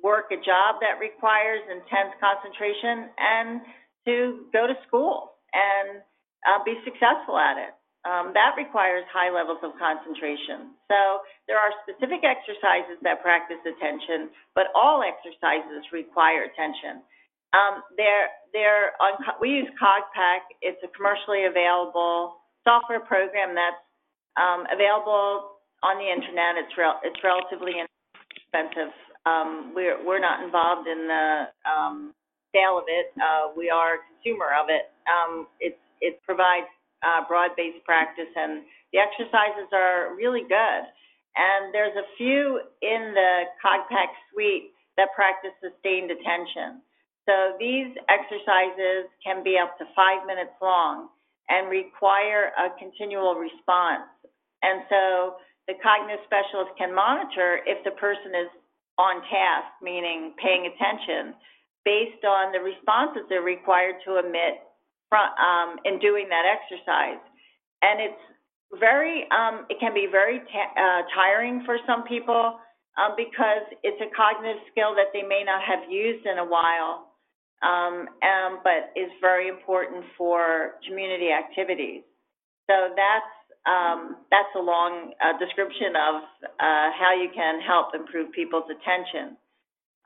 work 0.00 0.32
a 0.32 0.40
job 0.40 0.80
that 0.80 0.96
requires 0.96 1.60
intense 1.68 2.16
concentration 2.16 3.12
and 3.20 3.60
to 4.08 4.48
go 4.56 4.64
to 4.64 4.72
school 4.88 5.36
and 5.52 6.00
uh, 6.48 6.64
be 6.64 6.80
successful 6.80 7.36
at 7.36 7.60
it. 7.60 7.76
Um, 8.08 8.32
that 8.32 8.56
requires 8.56 9.04
high 9.12 9.28
levels 9.28 9.60
of 9.60 9.76
concentration. 9.76 10.72
So 10.88 11.20
there 11.44 11.60
are 11.60 11.68
specific 11.84 12.24
exercises 12.24 12.96
that 13.04 13.20
practice 13.20 13.60
attention, 13.60 14.32
but 14.56 14.72
all 14.72 15.04
exercises 15.04 15.84
require 15.92 16.48
attention. 16.48 17.04
Um, 17.52 17.82
they're 17.96 18.30
they're 18.52 18.94
on. 19.02 19.18
We 19.40 19.50
use 19.50 19.68
CogPack. 19.80 20.46
It's 20.62 20.78
a 20.84 20.88
commercially 20.94 21.46
available 21.46 22.38
software 22.64 23.00
program 23.00 23.54
that's 23.54 23.82
um, 24.38 24.66
available 24.70 25.58
on 25.82 25.98
the 25.98 26.06
internet. 26.06 26.56
It's 26.58 26.74
it's 27.02 27.20
relatively 27.24 27.74
inexpensive. 27.82 28.94
Um, 29.26 29.72
we're 29.74 29.98
we're 30.04 30.22
not 30.22 30.44
involved 30.44 30.86
in 30.86 31.08
the 31.08 31.50
um, 31.66 32.14
sale 32.54 32.78
of 32.78 32.84
it. 32.86 33.12
Uh, 33.18 33.50
we 33.56 33.70
are 33.70 33.98
a 33.98 34.00
consumer 34.14 34.54
of 34.54 34.70
it. 34.70 34.90
Um, 35.10 35.46
it 35.58 35.78
it 36.00 36.22
provides 36.22 36.70
uh, 37.02 37.26
broad-based 37.26 37.84
practice, 37.84 38.30
and 38.36 38.62
the 38.92 38.98
exercises 38.98 39.68
are 39.72 40.14
really 40.14 40.42
good. 40.42 40.82
And 41.36 41.72
there's 41.72 41.96
a 41.96 42.06
few 42.18 42.60
in 42.82 43.14
the 43.14 43.46
CogPack 43.62 44.10
suite 44.32 44.72
that 44.96 45.08
practice 45.14 45.54
sustained 45.62 46.10
attention. 46.10 46.82
So 47.30 47.54
these 47.62 47.94
exercises 48.10 49.06
can 49.22 49.46
be 49.46 49.54
up 49.54 49.78
to 49.78 49.86
five 49.94 50.26
minutes 50.26 50.50
long 50.58 51.14
and 51.46 51.70
require 51.70 52.50
a 52.58 52.74
continual 52.74 53.38
response. 53.38 54.10
And 54.66 54.82
so 54.90 55.38
the 55.70 55.78
cognitive 55.78 56.26
specialist 56.26 56.74
can 56.74 56.90
monitor 56.90 57.62
if 57.70 57.86
the 57.86 57.94
person 58.02 58.34
is 58.34 58.50
on 58.98 59.22
task, 59.30 59.78
meaning 59.78 60.34
paying 60.42 60.66
attention, 60.74 61.38
based 61.86 62.26
on 62.26 62.50
the 62.50 62.58
responses 62.58 63.22
they're 63.30 63.46
required 63.46 64.02
to 64.10 64.18
emit 64.18 64.66
from, 65.06 65.30
um, 65.38 65.78
in 65.86 66.02
doing 66.02 66.26
that 66.34 66.50
exercise. 66.50 67.22
And 67.78 68.10
it's 68.10 68.24
very, 68.82 69.30
um, 69.30 69.70
it 69.70 69.78
can 69.78 69.94
be 69.94 70.10
very 70.10 70.42
uh, 70.42 71.02
tiring 71.14 71.62
for 71.62 71.78
some 71.86 72.02
people 72.10 72.58
um, 72.98 73.14
because 73.14 73.70
it's 73.86 74.02
a 74.02 74.10
cognitive 74.18 74.58
skill 74.74 74.98
that 74.98 75.14
they 75.14 75.22
may 75.22 75.46
not 75.46 75.62
have 75.62 75.86
used 75.86 76.26
in 76.26 76.38
a 76.38 76.44
while, 76.44 77.09
um, 77.62 78.08
and, 78.22 78.58
but 78.64 78.92
is 78.96 79.10
very 79.20 79.48
important 79.48 80.04
for 80.16 80.76
community 80.86 81.28
activities. 81.30 82.02
So 82.68 82.94
that's 82.96 83.32
um, 83.68 84.16
that's 84.30 84.48
a 84.56 84.62
long 84.62 85.12
uh, 85.20 85.36
description 85.36 85.92
of 85.92 86.14
uh, 86.56 86.88
how 86.96 87.12
you 87.12 87.28
can 87.34 87.60
help 87.60 87.94
improve 87.94 88.32
people's 88.32 88.64
attention. 88.72 89.36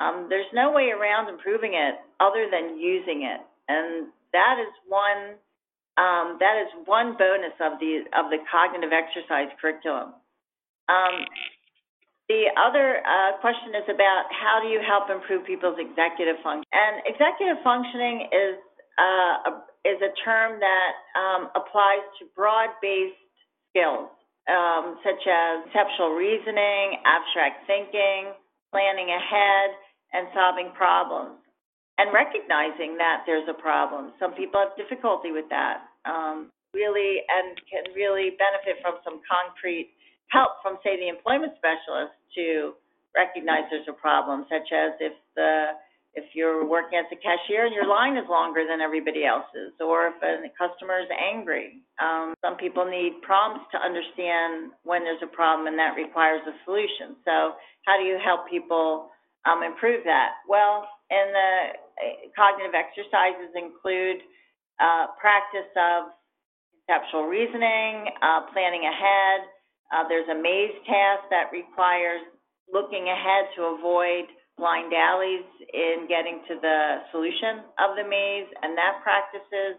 Um, 0.01 0.27
there's 0.29 0.51
no 0.53 0.73
way 0.73 0.91
around 0.91 1.29
improving 1.29 1.75
it 1.75 1.95
other 2.19 2.51
than 2.51 2.79
using 2.81 3.23
it, 3.23 3.41
and 3.69 4.09
that 4.33 4.59
is 4.59 4.73
one 4.89 5.39
um, 5.97 6.39
that 6.43 6.59
is 6.67 6.71
one 6.87 7.15
bonus 7.17 7.55
of 7.63 7.79
the 7.79 8.03
of 8.19 8.31
the 8.31 8.39
cognitive 8.51 8.91
exercise 8.91 9.55
curriculum. 9.61 10.15
The 12.29 12.49
other 12.57 13.05
uh, 13.05 13.37
question 13.45 13.77
is 13.77 13.85
about 13.85 14.33
how 14.33 14.57
do 14.65 14.73
you 14.73 14.81
help 14.81 15.13
improve 15.13 15.45
people's 15.45 15.77
executive 15.77 16.41
function? 16.41 16.65
And 16.73 17.05
executive 17.05 17.61
functioning 17.61 18.33
is 18.33 18.57
uh, 18.97 19.35
a, 19.45 19.53
is 19.85 20.01
a 20.01 20.13
term 20.25 20.57
that 20.57 20.93
um, 21.21 21.53
applies 21.53 22.01
to 22.17 22.25
broad-based 22.33 23.21
skills, 23.69 24.09
um, 24.49 24.97
such 25.05 25.21
as 25.29 25.69
conceptual 25.69 26.17
reasoning, 26.17 27.05
abstract 27.05 27.69
thinking, 27.69 28.33
planning 28.73 29.13
ahead, 29.13 29.77
and 30.17 30.25
solving 30.33 30.73
problems. 30.73 31.37
And 32.01 32.09
recognizing 32.11 32.97
that 32.99 33.23
there's 33.29 33.47
a 33.53 33.55
problem. 33.55 34.17
Some 34.19 34.33
people 34.33 34.65
have 34.65 34.73
difficulty 34.81 35.31
with 35.31 35.47
that, 35.53 35.85
um, 36.09 36.51
really, 36.73 37.21
and 37.29 37.55
can 37.69 37.93
really 37.95 38.35
benefit 38.41 38.81
from 38.81 38.99
some 39.05 39.21
concrete 39.29 39.93
help 40.29 40.63
from, 40.63 40.79
say, 40.85 40.97
the 40.97 41.09
employment 41.09 41.53
specialist 41.57 42.15
to 42.37 42.75
recognize 43.15 43.65
there's 43.71 43.89
a 43.89 43.97
problem, 43.97 44.47
such 44.51 44.73
as 44.73 44.93
if 45.01 45.15
the 45.37 45.77
if 46.15 46.31
you're 46.33 46.63
working 46.63 46.99
as 46.99 47.11
a 47.11 47.19
cashier 47.19 47.67
and 47.67 47.75
your 47.75 47.91
line 47.91 48.17
is 48.17 48.23
longer 48.31 48.63
than 48.63 48.81
everybody 48.81 49.27
else's, 49.27 49.75
or 49.83 50.15
if 50.15 50.19
a 50.23 50.47
customer 50.55 51.03
is 51.03 51.11
angry. 51.11 51.83
Um, 51.99 52.35
some 52.39 52.55
people 52.55 52.87
need 52.87 53.19
prompts 53.23 53.67
to 53.75 53.79
understand 53.83 54.71
when 54.87 55.03
there's 55.03 55.23
a 55.27 55.31
problem, 55.35 55.67
and 55.67 55.79
that 55.79 55.99
requires 55.99 56.41
a 56.47 56.55
solution. 56.65 57.19
So, 57.27 57.59
how 57.83 57.99
do 57.99 58.07
you 58.07 58.19
help 58.23 58.49
people 58.49 59.11
um, 59.43 59.63
improve 59.67 60.07
that? 60.07 60.39
Well, 60.47 60.87
and 61.11 61.35
the 61.35 61.51
uh, 61.75 62.31
cognitive 62.39 62.79
exercises 62.79 63.51
include 63.59 64.23
uh, 64.79 65.11
practice 65.19 65.71
of 65.75 66.15
conceptual 66.87 67.27
reasoning, 67.27 68.07
uh, 68.23 68.47
planning 68.53 68.87
ahead. 68.87 69.51
Uh, 69.95 70.03
there's 70.11 70.27
a 70.27 70.35
maze 70.35 70.75
task 70.91 71.31
that 71.31 71.55
requires 71.55 72.27
looking 72.67 73.07
ahead 73.07 73.47
to 73.55 73.79
avoid 73.79 74.27
blind 74.59 74.91
alleys 74.91 75.47
in 75.71 76.11
getting 76.11 76.43
to 76.51 76.59
the 76.59 77.07
solution 77.15 77.63
of 77.79 77.95
the 77.95 78.03
maze, 78.03 78.51
and 78.63 78.75
that 78.75 78.99
practices 79.07 79.79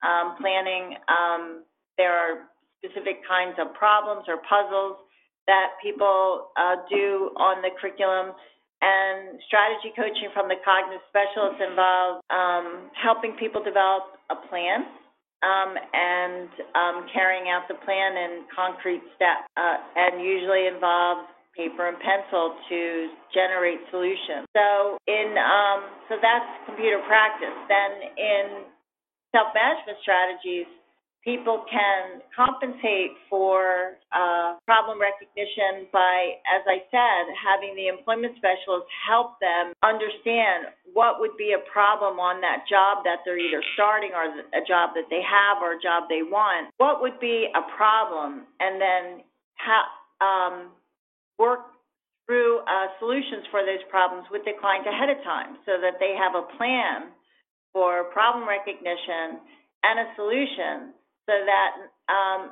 um, 0.00 0.40
planning. 0.40 0.96
Um, 1.12 1.68
there 2.00 2.16
are 2.16 2.48
specific 2.80 3.20
kinds 3.28 3.60
of 3.60 3.76
problems 3.76 4.24
or 4.28 4.40
puzzles 4.48 4.96
that 5.44 5.76
people 5.84 6.48
uh, 6.56 6.80
do 6.88 7.36
on 7.36 7.60
the 7.60 7.68
curriculum. 7.76 8.32
And 8.80 9.36
strategy 9.44 9.92
coaching 9.92 10.32
from 10.32 10.48
the 10.48 10.56
cognitive 10.64 11.04
specialists 11.12 11.60
involves 11.60 12.24
um, 12.32 12.88
helping 12.96 13.36
people 13.36 13.60
develop 13.60 14.16
a 14.32 14.40
plan 14.48 14.88
um, 15.42 15.74
and 15.76 16.48
um, 16.76 16.96
carrying 17.12 17.48
out 17.48 17.64
the 17.68 17.78
plan 17.86 18.16
in 18.16 18.44
concrete 18.54 19.02
steps, 19.16 19.48
uh, 19.56 19.78
and 19.96 20.20
usually 20.20 20.66
involves 20.66 21.28
paper 21.56 21.88
and 21.88 21.98
pencil 21.98 22.54
to 22.68 23.10
generate 23.34 23.80
solutions. 23.90 24.46
So 24.54 24.96
in 25.08 25.34
um, 25.36 25.80
so 26.08 26.16
that's 26.20 26.46
computer 26.66 27.00
practice. 27.08 27.56
Then 27.68 27.92
in 28.16 28.44
self-management 29.34 29.98
strategies, 30.02 30.66
people 31.24 31.64
can 31.68 32.24
compensate 32.32 33.12
for 33.28 34.00
uh, 34.12 34.56
problem 34.64 34.96
recognition 34.96 35.84
by, 35.92 36.40
as 36.48 36.64
I 36.64 36.80
said, 36.88 37.22
having 37.36 37.76
the 37.76 37.88
employment 37.92 38.34
specialist 38.40 38.88
help 39.04 39.36
them 39.40 39.76
understand 39.84 40.72
what 40.96 41.20
would 41.20 41.36
be 41.36 41.52
a 41.52 41.62
problem 41.70 42.18
on 42.18 42.40
that 42.40 42.64
job 42.64 43.04
that 43.04 43.20
they're 43.24 43.38
either 43.38 43.62
starting 43.74 44.16
or 44.16 44.32
a 44.56 44.64
job 44.64 44.96
that 44.96 45.12
they 45.12 45.20
have 45.20 45.60
or 45.60 45.76
a 45.76 45.80
job 45.80 46.08
they 46.08 46.24
want. 46.24 46.72
What 46.80 47.04
would 47.04 47.20
be 47.20 47.52
a 47.52 47.64
problem, 47.76 48.48
and 48.58 48.80
then 48.80 49.04
um, 50.24 50.72
work 51.38 51.68
through 52.24 52.60
uh, 52.64 52.88
solutions 52.98 53.44
for 53.50 53.60
those 53.60 53.82
problems 53.90 54.24
with 54.30 54.40
the 54.44 54.56
client 54.60 54.86
ahead 54.86 55.10
of 55.10 55.20
time 55.24 55.58
so 55.66 55.76
that 55.80 56.00
they 56.00 56.16
have 56.16 56.32
a 56.32 56.46
plan 56.56 57.12
for 57.72 58.04
problem 58.14 58.48
recognition 58.48 59.42
and 59.82 60.00
a 60.00 60.06
solution 60.16 60.94
so 61.30 61.38
that 61.46 61.70
um, 62.10 62.50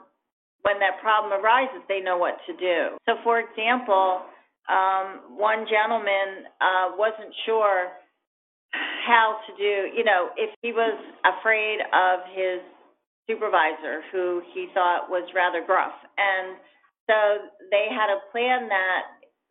when 0.62 0.78
that 0.78 1.02
problem 1.02 1.34
arises, 1.34 1.82
they 1.90 1.98
know 1.98 2.16
what 2.16 2.38
to 2.46 2.54
do. 2.54 2.94
So, 3.10 3.18
for 3.26 3.42
example, 3.42 4.22
um, 4.70 5.34
one 5.34 5.66
gentleman 5.66 6.46
uh, 6.62 6.94
wasn't 6.94 7.34
sure 7.42 7.90
how 8.70 9.40
to 9.48 9.50
do, 9.56 9.90
you 9.96 10.04
know, 10.04 10.30
if 10.36 10.54
he 10.62 10.70
was 10.70 10.94
afraid 11.26 11.82
of 11.90 12.20
his 12.30 12.62
supervisor 13.26 14.04
who 14.12 14.42
he 14.54 14.68
thought 14.74 15.10
was 15.10 15.26
rather 15.34 15.64
gruff. 15.64 15.92
And 16.16 16.56
so 17.08 17.48
they 17.70 17.88
had 17.90 18.12
a 18.12 18.20
plan 18.30 18.68
that 18.68 19.02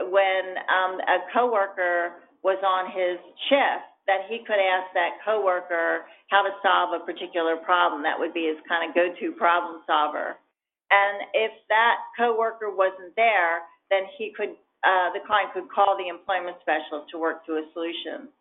when 0.07 0.43
um, 0.69 1.01
a 1.01 1.17
coworker 1.33 2.13
was 2.43 2.61
on 2.63 2.93
his 2.93 3.17
shift, 3.49 3.89
that 4.07 4.25
he 4.31 4.39
could 4.47 4.59
ask 4.59 4.87
that 4.95 5.19
coworker 5.23 6.07
how 6.31 6.41
to 6.41 6.51
solve 6.63 6.95
a 6.95 7.03
particular 7.03 7.59
problem. 7.59 8.03
That 8.03 8.17
would 8.17 8.33
be 8.33 8.47
his 8.47 8.57
kind 8.67 8.87
of 8.87 8.95
go-to 8.95 9.35
problem 9.35 9.83
solver. 9.85 10.39
And 10.87 11.27
if 11.35 11.51
that 11.67 11.99
coworker 12.15 12.71
wasn't 12.71 13.11
there, 13.19 13.67
then 13.91 14.07
he 14.15 14.31
could, 14.31 14.55
uh, 14.87 15.11
the 15.11 15.19
client 15.27 15.51
could 15.51 15.67
call 15.67 15.99
the 15.99 16.07
employment 16.07 16.55
specialist 16.63 17.11
to 17.11 17.19
work 17.19 17.43
through 17.43 17.67
a 17.67 17.67
solution, 17.75 18.31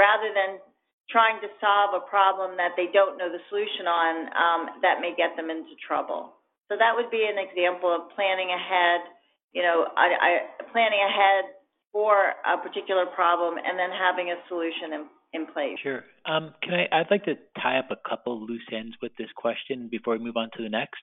rather 0.00 0.32
than 0.32 0.56
trying 1.12 1.36
to 1.44 1.52
solve 1.60 1.92
a 1.92 2.04
problem 2.08 2.56
that 2.56 2.72
they 2.78 2.88
don't 2.88 3.18
know 3.20 3.28
the 3.28 3.44
solution 3.52 3.84
on 3.84 4.14
um, 4.32 4.62
that 4.80 5.04
may 5.04 5.12
get 5.12 5.36
them 5.36 5.50
into 5.50 5.76
trouble. 5.84 6.32
So 6.72 6.78
that 6.78 6.94
would 6.94 7.10
be 7.10 7.26
an 7.28 7.36
example 7.36 7.90
of 7.92 8.14
planning 8.14 8.48
ahead, 8.48 9.04
you 9.52 9.60
know, 9.60 9.90
I, 9.98 10.06
I, 10.16 10.30
planning 10.72 11.02
ahead 11.02 11.59
for 11.92 12.14
a 12.46 12.56
particular 12.58 13.06
problem 13.06 13.54
and 13.58 13.78
then 13.78 13.90
having 13.90 14.30
a 14.30 14.36
solution 14.48 14.92
in, 14.94 15.06
in 15.32 15.52
place. 15.52 15.78
Sure. 15.82 16.04
Um, 16.26 16.54
can 16.62 16.74
I? 16.74 17.00
I'd 17.00 17.10
like 17.10 17.24
to 17.24 17.34
tie 17.60 17.78
up 17.78 17.90
a 17.90 18.08
couple 18.08 18.46
loose 18.46 18.66
ends 18.72 18.96
with 19.02 19.12
this 19.18 19.28
question 19.36 19.88
before 19.90 20.16
we 20.16 20.24
move 20.24 20.36
on 20.36 20.50
to 20.56 20.62
the 20.62 20.68
next. 20.68 21.02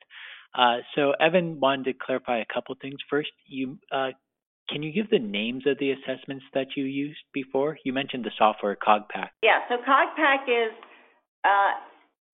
Uh, 0.55 0.77
so 0.95 1.11
Evan 1.19 1.59
wanted 1.59 1.85
to 1.85 1.93
clarify 1.93 2.39
a 2.39 2.45
couple 2.53 2.75
things. 2.81 2.97
First, 3.09 3.31
you 3.45 3.77
uh, 3.91 4.11
can 4.69 4.83
you 4.83 4.91
give 4.91 5.09
the 5.09 5.19
names 5.19 5.63
of 5.65 5.77
the 5.79 5.91
assessments 5.91 6.43
that 6.53 6.75
you 6.75 6.83
used 6.83 7.23
before? 7.33 7.77
You 7.83 7.93
mentioned 7.93 8.25
the 8.25 8.35
software 8.37 8.75
CogPack. 8.75 9.31
Yeah. 9.41 9.59
So 9.69 9.75
CogPack 9.77 10.43
is 10.47 10.73
uh, 11.43 11.71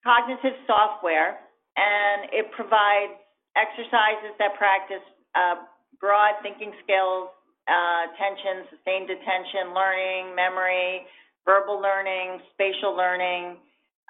cognitive 0.03 0.57
software, 0.65 1.37
and 1.77 2.29
it 2.33 2.51
provides 2.51 3.13
exercises 3.55 4.33
that 4.39 4.57
practice 4.57 5.05
uh, 5.35 5.61
broad 5.99 6.41
thinking 6.41 6.73
skills, 6.83 7.29
uh, 7.67 8.11
attention, 8.11 8.67
sustained 8.71 9.09
attention, 9.09 9.73
learning, 9.73 10.35
memory, 10.35 11.07
verbal 11.45 11.79
learning, 11.79 12.39
spatial 12.53 12.95
learning, 12.95 13.57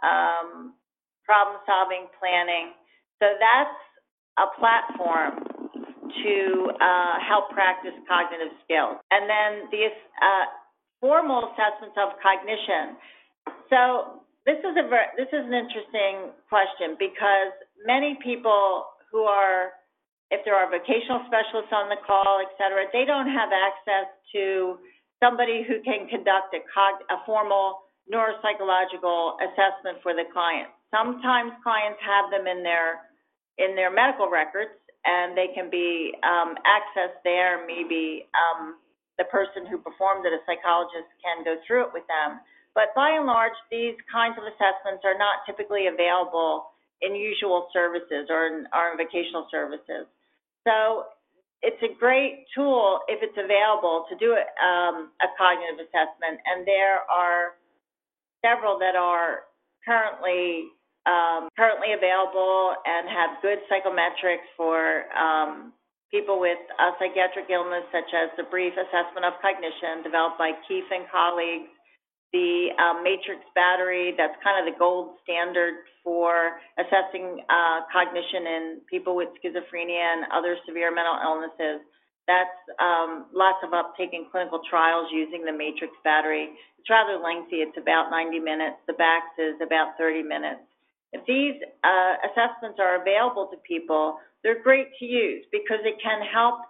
um, 0.01 0.73
problem 1.25 1.57
solving, 1.65 2.07
planning. 2.19 2.73
So 3.21 3.33
that's 3.39 3.77
a 4.37 4.47
platform 4.57 5.45
to 6.03 6.37
uh, 6.77 7.15
help 7.25 7.49
practice 7.49 7.93
cognitive 8.07 8.53
skills. 8.65 8.97
And 9.11 9.29
then 9.29 9.51
the 9.71 9.89
uh, 9.89 10.45
formal 10.99 11.51
assessments 11.51 11.97
of 11.97 12.15
cognition. 12.21 12.97
So 13.69 14.23
this 14.45 14.59
is 14.59 14.75
a 14.77 14.87
very, 14.87 15.09
this 15.17 15.31
is 15.31 15.43
an 15.43 15.53
interesting 15.55 16.31
question 16.49 16.95
because 16.99 17.51
many 17.85 18.17
people 18.23 18.85
who 19.11 19.23
are, 19.23 19.75
if 20.33 20.41
there 20.43 20.57
are 20.57 20.65
vocational 20.65 21.21
specialists 21.29 21.69
on 21.69 21.93
the 21.93 22.01
call, 22.01 22.41
et 22.41 22.49
cetera, 22.57 22.89
they 22.89 23.05
don't 23.05 23.29
have 23.29 23.53
access 23.53 24.09
to 24.33 24.81
somebody 25.21 25.61
who 25.61 25.77
can 25.85 26.09
conduct 26.09 26.57
a, 26.57 26.61
a 27.13 27.17
formal 27.23 27.85
neuropsychological 28.09 29.37
assessment 29.45 30.01
for 30.01 30.17
the 30.17 30.25
client. 30.33 30.67
Sometimes 30.89 31.53
clients 31.61 32.01
have 32.01 32.33
them 32.33 32.49
in 32.49 32.65
their 32.65 33.05
in 33.61 33.77
their 33.77 33.93
medical 33.93 34.33
records, 34.33 34.73
and 35.05 35.37
they 35.37 35.53
can 35.53 35.69
be 35.69 36.11
um, 36.25 36.57
accessed 36.65 37.21
there. 37.23 37.61
Maybe 37.69 38.25
um, 38.33 38.81
the 39.21 39.29
person 39.29 39.69
who 39.69 39.77
performed 39.77 40.25
it, 40.25 40.33
a 40.33 40.41
psychologist, 40.49 41.05
can 41.21 41.45
go 41.45 41.61
through 41.61 41.85
it 41.85 41.93
with 41.93 42.03
them. 42.09 42.41
But 42.73 42.89
by 42.97 43.13
and 43.13 43.29
large, 43.29 43.53
these 43.69 43.93
kinds 44.09 44.33
of 44.41 44.49
assessments 44.49 45.05
are 45.05 45.13
not 45.13 45.45
typically 45.45 45.85
available 45.85 46.73
in 47.05 47.13
usual 47.13 47.69
services 47.69 48.25
or 48.33 48.47
in 48.49 48.65
our 48.73 48.97
vocational 48.97 49.45
services. 49.53 50.09
So 50.67 51.11
it's 51.61 51.81
a 51.83 51.91
great 51.99 52.45
tool 52.55 52.99
if 53.07 53.23
it's 53.23 53.37
available 53.39 54.05
to 54.09 54.15
do 54.15 54.35
a, 54.35 54.43
um, 54.63 55.11
a 55.23 55.27
cognitive 55.37 55.79
assessment, 55.79 56.39
and 56.43 56.67
there 56.67 57.03
are 57.07 57.55
several 58.43 58.77
that 58.79 58.95
are 58.95 59.47
currently 59.87 60.67
um, 61.03 61.51
currently 61.59 61.91
available 61.91 62.75
and 62.87 63.11
have 63.11 63.41
good 63.43 63.59
psychometrics 63.67 64.47
for 64.55 65.03
um, 65.11 65.73
people 66.07 66.39
with 66.39 66.59
a 66.79 66.95
psychiatric 66.95 67.51
illness, 67.51 67.83
such 67.91 68.07
as 68.15 68.31
the 68.37 68.47
brief 68.47 68.71
assessment 68.71 69.27
of 69.27 69.33
cognition 69.43 69.99
developed 69.99 70.39
by 70.39 70.55
Keefe 70.67 70.87
and 70.91 71.03
colleagues 71.11 71.72
the 72.33 72.73
um, 72.81 73.05
MATRICS 73.05 73.45
battery, 73.53 74.13
that's 74.17 74.33
kind 74.43 74.57
of 74.57 74.65
the 74.65 74.77
gold 74.77 75.21
standard 75.23 75.85
for 76.03 76.57
assessing 76.81 77.45
uh, 77.47 77.85
cognition 77.93 78.43
in 78.49 78.63
people 78.89 79.15
with 79.15 79.29
schizophrenia 79.37 80.01
and 80.01 80.25
other 80.33 80.57
severe 80.67 80.89
mental 80.89 81.15
illnesses. 81.21 81.85
That's 82.25 82.57
um, 82.81 83.29
lots 83.31 83.61
of 83.63 83.71
uptake 83.73 84.11
in 84.11 84.25
clinical 84.31 84.59
trials 84.67 85.07
using 85.13 85.45
the 85.45 85.53
MATRICS 85.53 85.95
battery. 86.03 86.49
It's 86.79 86.89
rather 86.89 87.21
lengthy. 87.21 87.61
It's 87.61 87.77
about 87.77 88.09
90 88.09 88.39
minutes. 88.39 88.81
The 88.87 88.97
BACS 88.97 89.37
is 89.37 89.55
about 89.61 89.93
30 89.97 90.23
minutes. 90.23 90.65
If 91.13 91.21
these 91.29 91.61
uh, 91.85 92.13
assessments 92.25 92.81
are 92.81 92.99
available 92.99 93.47
to 93.53 93.57
people, 93.61 94.17
they're 94.41 94.61
great 94.61 94.87
to 94.99 95.05
use 95.05 95.45
because 95.51 95.85
it 95.85 96.01
can 96.01 96.25
help 96.25 96.65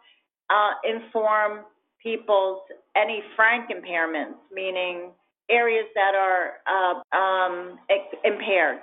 uh, 0.52 0.76
inform 0.84 1.64
people's 2.04 2.60
any 2.96 3.24
frank 3.38 3.72
impairments, 3.72 4.38
meaning 4.52 5.12
areas 5.50 5.86
that 5.96 6.16
are 6.16 6.60
uh, 6.68 7.16
um, 7.16 7.80
impaired, 8.24 8.78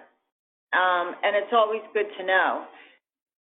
um, 0.73 1.15
and 1.23 1.37
it's 1.37 1.53
always 1.53 1.83
good 1.93 2.07
to 2.19 2.27
know. 2.27 2.65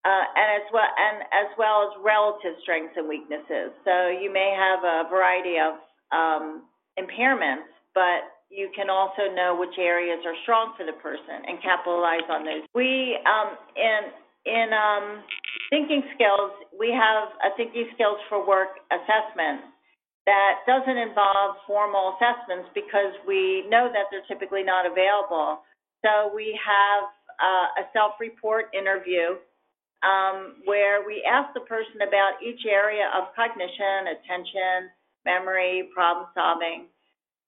Uh, 0.06 0.24
and 0.38 0.62
as 0.62 0.66
well 0.72 0.86
and 0.86 1.26
as 1.34 1.50
well 1.58 1.84
as 1.84 1.90
relative 2.00 2.54
strengths 2.62 2.94
and 2.96 3.08
weaknesses. 3.08 3.74
So 3.84 4.08
you 4.08 4.32
may 4.32 4.54
have 4.54 4.80
a 4.86 5.10
variety 5.10 5.58
of 5.58 5.74
um, 6.14 6.62
impairments, 6.96 7.68
but 7.92 8.38
you 8.48 8.70
can 8.74 8.88
also 8.88 9.28
know 9.34 9.58
which 9.58 9.76
areas 9.76 10.22
are 10.24 10.38
strong 10.42 10.72
for 10.78 10.86
the 10.86 10.96
person 11.02 11.44
and 11.44 11.60
capitalize 11.60 12.24
on 12.30 12.44
those. 12.46 12.64
We 12.74 13.18
um, 13.26 13.58
in 13.76 14.00
in 14.46 14.68
um, 14.72 15.22
thinking 15.68 16.02
skills, 16.14 16.52
we 16.78 16.94
have 16.94 17.28
a 17.44 17.52
thinking 17.56 17.90
skills 17.92 18.16
for 18.28 18.46
work 18.46 18.80
assessment 18.88 19.68
that 20.28 20.60
doesn't 20.68 21.00
involve 21.00 21.56
formal 21.64 22.12
assessments 22.20 22.68
because 22.76 23.16
we 23.24 23.64
know 23.72 23.88
that 23.88 24.12
they're 24.12 24.28
typically 24.28 24.60
not 24.60 24.84
available. 24.84 25.64
So 26.04 26.28
we 26.36 26.52
have 26.60 27.08
uh, 27.40 27.80
a 27.80 27.84
self-report 27.96 28.68
interview 28.76 29.40
um, 30.04 30.60
where 30.68 31.00
we 31.08 31.24
ask 31.24 31.56
the 31.56 31.64
person 31.64 32.04
about 32.04 32.44
each 32.44 32.68
area 32.68 33.08
of 33.16 33.32
cognition, 33.32 34.12
attention, 34.20 34.92
memory, 35.24 35.88
problem 35.96 36.28
solving, 36.36 36.92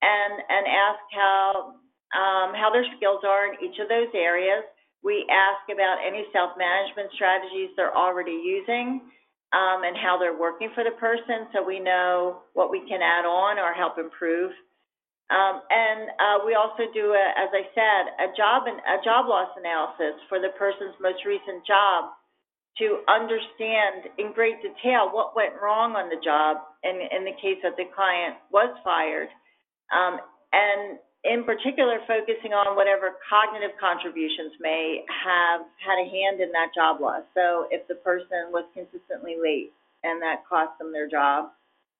and 0.01 0.33
and 0.49 0.65
ask 0.65 1.05
how 1.13 1.77
um, 2.17 2.57
how 2.57 2.73
their 2.73 2.83
skills 2.97 3.21
are 3.21 3.53
in 3.53 3.61
each 3.61 3.77
of 3.77 3.93
those 3.93 4.09
areas. 4.17 4.65
We 5.05 5.25
ask 5.29 5.69
about 5.69 6.01
any 6.01 6.25
self-management 6.33 7.13
strategies 7.13 7.69
they're 7.77 7.95
already 7.95 8.41
using 8.41 9.05
um, 9.51 9.83
and 9.83 9.95
how 9.97 10.17
they're 10.17 10.37
working 10.37 10.71
for 10.73 10.83
the 10.83 10.95
person, 10.95 11.47
so 11.51 11.63
we 11.63 11.79
know 11.79 12.43
what 12.53 12.71
we 12.71 12.79
can 12.87 13.01
add 13.03 13.25
on 13.25 13.59
or 13.59 13.73
help 13.73 13.99
improve. 13.99 14.51
Um, 15.31 15.63
and 15.71 16.11
uh, 16.19 16.37
we 16.45 16.55
also 16.55 16.91
do, 16.93 17.15
a, 17.15 17.25
as 17.39 17.51
I 17.55 17.63
said, 17.71 18.03
a 18.19 18.35
job 18.35 18.67
and 18.67 18.79
a 18.83 18.99
job 19.03 19.27
loss 19.27 19.47
analysis 19.55 20.19
for 20.27 20.39
the 20.39 20.51
person's 20.59 20.95
most 20.99 21.23
recent 21.23 21.63
job 21.67 22.11
to 22.79 23.03
understand 23.07 24.11
in 24.17 24.31
great 24.31 24.59
detail 24.63 25.11
what 25.11 25.35
went 25.35 25.55
wrong 25.61 25.95
on 25.95 26.07
the 26.07 26.19
job 26.23 26.63
in, 26.83 26.95
in 27.11 27.23
the 27.23 27.35
case 27.39 27.59
that 27.63 27.75
the 27.75 27.87
client 27.95 28.39
was 28.51 28.71
fired, 28.83 29.27
um, 29.91 30.19
and 30.51 30.99
in 31.23 31.43
particular 31.43 31.99
focusing 32.07 32.53
on 32.53 32.75
whatever 32.75 33.13
cognitive 33.29 33.77
contributions 33.77 34.57
may 34.59 35.05
have 35.05 35.61
had 35.77 36.01
a 36.01 36.07
hand 36.09 36.41
in 36.41 36.51
that 36.51 36.73
job 36.73 36.99
loss. 36.99 37.21
So 37.33 37.67
if 37.69 37.87
the 37.87 37.95
person 38.01 38.49
was 38.49 38.65
consistently 38.73 39.37
late 39.37 39.71
and 40.03 40.21
that 40.21 40.41
cost 40.49 40.77
them 40.79 40.91
their 40.91 41.07
job, 41.09 41.53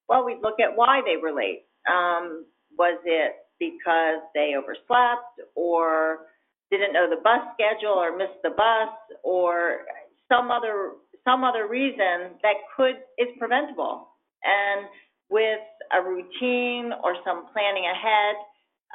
well, 0.08 0.24
we'd 0.24 0.42
look 0.42 0.58
at 0.58 0.74
why 0.74 1.02
they 1.06 1.16
were 1.16 1.32
late. 1.32 1.62
Um, 1.86 2.46
was 2.76 2.98
it 3.04 3.46
because 3.60 4.22
they 4.34 4.54
overslept 4.58 5.38
or 5.54 6.26
didn't 6.70 6.92
know 6.92 7.06
the 7.08 7.20
bus 7.22 7.46
schedule 7.54 7.94
or 7.94 8.16
missed 8.16 8.42
the 8.42 8.50
bus 8.50 8.90
or 9.22 9.86
some 10.26 10.50
other 10.50 10.98
some 11.22 11.44
other 11.44 11.68
reason 11.68 12.34
that 12.42 12.58
could 12.74 12.98
is 13.18 13.28
preventable 13.38 14.08
and 14.42 14.86
with 15.30 15.62
a 15.92 16.02
routine 16.02 16.90
or 17.04 17.14
some 17.24 17.46
planning 17.52 17.84
ahead 17.86 18.34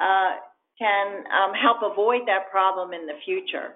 uh, 0.00 0.38
can 0.78 1.26
um, 1.26 1.52
help 1.54 1.82
avoid 1.82 2.22
that 2.26 2.50
problem 2.50 2.92
in 2.92 3.06
the 3.06 3.18
future. 3.24 3.74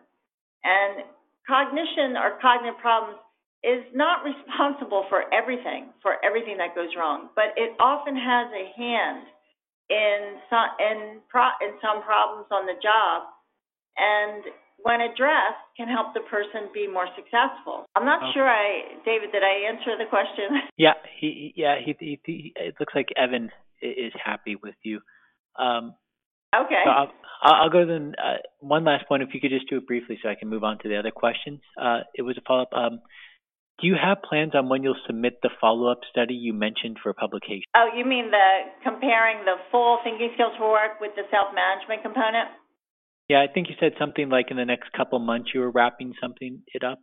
And 0.63 1.03
cognition 1.47 2.15
or 2.15 2.39
cognitive 2.41 2.79
problems 2.79 3.19
is 3.63 3.83
not 3.95 4.23
responsible 4.31 5.07
for 5.11 5.27
everything, 5.35 5.91
for 6.03 6.23
everything 6.25 6.59
that 6.59 6.75
goes 6.75 6.91
wrong, 6.97 7.31
but 7.35 7.55
it 7.57 7.75
often 7.79 8.15
has 8.15 8.49
a 8.55 8.65
hand 8.79 9.27
in 9.91 10.39
some 10.49 10.69
in, 10.79 11.21
pro, 11.29 11.53
in 11.61 11.75
some 11.83 12.03
problems 12.03 12.47
on 12.51 12.65
the 12.67 12.79
job, 12.81 13.29
and 13.99 14.45
when 14.83 15.01
addressed, 15.01 15.63
can 15.77 15.87
help 15.87 16.15
the 16.15 16.27
person 16.27 16.69
be 16.75 16.87
more 16.89 17.07
successful. 17.15 17.87
I'm 17.95 18.05
not 18.05 18.23
okay. 18.23 18.33
sure 18.35 18.49
I, 18.49 18.99
David, 19.05 19.31
did 19.31 19.43
I 19.43 19.71
answer 19.71 19.95
the 19.99 20.09
question? 20.11 20.59
Yeah, 20.77 20.95
he, 21.21 21.53
yeah, 21.55 21.77
he, 21.85 21.95
he, 22.01 22.21
he 22.25 22.53
it 22.57 22.75
looks 22.81 22.95
like 22.95 23.09
Evan 23.17 23.51
is 23.81 24.13
happy 24.19 24.57
with 24.57 24.75
you. 24.83 25.01
Um, 25.59 25.95
Okay. 26.55 26.83
So 26.85 26.91
I'll, 26.91 27.13
I'll 27.43 27.71
go 27.71 27.87
then. 27.87 28.15
Uh, 28.17 28.39
one 28.61 28.85
last 28.85 29.09
point, 29.09 29.23
if 29.23 29.31
you 29.33 29.41
could 29.41 29.51
just 29.51 29.69
do 29.69 29.79
it 29.79 29.87
briefly, 29.87 30.19
so 30.23 30.29
I 30.29 30.35
can 30.35 30.49
move 30.49 30.65
on 30.65 30.79
to 30.81 30.89
the 30.89 30.99
other 30.99 31.11
questions. 31.11 31.61
Uh, 31.81 32.01
it 32.15 32.23
was 32.23 32.37
a 32.39 32.43
follow 32.47 32.63
up. 32.63 32.73
Um, 32.73 33.01
do 33.81 33.89
you 33.89 33.97
have 33.99 34.23
plans 34.23 34.55
on 34.55 34.69
when 34.69 34.83
you'll 34.83 35.01
submit 35.07 35.41
the 35.43 35.51
follow 35.61 35.91
up 35.91 36.01
study 36.11 36.35
you 36.35 36.53
mentioned 36.53 36.99
for 37.03 37.13
publication? 37.13 37.67
Oh, 37.75 37.89
you 37.97 38.05
mean 38.05 38.31
the 38.31 38.71
comparing 38.85 39.45
the 39.45 39.57
full 39.71 39.99
thinking 40.05 40.31
skills 40.35 40.53
for 40.59 40.71
work 40.71 41.01
with 41.01 41.13
the 41.17 41.23
self 41.31 41.51
management 41.55 42.03
component? 42.03 42.53
Yeah, 43.29 43.41
I 43.41 43.49
think 43.53 43.69
you 43.69 43.75
said 43.81 43.93
something 43.99 44.29
like 44.29 44.51
in 44.51 44.57
the 44.57 44.69
next 44.69 44.93
couple 44.93 45.19
months 45.19 45.51
you 45.55 45.61
were 45.61 45.71
wrapping 45.71 46.13
something 46.21 46.63
it 46.75 46.85
up. 46.85 47.01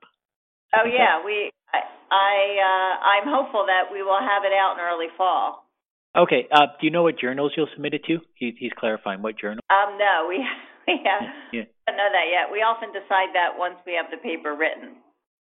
Oh 0.75 0.85
yeah, 0.85 1.25
we. 1.25 1.49
I, 1.73 1.81
I 2.13 2.33
uh, 2.61 2.93
I'm 3.01 3.27
hopeful 3.27 3.65
that 3.65 3.91
we 3.91 4.03
will 4.03 4.21
have 4.21 4.45
it 4.45 4.53
out 4.53 4.77
in 4.77 4.85
early 4.85 5.09
fall. 5.17 5.68
Okay. 6.17 6.47
Uh, 6.51 6.67
do 6.79 6.87
you 6.87 6.91
know 6.91 7.03
what 7.03 7.19
journals 7.19 7.53
you'll 7.55 7.69
submit 7.73 7.93
it 7.93 8.03
to? 8.05 8.19
He, 8.35 8.55
he's 8.57 8.71
clarifying 8.77 9.21
what 9.21 9.39
journal. 9.39 9.63
Um, 9.69 9.97
no, 9.97 10.25
we 10.27 10.37
we 10.87 10.99
have, 11.05 11.29
yeah. 11.53 11.63
don't 11.87 11.97
know 11.97 12.09
that 12.11 12.27
yet. 12.31 12.51
We 12.51 12.59
often 12.59 12.89
decide 12.89 13.33
that 13.33 13.57
once 13.57 13.75
we 13.85 13.93
have 13.93 14.11
the 14.11 14.17
paper 14.17 14.55
written. 14.55 14.97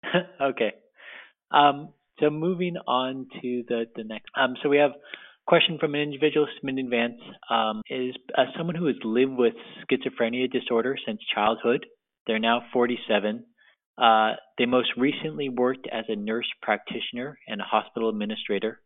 okay. 0.42 0.74
Um, 1.52 1.94
so 2.20 2.30
moving 2.30 2.76
on 2.88 3.28
to 3.42 3.64
the 3.68 3.86
the 3.96 4.04
next. 4.04 4.28
Um, 4.36 4.56
so 4.62 4.70
we 4.70 4.78
have 4.78 4.92
a 4.92 5.48
question 5.48 5.78
from 5.80 5.96
an 5.96 6.02
individual 6.02 6.48
submitted 6.58 6.80
in 6.80 6.86
advance. 6.86 7.22
Um, 7.50 7.82
is 7.90 8.16
uh, 8.38 8.46
someone 8.58 8.76
who 8.76 8.88
has 8.88 8.98
lived 9.04 9.34
with 9.34 9.54
schizophrenia 9.90 10.52
disorder 10.52 10.96
since 11.06 11.20
childhood. 11.34 11.86
They're 12.28 12.40
now 12.40 12.62
47. 12.72 13.46
Uh, 13.98 14.34
they 14.58 14.66
most 14.66 14.90
recently 14.98 15.50
worked 15.50 15.88
as 15.92 16.06
a 16.08 16.16
nurse 16.16 16.48
practitioner 16.62 17.38
and 17.48 17.60
a 17.62 17.64
hospital 17.64 18.10
administrator. 18.10 18.81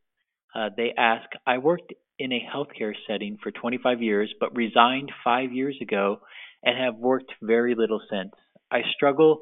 Uh, 0.56 0.70
they 0.76 0.94
ask, 0.98 1.28
I 1.46 1.58
worked 1.58 1.94
in 2.18 2.32
a 2.32 2.48
healthcare 2.54 2.94
setting 3.08 3.38
for 3.44 3.52
25 3.52 4.02
years, 4.02 4.34
but 4.40 4.56
resigned 4.56 5.12
five 5.24 5.52
years 5.52 5.78
ago 5.82 6.22
and 6.64 6.78
have 6.78 6.96
worked 6.96 7.32
very 7.42 7.76
little 7.76 8.02
since. 8.10 8.32
I 8.72 8.82
struggle 8.96 9.42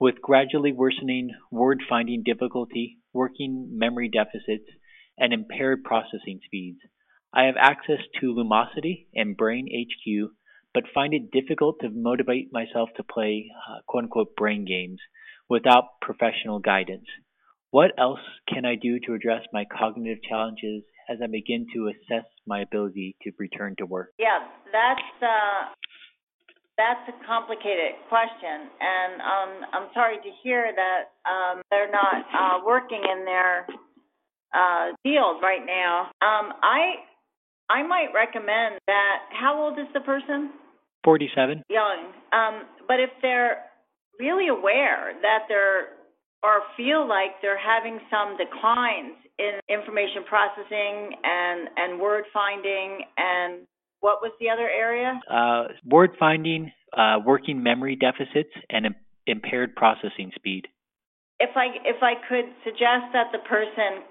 with 0.00 0.20
gradually 0.20 0.72
worsening 0.72 1.30
word 1.52 1.82
finding 1.88 2.22
difficulty, 2.24 2.98
working 3.12 3.68
memory 3.72 4.08
deficits, 4.08 4.68
and 5.18 5.32
impaired 5.32 5.84
processing 5.84 6.40
speeds. 6.44 6.80
I 7.32 7.44
have 7.44 7.54
access 7.58 8.00
to 8.20 8.34
Lumosity 8.34 9.06
and 9.14 9.36
Brain 9.36 9.68
HQ, 9.68 10.30
but 10.74 10.84
find 10.92 11.14
it 11.14 11.30
difficult 11.30 11.76
to 11.80 11.90
motivate 11.90 12.52
myself 12.52 12.88
to 12.96 13.04
play 13.04 13.50
uh, 13.68 13.80
quote 13.86 14.04
unquote 14.04 14.34
brain 14.36 14.64
games 14.64 14.98
without 15.48 16.00
professional 16.00 16.58
guidance. 16.58 17.06
What 17.70 17.92
else 17.98 18.20
can 18.52 18.64
I 18.64 18.74
do 18.74 18.98
to 19.06 19.14
address 19.14 19.42
my 19.52 19.64
cognitive 19.64 20.18
challenges 20.28 20.82
as 21.08 21.18
I 21.22 21.26
begin 21.26 21.66
to 21.74 21.88
assess 21.88 22.26
my 22.46 22.60
ability 22.62 23.16
to 23.22 23.30
return 23.38 23.74
to 23.78 23.86
work? 23.86 24.10
Yeah, 24.18 24.38
that's 24.72 25.22
uh, 25.22 25.70
that's 26.76 27.06
a 27.08 27.26
complicated 27.26 27.94
question, 28.08 28.70
and 28.80 29.20
um, 29.22 29.50
I'm 29.72 29.88
sorry 29.94 30.16
to 30.16 30.30
hear 30.42 30.72
that 30.74 31.30
um, 31.30 31.62
they're 31.70 31.90
not 31.90 32.24
uh, 32.34 32.64
working 32.66 33.02
in 33.04 33.24
their 33.24 33.66
uh, 34.54 34.92
field 35.02 35.42
right 35.42 35.64
now. 35.64 36.10
Um, 36.22 36.52
I 36.62 37.06
I 37.70 37.86
might 37.86 38.08
recommend 38.12 38.80
that. 38.88 39.18
How 39.30 39.60
old 39.62 39.78
is 39.78 39.86
the 39.94 40.00
person? 40.00 40.50
47. 41.04 41.62
Young. 41.70 42.12
Um, 42.32 42.62
but 42.88 42.98
if 43.00 43.10
they're 43.22 43.62
really 44.18 44.48
aware 44.48 45.12
that 45.22 45.44
they're 45.48 45.99
or 46.42 46.62
feel 46.76 47.06
like 47.06 47.40
they're 47.42 47.60
having 47.60 48.00
some 48.10 48.36
declines 48.36 49.16
in 49.38 49.60
information 49.68 50.24
processing 50.28 51.16
and 51.24 51.68
and 51.76 52.00
word 52.00 52.24
finding 52.32 53.04
and 53.16 53.66
what 54.00 54.22
was 54.22 54.32
the 54.40 54.48
other 54.48 54.68
area? 54.68 55.20
Uh, 55.30 55.76
word 55.84 56.16
finding, 56.18 56.72
uh, 56.96 57.20
working 57.24 57.62
memory 57.62 57.96
deficits, 57.96 58.50
and 58.70 58.86
Im- 58.86 58.96
impaired 59.26 59.76
processing 59.76 60.32
speed. 60.34 60.66
If 61.38 61.56
I 61.56 61.68
if 61.84 62.02
I 62.02 62.14
could 62.28 62.48
suggest 62.64 63.12
that 63.12 63.28
the 63.32 63.44
person 63.44 64.04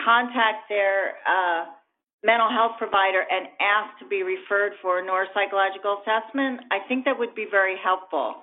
contact 0.00 0.68
their 0.68 1.20
uh, 1.28 1.64
mental 2.24 2.48
health 2.48 2.80
provider 2.80 3.20
and 3.20 3.46
ask 3.60 4.00
to 4.00 4.08
be 4.08 4.24
referred 4.24 4.72
for 4.80 4.98
a 4.98 5.02
neuropsychological 5.04 6.00
assessment, 6.00 6.60
I 6.72 6.80
think 6.88 7.04
that 7.04 7.18
would 7.18 7.34
be 7.34 7.46
very 7.50 7.76
helpful, 7.76 8.40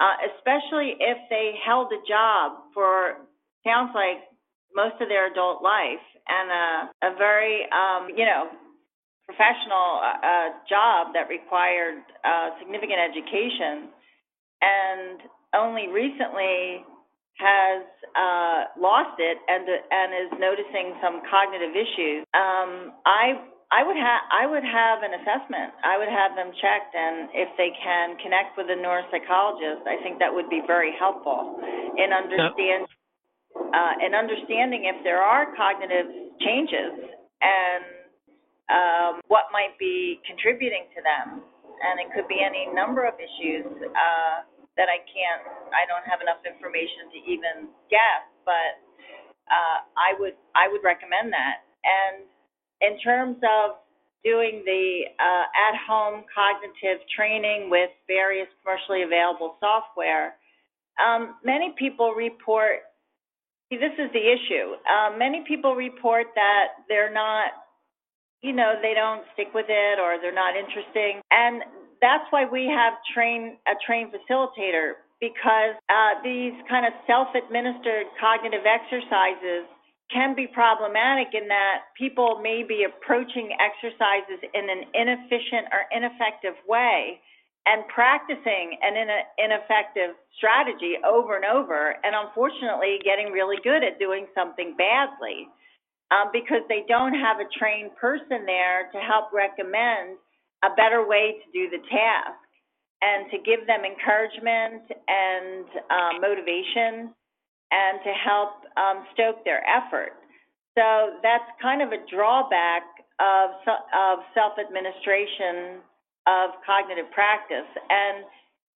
uh, 0.00 0.16
especially 0.32 0.96
if 0.98 1.18
they 1.28 1.52
held 1.64 1.92
a 1.92 2.00
job 2.08 2.72
for 2.74 3.20
sounds 3.64 3.92
like 3.94 4.24
most 4.74 4.96
of 5.00 5.08
their 5.08 5.30
adult 5.30 5.62
life 5.62 6.02
and 6.28 6.48
a, 6.50 7.10
a 7.12 7.16
very 7.18 7.68
um, 7.70 8.08
you 8.16 8.24
know 8.24 8.48
professional 9.28 10.02
uh, 10.02 10.18
uh, 10.18 10.48
job 10.66 11.14
that 11.14 11.28
required 11.28 12.02
uh, 12.24 12.50
significant 12.58 12.98
education, 12.98 13.92
and 14.60 15.20
only 15.54 15.86
recently 15.86 16.82
has 17.38 17.84
uh, 18.16 18.72
lost 18.80 19.16
it 19.18 19.38
and 19.48 19.68
and 19.68 20.08
is 20.16 20.32
noticing 20.40 20.96
some 21.02 21.22
cognitive 21.30 21.76
issues. 21.76 22.24
Um, 22.34 22.96
I 23.06 23.38
I 23.70 23.86
would 23.86 23.96
have 23.96 24.22
I 24.34 24.44
would 24.50 24.66
have 24.66 25.06
an 25.06 25.14
assessment. 25.14 25.70
I 25.86 25.94
would 25.94 26.10
have 26.10 26.34
them 26.34 26.50
checked, 26.58 26.90
and 26.94 27.30
if 27.30 27.50
they 27.54 27.70
can 27.78 28.18
connect 28.18 28.58
with 28.58 28.66
a 28.66 28.74
neuropsychologist, 28.74 29.86
I 29.86 30.02
think 30.02 30.18
that 30.18 30.34
would 30.34 30.50
be 30.50 30.62
very 30.66 30.90
helpful 30.98 31.54
in 31.94 32.10
understand 32.10 32.90
uh, 33.54 33.94
in 34.02 34.14
understanding 34.14 34.90
if 34.90 34.98
there 35.06 35.22
are 35.22 35.54
cognitive 35.54 36.10
changes 36.42 37.14
and 37.42 37.82
um, 38.70 39.12
what 39.30 39.54
might 39.54 39.78
be 39.78 40.18
contributing 40.26 40.90
to 40.94 41.00
them. 41.02 41.42
And 41.80 41.96
it 41.96 42.12
could 42.12 42.28
be 42.28 42.42
any 42.44 42.68
number 42.74 43.06
of 43.06 43.14
issues. 43.16 43.70
Uh, 43.86 44.44
that 44.78 44.88
I 44.88 45.02
can't, 45.04 45.44
I 45.76 45.84
don't 45.84 46.06
have 46.08 46.24
enough 46.24 46.40
information 46.46 47.10
to 47.12 47.18
even 47.28 47.68
guess, 47.92 48.24
but 48.48 48.80
uh, 49.50 49.78
I 49.98 50.16
would 50.16 50.38
I 50.56 50.72
would 50.72 50.80
recommend 50.80 51.34
that. 51.36 51.66
And 51.82 52.24
in 52.80 52.98
terms 53.00 53.36
of 53.42 53.76
doing 54.24 54.62
the 54.66 55.04
uh, 55.18 55.44
at-home 55.72 56.24
cognitive 56.28 57.00
training 57.14 57.70
with 57.70 57.90
various 58.06 58.48
commercially 58.62 59.02
available 59.02 59.56
software, 59.60 60.36
um, 61.00 61.36
many 61.44 61.74
people 61.78 62.12
report. 62.12 62.84
See, 63.72 63.78
this 63.78 63.94
is 63.98 64.10
the 64.12 64.20
issue. 64.20 64.76
Uh, 64.84 65.16
many 65.16 65.44
people 65.46 65.74
report 65.74 66.26
that 66.34 66.84
they're 66.88 67.12
not, 67.12 67.52
you 68.42 68.52
know, 68.52 68.74
they 68.82 68.94
don't 68.94 69.22
stick 69.32 69.48
with 69.54 69.66
it 69.68 69.98
or 69.98 70.18
they're 70.20 70.34
not 70.34 70.56
interesting, 70.56 71.20
and 71.30 71.62
that's 72.00 72.24
why 72.30 72.44
we 72.44 72.66
have 72.66 72.94
train 73.14 73.56
a 73.68 73.76
trained 73.84 74.12
facilitator 74.12 75.04
because 75.20 75.76
uh, 75.92 76.16
these 76.24 76.56
kind 76.68 76.88
of 76.88 76.92
self-administered 77.06 78.08
cognitive 78.18 78.64
exercises 78.64 79.68
can 80.12 80.34
be 80.34 80.46
problematic 80.46 81.34
in 81.34 81.46
that 81.48 81.94
people 81.96 82.40
may 82.42 82.62
be 82.66 82.84
approaching 82.84 83.54
exercises 83.62 84.42
in 84.54 84.68
an 84.68 84.82
inefficient 84.94 85.70
or 85.70 85.86
ineffective 85.94 86.58
way 86.66 87.20
and 87.66 87.86
practicing 87.88 88.74
an 88.82 88.96
ineffective 89.38 90.16
strategy 90.36 90.98
over 91.06 91.36
and 91.36 91.44
over 91.44 91.94
and 92.02 92.16
unfortunately 92.16 92.98
getting 93.04 93.30
really 93.32 93.58
good 93.62 93.84
at 93.84 93.98
doing 93.98 94.26
something 94.34 94.74
badly 94.76 95.46
um, 96.10 96.30
because 96.32 96.66
they 96.68 96.82
don't 96.88 97.14
have 97.14 97.38
a 97.38 97.46
trained 97.54 97.94
person 97.94 98.42
there 98.46 98.90
to 98.90 98.98
help 98.98 99.30
recommend 99.32 100.18
a 100.64 100.74
better 100.74 101.06
way 101.06 101.38
to 101.38 101.46
do 101.52 101.70
the 101.70 101.78
task 101.86 102.40
and 103.02 103.30
to 103.30 103.38
give 103.38 103.66
them 103.66 103.84
encouragement 103.84 104.82
and 105.06 105.64
uh, 105.88 106.12
motivation 106.20 107.14
and 107.70 108.00
to 108.02 108.12
help 108.12 108.66
um, 108.76 109.04
stoke 109.14 109.44
their 109.44 109.62
effort. 109.66 110.14
So 110.78 111.18
that's 111.22 111.46
kind 111.60 111.82
of 111.82 111.92
a 111.92 112.00
drawback 112.10 112.82
of, 113.18 113.50
of 113.66 114.24
self-administration 114.34 115.82
of 116.26 116.50
cognitive 116.64 117.10
practice. 117.10 117.68
And 117.90 118.24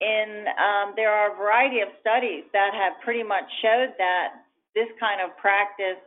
in 0.01 0.47
um, 0.59 0.93
there 0.97 1.11
are 1.11 1.33
a 1.33 1.37
variety 1.37 1.81
of 1.81 1.89
studies 2.01 2.45
that 2.53 2.75
have 2.75 2.99
pretty 3.03 3.23
much 3.23 3.47
showed 3.63 3.95
that 3.99 4.43
this 4.75 4.91
kind 4.99 5.23
of 5.23 5.37
practice 5.39 6.03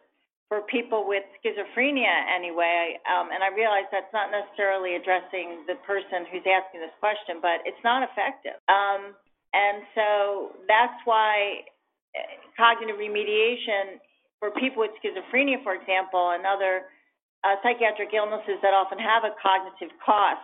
for 0.48 0.62
people 0.72 1.04
with 1.08 1.24
schizophrenia 1.44 2.12
anyway, 2.32 3.00
um, 3.04 3.32
and 3.36 3.44
I 3.44 3.52
realize 3.52 3.84
that's 3.92 4.12
not 4.16 4.32
necessarily 4.32 4.96
addressing 4.96 5.68
the 5.68 5.76
person 5.84 6.24
who's 6.32 6.44
asking 6.48 6.80
this 6.80 6.96
question, 7.00 7.44
but 7.44 7.60
it's 7.68 7.80
not 7.84 8.04
effective. 8.04 8.56
Um, 8.72 9.12
and 9.52 9.84
so 9.96 10.56
that's 10.68 10.96
why 11.04 11.68
cognitive 12.56 12.98
remediation 12.98 14.02
for 14.40 14.52
people 14.58 14.86
with 14.86 14.92
schizophrenia, 15.02 15.62
for 15.64 15.74
example, 15.74 16.32
and 16.34 16.46
other 16.46 16.90
uh, 17.44 17.56
psychiatric 17.62 18.14
illnesses 18.14 18.58
that 18.62 18.74
often 18.74 18.98
have 18.98 19.24
a 19.24 19.34
cognitive 19.42 19.94
cost, 20.02 20.42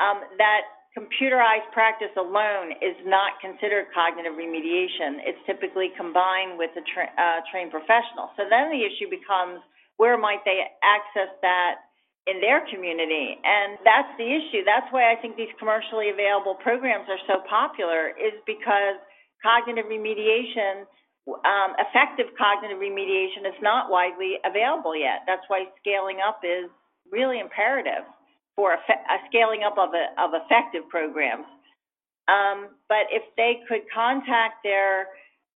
um, 0.00 0.24
that 0.36 0.68
computerized 0.96 1.68
practice 1.72 2.12
alone 2.16 2.72
is 2.80 2.96
not 3.04 3.36
considered 3.40 3.86
cognitive 3.94 4.34
remediation. 4.34 5.20
It's 5.22 5.38
typically 5.46 5.92
combined 5.96 6.58
with 6.58 6.72
a 6.74 6.84
tra- 6.88 7.12
uh, 7.14 7.40
trained 7.52 7.70
professional. 7.70 8.32
So 8.36 8.48
then 8.48 8.72
the 8.72 8.82
issue 8.82 9.06
becomes 9.06 9.60
where 9.96 10.16
might 10.16 10.42
they 10.44 10.64
access 10.82 11.30
that 11.42 11.88
in 12.28 12.40
their 12.44 12.60
community? 12.68 13.40
And 13.40 13.80
that's 13.82 14.12
the 14.20 14.28
issue. 14.28 14.62
That's 14.62 14.86
why 14.92 15.10
I 15.12 15.16
think 15.16 15.36
these 15.36 15.52
commercially 15.58 16.10
available 16.12 16.54
programs 16.60 17.08
are 17.08 17.20
so 17.26 17.40
popular, 17.48 18.12
is 18.14 18.36
because 18.44 19.00
cognitive 19.40 19.88
remediation, 19.88 20.84
um, 21.44 21.76
effective 21.78 22.32
cognitive 22.36 22.78
remediation, 22.78 23.44
is 23.44 23.58
not 23.60 23.90
widely 23.90 24.36
available 24.44 24.96
yet. 24.96 25.22
That's 25.26 25.44
why 25.48 25.64
scaling 25.80 26.18
up 26.24 26.40
is 26.44 26.70
really 27.12 27.40
imperative 27.40 28.04
for 28.56 28.72
a, 28.72 28.80
a 28.80 29.18
scaling 29.28 29.62
up 29.64 29.76
of, 29.78 29.90
a, 29.94 30.12
of 30.20 30.30
effective 30.34 30.88
programs. 30.88 31.46
Um, 32.28 32.76
but 32.88 33.08
if 33.10 33.22
they 33.36 33.60
could 33.68 33.82
contact 33.92 34.60
their 34.64 35.08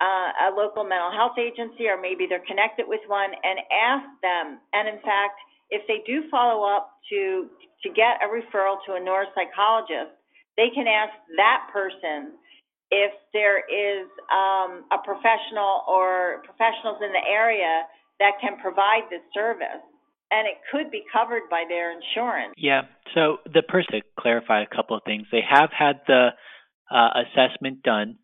uh, 0.02 0.50
a 0.50 0.56
local 0.56 0.82
mental 0.82 1.12
health 1.14 1.38
agency 1.38 1.86
or 1.86 2.00
maybe 2.00 2.26
they're 2.26 2.42
connected 2.42 2.88
with 2.88 3.00
one 3.06 3.30
and 3.30 3.62
ask 3.70 4.06
them, 4.18 4.58
and 4.72 4.88
in 4.88 4.98
fact, 5.02 5.38
if 5.70 5.86
they 5.86 6.02
do 6.04 6.26
follow 6.30 6.66
up 6.66 6.98
to 7.08 7.48
to 7.82 7.88
get 7.90 8.22
a 8.22 8.28
referral 8.30 8.78
to 8.86 8.94
a 8.94 9.00
neuropsychologist, 9.00 10.14
they 10.56 10.70
can 10.74 10.86
ask 10.86 11.12
that 11.36 11.66
person 11.72 12.38
if 12.92 13.12
there 13.32 13.58
is 13.64 14.06
um, 14.28 14.84
a 14.92 15.00
professional 15.02 15.82
or 15.88 16.44
professionals 16.44 17.00
in 17.00 17.10
the 17.10 17.24
area 17.24 17.88
that 18.20 18.36
can 18.40 18.60
provide 18.60 19.08
this 19.10 19.24
service 19.32 19.80
and 20.30 20.46
it 20.46 20.56
could 20.70 20.90
be 20.90 21.02
covered 21.12 21.42
by 21.50 21.64
their 21.68 21.92
insurance. 21.92 22.54
Yeah. 22.56 22.82
So 23.14 23.38
the 23.44 23.62
person 23.62 24.00
to 24.00 24.02
clarify 24.18 24.62
a 24.62 24.66
couple 24.74 24.96
of 24.96 25.02
things. 25.04 25.26
They 25.30 25.42
have 25.48 25.70
had 25.76 26.00
the 26.06 26.28
uh, 26.90 27.08
assessment 27.24 27.82
done, 27.82 28.16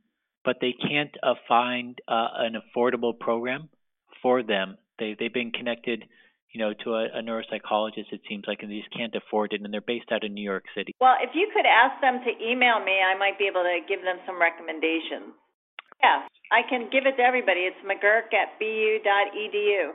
but 0.45 0.57
they 0.61 0.73
can't 0.73 1.15
uh, 1.23 1.35
find 1.47 1.99
uh, 2.09 2.29
an 2.39 2.55
affordable 2.57 3.19
program 3.19 3.69
for 4.23 4.43
them. 4.43 4.79
They 4.99 5.17
they've 5.19 5.33
been 5.33 5.53
connected, 5.53 6.05
you 6.53 6.61
know, 6.61 6.73
to 6.85 6.95
a, 6.95 7.21
a 7.21 7.23
neuropsychologist. 7.23 8.13
It 8.13 8.21
seems 8.29 8.45
like, 8.47 8.63
and 8.63 8.71
they 8.71 8.79
just 8.79 8.95
can't 8.95 9.15
afford 9.15 9.53
it, 9.53 9.61
and 9.61 9.73
they're 9.73 9.85
based 9.85 10.11
out 10.13 10.25
of 10.25 10.31
New 10.31 10.45
York 10.45 10.65
City. 10.77 10.95
Well, 11.01 11.17
if 11.21 11.31
you 11.35 11.51
could 11.53 11.67
ask 11.67 12.01
them 12.01 12.21
to 12.25 12.31
email 12.41 12.81
me, 12.81 12.99
I 13.05 13.17
might 13.19 13.39
be 13.39 13.47
able 13.47 13.63
to 13.63 13.79
give 13.89 14.01
them 14.03 14.17
some 14.27 14.41
recommendations. 14.41 15.37
Yeah, 16.03 16.25
I 16.53 16.63
can 16.69 16.89
give 16.91 17.05
it 17.05 17.19
to 17.19 17.23
everybody. 17.23 17.67
It's 17.67 17.83
McGurk 17.83 18.31
at 18.33 18.59
bu.edu. 18.59 19.93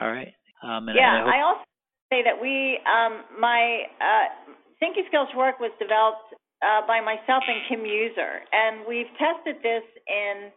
All 0.00 0.12
right. 0.12 0.32
Um, 0.62 0.88
yeah, 0.94 1.26
I, 1.26 1.38
I, 1.38 1.42
also 1.42 1.66
say 2.10 2.22
that 2.22 2.34
we, 2.34 2.78
um, 2.86 3.22
my 3.38 3.86
uh, 4.02 4.26
Thinking 4.80 5.04
Skills 5.06 5.28
work 5.36 5.58
was 5.58 5.70
developed 5.78 6.34
uh, 6.62 6.82
by 6.86 6.98
myself 6.98 7.46
and 7.46 7.62
Kim 7.68 7.86
Mueser, 7.86 8.42
and 8.50 8.82
we've 8.86 9.10
tested 9.18 9.62
this 9.62 9.86
in 10.06 10.50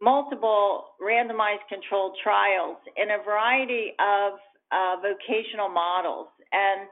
multiple 0.00 0.94
randomized 1.00 1.66
controlled 1.68 2.16
trials 2.22 2.76
in 2.96 3.10
a 3.10 3.22
variety 3.22 3.92
of 3.98 4.38
uh, 4.72 4.96
vocational 5.00 5.68
models. 5.68 6.28
And 6.52 6.88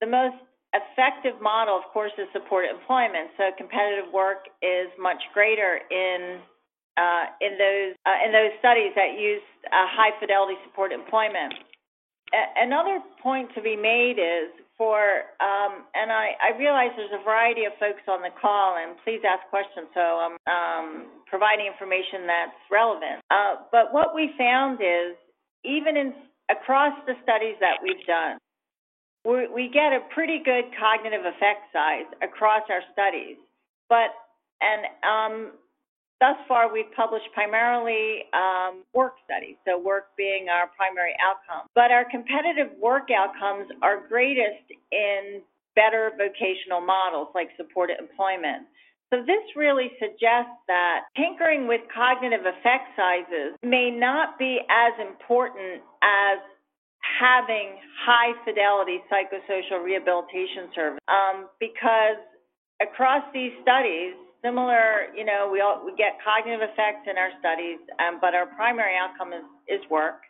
the 0.00 0.06
most 0.06 0.36
effective 0.74 1.40
model, 1.40 1.76
of 1.76 1.84
course, 1.92 2.12
is 2.18 2.28
supported 2.32 2.70
employment. 2.70 3.30
So 3.36 3.50
competitive 3.56 4.12
work 4.12 4.46
is 4.62 4.88
much 4.98 5.22
greater 5.34 5.80
in 5.90 6.40
uh, 6.98 7.30
in 7.40 7.54
those 7.54 7.94
uh, 8.06 8.18
in 8.26 8.32
those 8.32 8.50
studies 8.58 8.90
that 8.96 9.14
use 9.18 9.44
uh, 9.70 9.86
high 9.86 10.18
fidelity 10.18 10.58
support 10.66 10.90
employment 10.90 11.54
another 12.56 13.00
point 13.22 13.48
to 13.54 13.62
be 13.62 13.76
made 13.76 14.18
is 14.18 14.50
for, 14.78 15.26
um, 15.42 15.84
and 15.92 16.14
I, 16.14 16.38
I 16.38 16.56
realize 16.56 16.94
there's 16.96 17.12
a 17.12 17.24
variety 17.26 17.66
of 17.66 17.74
folks 17.82 18.06
on 18.06 18.22
the 18.22 18.30
call, 18.40 18.78
and 18.78 18.94
please 19.02 19.20
ask 19.26 19.42
questions 19.50 19.90
so 19.92 20.00
I'm 20.00 20.36
um, 20.46 20.88
providing 21.26 21.66
information 21.66 22.30
that's 22.30 22.56
relevant. 22.70 23.20
Uh, 23.28 23.66
but 23.74 23.92
what 23.92 24.14
we 24.14 24.30
found 24.38 24.78
is, 24.80 25.18
even 25.66 25.98
in 25.98 26.14
across 26.48 26.94
the 27.04 27.18
studies 27.26 27.58
that 27.58 27.82
we've 27.82 28.06
done, 28.06 28.38
we, 29.26 29.50
we 29.50 29.64
get 29.68 29.90
a 29.90 30.00
pretty 30.14 30.38
good 30.40 30.70
cognitive 30.78 31.26
effect 31.26 31.68
size 31.74 32.06
across 32.22 32.62
our 32.70 32.80
studies. 32.94 33.36
But 33.90 34.14
and 34.62 34.86
um, 35.02 35.34
Thus 36.20 36.34
far, 36.48 36.72
we've 36.72 36.90
published 36.96 37.30
primarily 37.32 38.26
um, 38.34 38.82
work 38.92 39.14
studies, 39.24 39.54
so 39.64 39.78
work 39.78 40.10
being 40.16 40.48
our 40.50 40.66
primary 40.74 41.14
outcome. 41.22 41.68
But 41.74 41.92
our 41.92 42.04
competitive 42.10 42.74
work 42.82 43.06
outcomes 43.14 43.70
are 43.82 44.02
greatest 44.08 44.66
in 44.90 45.42
better 45.78 46.10
vocational 46.18 46.80
models 46.80 47.28
like 47.34 47.50
supported 47.56 48.02
employment. 48.02 48.66
So 49.14 49.22
this 49.22 49.40
really 49.56 49.94
suggests 50.02 50.58
that 50.66 51.06
tinkering 51.16 51.66
with 51.66 51.80
cognitive 51.94 52.44
effect 52.44 52.92
sizes 52.98 53.56
may 53.62 53.90
not 53.94 54.38
be 54.38 54.60
as 54.68 54.92
important 55.00 55.80
as 56.02 56.42
having 57.00 57.78
high 58.04 58.34
fidelity 58.44 59.00
psychosocial 59.08 59.82
rehabilitation 59.82 60.68
service 60.74 61.00
um, 61.08 61.48
because 61.58 62.20
across 62.82 63.22
these 63.32 63.52
studies, 63.62 64.12
similar, 64.42 65.10
you 65.14 65.24
know, 65.24 65.48
we 65.50 65.60
all 65.60 65.82
we 65.84 65.94
get 65.96 66.18
cognitive 66.22 66.62
effects 66.62 67.06
in 67.10 67.18
our 67.18 67.30
studies, 67.38 67.78
um, 67.98 68.18
but 68.20 68.34
our 68.34 68.46
primary 68.54 68.94
outcome 68.94 69.32
is 69.32 69.46
is 69.68 69.82
work. 69.90 70.22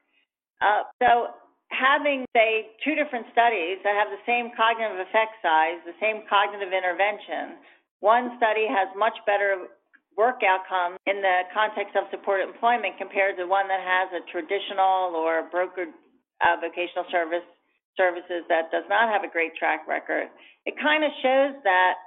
Uh, 0.60 0.82
so 0.98 1.32
having 1.70 2.24
say 2.34 2.72
two 2.84 2.96
different 2.96 3.28
studies 3.32 3.78
that 3.84 3.94
have 3.94 4.08
the 4.08 4.22
same 4.24 4.50
cognitive 4.56 4.98
effect 5.04 5.36
size, 5.44 5.78
the 5.84 5.96
same 6.00 6.24
cognitive 6.28 6.72
intervention, 6.72 7.60
one 8.00 8.36
study 8.40 8.64
has 8.66 8.88
much 8.96 9.14
better 9.26 9.68
work 10.16 10.42
outcome 10.42 10.98
in 11.06 11.22
the 11.22 11.46
context 11.54 11.94
of 11.94 12.10
supported 12.10 12.50
employment 12.50 12.98
compared 12.98 13.38
to 13.38 13.46
one 13.46 13.70
that 13.70 13.78
has 13.78 14.10
a 14.18 14.22
traditional 14.32 15.14
or 15.14 15.46
brokered 15.46 15.94
uh, 16.42 16.58
vocational 16.58 17.06
service 17.10 17.46
services 17.94 18.46
that 18.48 18.70
does 18.70 18.86
not 18.88 19.10
have 19.10 19.22
a 19.26 19.30
great 19.30 19.54
track 19.58 19.86
record. 19.86 20.30
It 20.66 20.74
kind 20.78 21.02
of 21.02 21.10
shows 21.22 21.58
that 21.66 21.98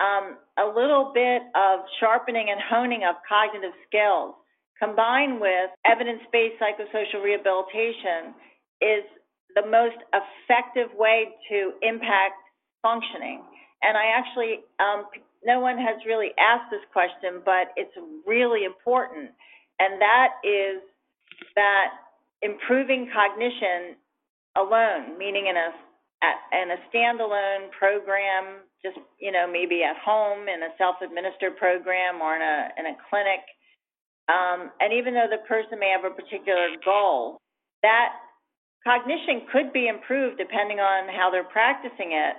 um, 0.00 0.40
a 0.58 0.66
little 0.66 1.12
bit 1.14 1.42
of 1.54 1.80
sharpening 2.00 2.48
and 2.50 2.60
honing 2.60 3.04
of 3.04 3.16
cognitive 3.28 3.76
skills 3.86 4.34
combined 4.80 5.40
with 5.40 5.68
evidence-based 5.84 6.56
psychosocial 6.56 7.22
rehabilitation 7.22 8.32
is 8.80 9.04
the 9.54 9.66
most 9.68 10.00
effective 10.16 10.88
way 10.96 11.28
to 11.50 11.72
impact 11.82 12.40
functioning. 12.82 13.44
And 13.82 13.96
I 13.96 14.16
actually, 14.16 14.64
um, 14.80 15.04
no 15.44 15.60
one 15.60 15.76
has 15.76 16.00
really 16.06 16.32
asked 16.40 16.70
this 16.70 16.84
question, 16.92 17.44
but 17.44 17.72
it's 17.76 17.92
really 18.26 18.64
important. 18.64 19.30
And 19.78 20.00
that 20.00 20.40
is 20.44 20.80
that 21.56 21.92
improving 22.42 23.10
cognition 23.12 23.96
alone, 24.56 25.18
meaning 25.18 25.46
in 25.48 25.56
a, 25.56 25.68
in 26.56 26.70
a 26.72 26.80
standalone 26.88 27.70
program 27.76 28.64
just 28.84 28.98
you 29.18 29.32
know 29.32 29.46
maybe 29.50 29.82
at 29.82 29.96
home 29.98 30.48
in 30.48 30.62
a 30.62 30.72
self-administered 30.78 31.56
program 31.56 32.20
or 32.20 32.36
in 32.36 32.42
a 32.42 32.56
in 32.78 32.86
a 32.86 32.96
clinic. 33.08 33.44
Um, 34.28 34.70
and 34.78 34.92
even 34.94 35.14
though 35.14 35.26
the 35.26 35.42
person 35.48 35.80
may 35.80 35.90
have 35.90 36.06
a 36.06 36.14
particular 36.14 36.68
goal 36.84 37.38
that 37.82 38.12
cognition 38.84 39.42
could 39.52 39.72
be 39.72 39.88
improved 39.88 40.38
depending 40.38 40.78
on 40.78 41.08
how 41.08 41.30
they're 41.30 41.44
practicing 41.44 42.12
it 42.12 42.36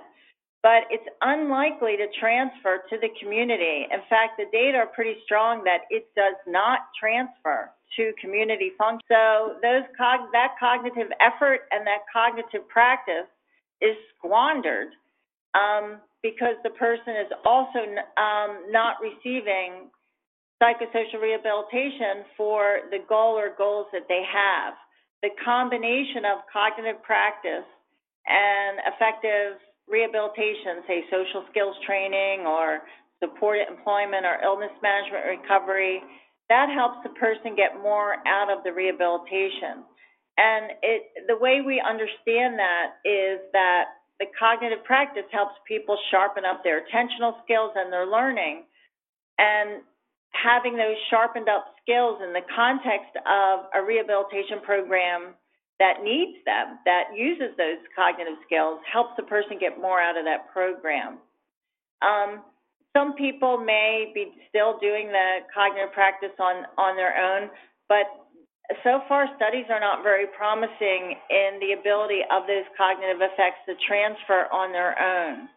but 0.62 0.86
it's 0.90 1.06
unlikely 1.22 1.98
to 1.98 2.06
transfer 2.20 2.86
to 2.88 2.96
the 3.02 3.10
community. 3.20 3.86
In 3.90 4.00
fact 4.08 4.38
the 4.38 4.46
data 4.52 4.78
are 4.78 4.86
pretty 4.86 5.18
strong 5.24 5.64
that 5.64 5.90
it 5.90 6.06
does 6.14 6.38
not 6.46 6.86
transfer 6.98 7.70
to 7.98 8.12
community 8.20 8.72
function 8.78 9.04
so 9.10 9.60
those 9.60 9.84
cog- 9.98 10.32
that 10.32 10.56
cognitive 10.58 11.12
effort 11.20 11.68
and 11.70 11.86
that 11.86 12.08
cognitive 12.08 12.66
practice 12.68 13.28
is 13.82 13.96
squandered 14.16 14.94
um, 15.54 16.00
because 16.22 16.56
the 16.62 16.70
person 16.70 17.16
is 17.18 17.30
also 17.44 17.80
um, 18.16 18.70
not 18.70 18.96
receiving 19.02 19.90
psychosocial 20.62 21.18
rehabilitation 21.20 22.22
for 22.36 22.86
the 22.90 23.02
goal 23.08 23.34
or 23.34 23.50
goals 23.58 23.86
that 23.92 24.06
they 24.08 24.22
have. 24.22 24.74
The 25.22 25.30
combination 25.44 26.22
of 26.24 26.46
cognitive 26.52 27.02
practice 27.02 27.66
and 28.26 28.78
effective 28.86 29.58
rehabilitation, 29.90 30.86
say 30.86 31.02
social 31.10 31.42
skills 31.50 31.74
training 31.84 32.46
or 32.46 32.86
supported 33.18 33.66
employment 33.66 34.26
or 34.26 34.38
illness 34.42 34.70
management 34.82 35.42
recovery, 35.42 36.02
that 36.48 36.70
helps 36.70 37.02
the 37.02 37.14
person 37.18 37.54
get 37.56 37.82
more 37.82 38.22
out 38.26 38.50
of 38.50 38.62
the 38.62 38.72
rehabilitation. 38.72 39.82
And 40.38 40.72
it, 40.82 41.02
the 41.26 41.36
way 41.36 41.60
we 41.64 41.82
understand 41.82 42.58
that 42.58 43.02
is 43.04 43.38
that 43.52 44.01
the 44.20 44.26
cognitive 44.38 44.84
practice 44.84 45.26
helps 45.32 45.54
people 45.66 45.98
sharpen 46.10 46.44
up 46.44 46.62
their 46.62 46.82
attentional 46.82 47.42
skills 47.44 47.72
and 47.76 47.92
their 47.92 48.06
learning. 48.06 48.64
And 49.38 49.82
having 50.32 50.76
those 50.76 50.96
sharpened 51.10 51.48
up 51.48 51.74
skills 51.82 52.20
in 52.22 52.32
the 52.32 52.44
context 52.54 53.12
of 53.26 53.66
a 53.74 53.84
rehabilitation 53.84 54.60
program 54.64 55.34
that 55.78 56.04
needs 56.04 56.38
them, 56.46 56.78
that 56.84 57.10
uses 57.16 57.56
those 57.58 57.82
cognitive 57.96 58.38
skills, 58.46 58.78
helps 58.86 59.12
the 59.16 59.24
person 59.24 59.58
get 59.58 59.80
more 59.80 60.00
out 60.00 60.16
of 60.16 60.24
that 60.24 60.52
program. 60.52 61.18
Um, 62.02 62.42
some 62.94 63.14
people 63.14 63.58
may 63.58 64.12
be 64.14 64.30
still 64.48 64.78
doing 64.78 65.08
the 65.08 65.42
cognitive 65.52 65.92
practice 65.92 66.36
on, 66.38 66.64
on 66.76 66.94
their 66.96 67.16
own, 67.16 67.50
but 67.88 68.06
so 68.84 69.00
far, 69.08 69.26
studies 69.36 69.66
are 69.70 69.80
not 69.80 70.02
very 70.02 70.26
promising 70.36 71.16
in 71.30 71.58
the 71.60 71.72
ability 71.78 72.20
of 72.30 72.46
those 72.46 72.66
cognitive 72.76 73.20
effects 73.20 73.60
to 73.66 73.74
transfer 73.86 74.46
on 74.52 74.72
their 74.72 74.94
own. 74.98 75.48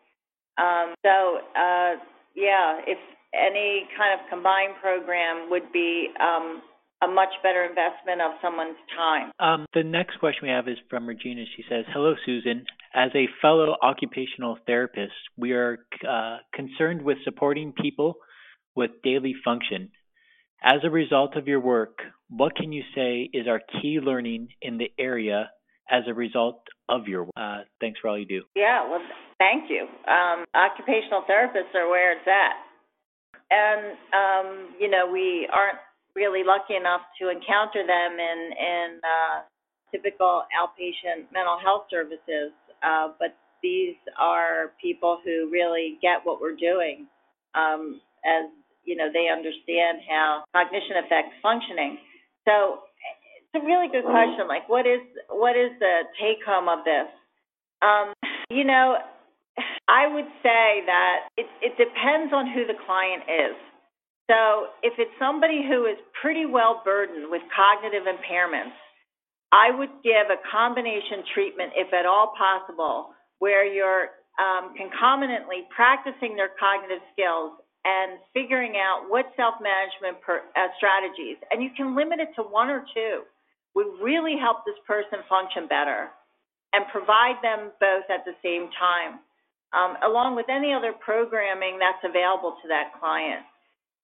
Um, 0.57 0.95
so, 1.03 1.43
uh, 1.55 1.99
yeah, 2.35 2.79
if 2.87 2.97
any 3.35 3.87
kind 3.97 4.19
of 4.19 4.25
combined 4.29 4.75
program 4.81 5.49
would 5.49 5.71
be 5.71 6.09
um, 6.19 6.61
a 7.03 7.07
much 7.07 7.29
better 7.43 7.63
investment 7.63 8.21
of 8.21 8.31
someone's 8.41 8.77
time. 8.95 9.31
Um, 9.39 9.65
the 9.73 9.83
next 9.83 10.17
question 10.19 10.47
we 10.47 10.49
have 10.49 10.67
is 10.67 10.77
from 10.89 11.07
Regina. 11.07 11.43
She 11.55 11.63
says, 11.69 11.85
Hello, 11.91 12.15
Susan. 12.25 12.65
As 12.93 13.11
a 13.13 13.27
fellow 13.41 13.75
occupational 13.83 14.57
therapist, 14.65 15.13
we 15.37 15.51
are 15.51 15.79
uh, 16.07 16.37
concerned 16.53 17.01
with 17.01 17.17
supporting 17.23 17.73
people 17.73 18.15
with 18.75 18.91
daily 19.03 19.35
function. 19.43 19.91
As 20.63 20.81
a 20.83 20.89
result 20.89 21.35
of 21.35 21.47
your 21.47 21.59
work, 21.59 21.99
what 22.29 22.55
can 22.55 22.71
you 22.71 22.83
say 22.95 23.29
is 23.33 23.47
our 23.47 23.61
key 23.81 23.99
learning 24.01 24.49
in 24.61 24.77
the 24.77 24.91
area 24.97 25.51
as 25.89 26.03
a 26.07 26.13
result 26.13 26.61
of 26.89 27.07
your 27.07 27.25
work? 27.25 27.33
Uh, 27.37 27.59
thanks 27.79 27.99
for 27.99 28.09
all 28.09 28.17
you 28.17 28.25
do. 28.25 28.41
Yeah, 28.55 28.89
well, 28.89 29.01
thank 29.37 29.69
you. 29.69 29.85
Um, 30.11 30.45
occupational 30.55 31.23
therapists 31.29 31.75
are 31.75 31.89
where 31.89 32.13
it's 32.13 32.27
at. 32.27 32.55
And, 33.51 33.97
um, 34.11 34.75
you 34.79 34.89
know, 34.89 35.09
we 35.11 35.47
aren't 35.53 35.77
really 36.15 36.41
lucky 36.43 36.75
enough 36.75 37.01
to 37.21 37.29
encounter 37.29 37.85
them 37.85 38.17
in, 38.17 38.51
in 38.57 38.99
uh, 39.03 39.41
typical 39.91 40.43
outpatient 40.57 41.31
mental 41.31 41.59
health 41.63 41.85
services, 41.91 42.51
uh, 42.81 43.09
but 43.19 43.37
these 43.61 43.95
are 44.17 44.73
people 44.81 45.19
who 45.23 45.49
really 45.51 45.97
get 46.01 46.21
what 46.23 46.41
we're 46.41 46.55
doing 46.55 47.07
um, 47.53 48.01
as 48.25 48.49
you 48.85 48.95
know 48.95 49.09
they 49.11 49.27
understand 49.27 49.99
how 50.07 50.43
cognition 50.53 51.01
affects 51.03 51.35
functioning. 51.41 51.97
So 52.45 52.85
it's 53.55 53.63
a 53.63 53.65
really 53.65 53.87
good 53.89 54.05
question. 54.05 54.47
Like, 54.47 54.69
what 54.69 54.85
is 54.85 55.01
what 55.29 55.57
is 55.57 55.71
the 55.79 56.05
take 56.21 56.45
home 56.45 56.69
of 56.69 56.85
this? 56.85 57.09
Um, 57.81 58.13
you 58.49 58.63
know, 58.63 58.97
I 59.87 60.07
would 60.07 60.29
say 60.41 60.83
that 60.85 61.29
it, 61.37 61.47
it 61.61 61.73
depends 61.77 62.33
on 62.33 62.49
who 62.51 62.65
the 62.65 62.77
client 62.85 63.23
is. 63.29 63.55
So 64.29 64.73
if 64.81 64.97
it's 64.97 65.13
somebody 65.19 65.61
who 65.61 65.85
is 65.85 65.97
pretty 66.19 66.45
well 66.45 66.81
burdened 66.83 67.29
with 67.29 67.41
cognitive 67.53 68.09
impairments, 68.09 68.73
I 69.51 69.69
would 69.69 69.93
give 70.03 70.33
a 70.33 70.41
combination 70.49 71.23
treatment, 71.33 71.73
if 71.75 71.93
at 71.93 72.05
all 72.05 72.33
possible, 72.33 73.13
where 73.39 73.63
you're 73.63 74.17
um, 74.41 74.73
concomitantly 74.75 75.69
practicing 75.73 76.35
their 76.35 76.51
cognitive 76.59 76.99
skills 77.13 77.53
and 77.85 78.17
figuring 78.33 78.73
out 78.81 79.05
what 79.07 79.29
self-management 79.37 80.17
uh, 80.25 80.73
strategies, 80.75 81.37
and 81.53 81.61
you 81.61 81.69
can 81.77 81.95
limit 81.95 82.19
it 82.19 82.33
to 82.35 82.41
one 82.41 82.69
or 82.73 82.81
two, 82.93 83.21
would 83.77 84.01
really 84.01 84.35
help 84.41 84.65
this 84.65 84.79
person 84.89 85.21
function 85.29 85.69
better 85.69 86.09
and 86.73 86.83
provide 86.89 87.37
them 87.45 87.69
both 87.79 88.09
at 88.09 88.25
the 88.25 88.33
same 88.41 88.73
time, 88.73 89.21
um, 89.77 89.95
along 90.01 90.35
with 90.35 90.49
any 90.49 90.73
other 90.73 90.91
programming 90.97 91.77
that's 91.77 92.01
available 92.01 92.57
to 92.63 92.67
that 92.67 92.89
client. 92.97 93.45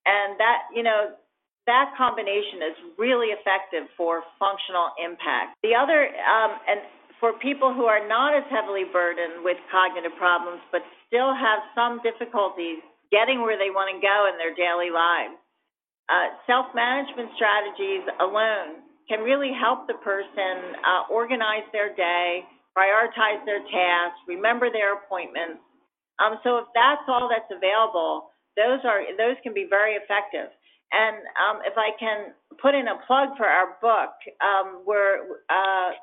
And 0.06 0.38
that, 0.38 0.70
you 0.76 0.84
know, 0.84 1.18
that 1.66 1.94
combination 1.98 2.62
is 2.62 2.78
really 2.98 3.34
effective 3.34 3.90
for 3.98 4.22
functional 4.38 4.94
impact. 5.02 5.58
The 5.64 5.74
other, 5.74 6.10
um, 6.22 6.58
and 6.70 6.82
for 7.22 7.34
people 7.38 7.74
who 7.74 7.86
are 7.86 8.06
not 8.08 8.34
as 8.36 8.44
heavily 8.50 8.84
burdened 8.92 9.46
with 9.46 9.58
cognitive 9.70 10.18
problems 10.18 10.60
but 10.74 10.82
still 11.08 11.34
have 11.34 11.62
some 11.78 12.02
difficulties 12.02 12.82
getting 13.12 13.44
where 13.44 13.60
they 13.60 13.70
want 13.70 13.92
to 13.92 14.00
go 14.00 14.32
in 14.32 14.40
their 14.40 14.56
daily 14.56 14.90
lives. 14.90 15.36
Uh, 16.10 16.36
self-management 16.48 17.30
strategies 17.36 18.04
alone 18.20 18.84
can 19.08 19.22
really 19.22 19.52
help 19.52 19.88
the 19.88 20.00
person 20.00 20.80
uh, 20.84 21.12
organize 21.12 21.68
their 21.72 21.94
day, 21.96 22.44
prioritize 22.76 23.44
their 23.46 23.60
tasks, 23.68 24.20
remember 24.28 24.72
their 24.72 24.96
appointments. 24.96 25.60
Um, 26.20 26.40
so 26.44 26.58
if 26.64 26.68
that's 26.76 27.04
all 27.08 27.28
that's 27.28 27.52
available, 27.52 28.32
those 28.56 28.80
are 28.84 29.04
those 29.18 29.36
can 29.44 29.54
be 29.54 29.68
very 29.70 29.96
effective. 29.96 30.52
And 30.92 31.16
um, 31.40 31.64
if 31.64 31.76
I 31.78 31.96
can 32.00 32.36
put 32.62 32.76
in 32.76 32.88
a 32.88 33.00
plug 33.08 33.36
for 33.38 33.48
our 33.48 33.80
book, 33.80 34.12
um, 34.44 34.84
where 34.84 35.24
uh, 35.48 35.96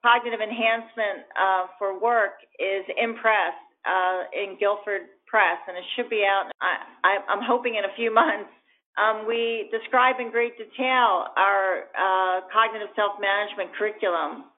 cognitive 0.00 0.40
enhancement 0.40 1.28
uh, 1.36 1.66
for 1.78 2.00
work 2.00 2.40
is 2.58 2.84
in 2.96 3.16
press 3.16 3.52
uh, 3.84 4.24
in 4.32 4.56
Guilford 4.58 5.12
Press, 5.26 5.58
and 5.68 5.76
it 5.76 5.84
should 5.94 6.08
be 6.08 6.24
out. 6.24 6.50
I, 6.60 7.18
am 7.28 7.42
hoping 7.42 7.74
in 7.76 7.84
a 7.84 7.94
few 7.96 8.12
months. 8.22 8.50
Um, 8.96 9.28
we 9.28 9.68
describe 9.68 10.16
in 10.20 10.30
great 10.30 10.56
detail 10.56 11.28
our 11.36 11.92
uh, 11.92 12.48
cognitive 12.48 12.88
self-management 12.96 13.76
curriculum, 13.76 14.48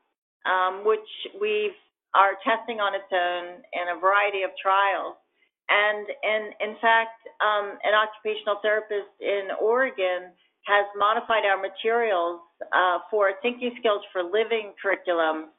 um, 0.47 0.87
which 0.87 1.11
we 1.41 1.75
are 2.15 2.39
testing 2.47 2.79
on 2.79 2.95
its 2.95 3.11
own 3.11 3.61
in 3.75 3.91
a 3.91 3.99
variety 3.99 4.47
of 4.47 4.55
trials. 4.63 5.19
And 5.69 6.07
in, 6.07 6.43
in 6.65 6.75
fact, 6.81 7.19
um, 7.45 7.77
an 7.85 7.93
occupational 7.93 8.63
therapist 8.63 9.13
in 9.21 9.53
Oregon 9.61 10.33
has 10.65 10.87
modified 10.97 11.45
our 11.45 11.61
materials 11.61 12.41
uh, 12.73 13.05
for 13.11 13.31
a 13.31 13.35
Thinking 13.43 13.75
Skills 13.81 14.01
for 14.13 14.23
Living 14.23 14.73
curriculum 14.81 15.53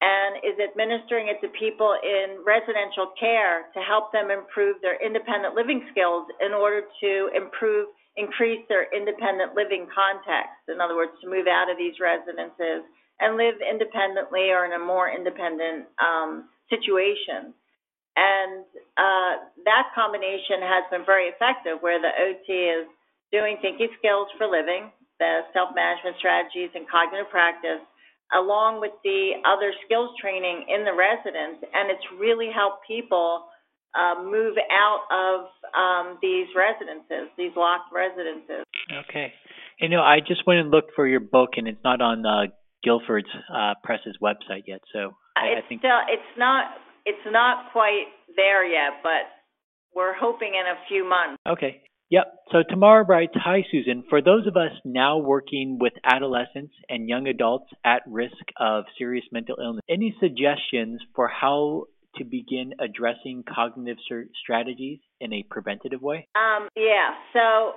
and 0.00 0.38
is 0.46 0.54
administering 0.62 1.26
it 1.26 1.42
to 1.42 1.50
people 1.58 1.98
in 1.98 2.38
residential 2.46 3.10
care 3.18 3.66
to 3.74 3.80
help 3.82 4.12
them 4.14 4.30
improve 4.30 4.78
their 4.80 4.94
independent 5.02 5.58
living 5.58 5.82
skills 5.90 6.30
in 6.38 6.54
order 6.54 6.86
to 7.02 7.30
improve, 7.34 7.90
increase 8.14 8.62
their 8.70 8.86
independent 8.94 9.58
living 9.58 9.90
context. 9.90 10.62
In 10.70 10.78
other 10.78 10.94
words, 10.94 11.12
to 11.22 11.26
move 11.26 11.50
out 11.50 11.66
of 11.66 11.74
these 11.74 11.98
residences 11.98 12.86
and 13.18 13.34
live 13.34 13.58
independently 13.58 14.54
or 14.54 14.70
in 14.70 14.78
a 14.78 14.78
more 14.78 15.10
independent 15.10 15.90
um, 15.98 16.46
situation. 16.70 17.50
And 18.14 18.62
uh, 18.94 19.50
that 19.66 19.90
combination 19.94 20.62
has 20.62 20.86
been 20.90 21.02
very 21.06 21.30
effective, 21.30 21.82
where 21.82 21.98
the 21.98 22.10
OT 22.10 22.46
is 22.50 22.86
doing 23.30 23.58
thinking 23.62 23.90
skills 23.98 24.26
for 24.38 24.46
living, 24.46 24.90
the 25.18 25.42
self-management 25.52 26.18
strategies 26.18 26.70
and 26.74 26.86
cognitive 26.86 27.30
practice, 27.30 27.82
along 28.34 28.80
with 28.80 28.92
the 29.04 29.40
other 29.44 29.72
skills 29.84 30.10
training 30.20 30.66
in 30.68 30.84
the 30.84 30.92
residence, 30.92 31.64
and 31.72 31.90
it's 31.90 32.04
really 32.18 32.50
helped 32.52 32.86
people 32.86 33.48
uh, 33.96 34.20
move 34.22 34.56
out 34.70 35.02
of 35.08 35.48
um, 35.72 36.18
these 36.20 36.46
residences, 36.54 37.32
these 37.36 37.52
locked 37.56 37.88
residences. 37.92 38.64
Okay. 39.08 39.32
You 39.80 39.88
know, 39.88 40.02
I 40.02 40.20
just 40.20 40.46
went 40.46 40.60
and 40.60 40.70
looked 40.70 40.92
for 40.94 41.06
your 41.06 41.20
book, 41.20 41.56
and 41.56 41.66
it's 41.66 41.82
not 41.84 42.00
on 42.00 42.26
uh, 42.26 42.52
Guilford's 42.84 43.30
uh, 43.48 43.74
Press's 43.82 44.18
website 44.22 44.64
yet. 44.66 44.80
So 44.92 45.16
I, 45.36 45.56
it's 45.56 45.64
I 45.64 45.68
think 45.68 45.80
still, 45.80 46.02
it's 46.08 46.34
not 46.36 46.76
it's 47.06 47.26
not 47.26 47.72
quite 47.72 48.12
there 48.36 48.66
yet, 48.66 49.00
but 49.02 49.24
we're 49.94 50.14
hoping 50.14 50.52
in 50.52 50.66
a 50.66 50.76
few 50.88 51.08
months. 51.08 51.40
Okay. 51.48 51.82
Yep. 52.10 52.24
So 52.52 52.58
Tamara 52.68 53.04
writes, 53.04 53.34
Hi, 53.36 53.64
Susan. 53.70 54.04
For 54.08 54.22
those 54.22 54.46
of 54.46 54.56
us 54.56 54.72
now 54.84 55.18
working 55.18 55.78
with 55.80 55.92
adolescents 56.04 56.72
and 56.88 57.08
young 57.08 57.26
adults 57.26 57.66
at 57.84 58.02
risk 58.06 58.32
of 58.58 58.84
serious 58.96 59.24
mental 59.30 59.56
illness, 59.62 59.82
any 59.88 60.16
suggestions 60.20 61.02
for 61.14 61.28
how 61.28 61.84
to 62.16 62.24
begin 62.24 62.72
addressing 62.80 63.44
cognitive 63.44 63.98
strategies 64.42 64.98
in 65.20 65.32
a 65.32 65.44
preventative 65.50 66.00
way? 66.00 66.26
Um, 66.34 66.68
yeah. 66.76 67.12
So 67.34 67.72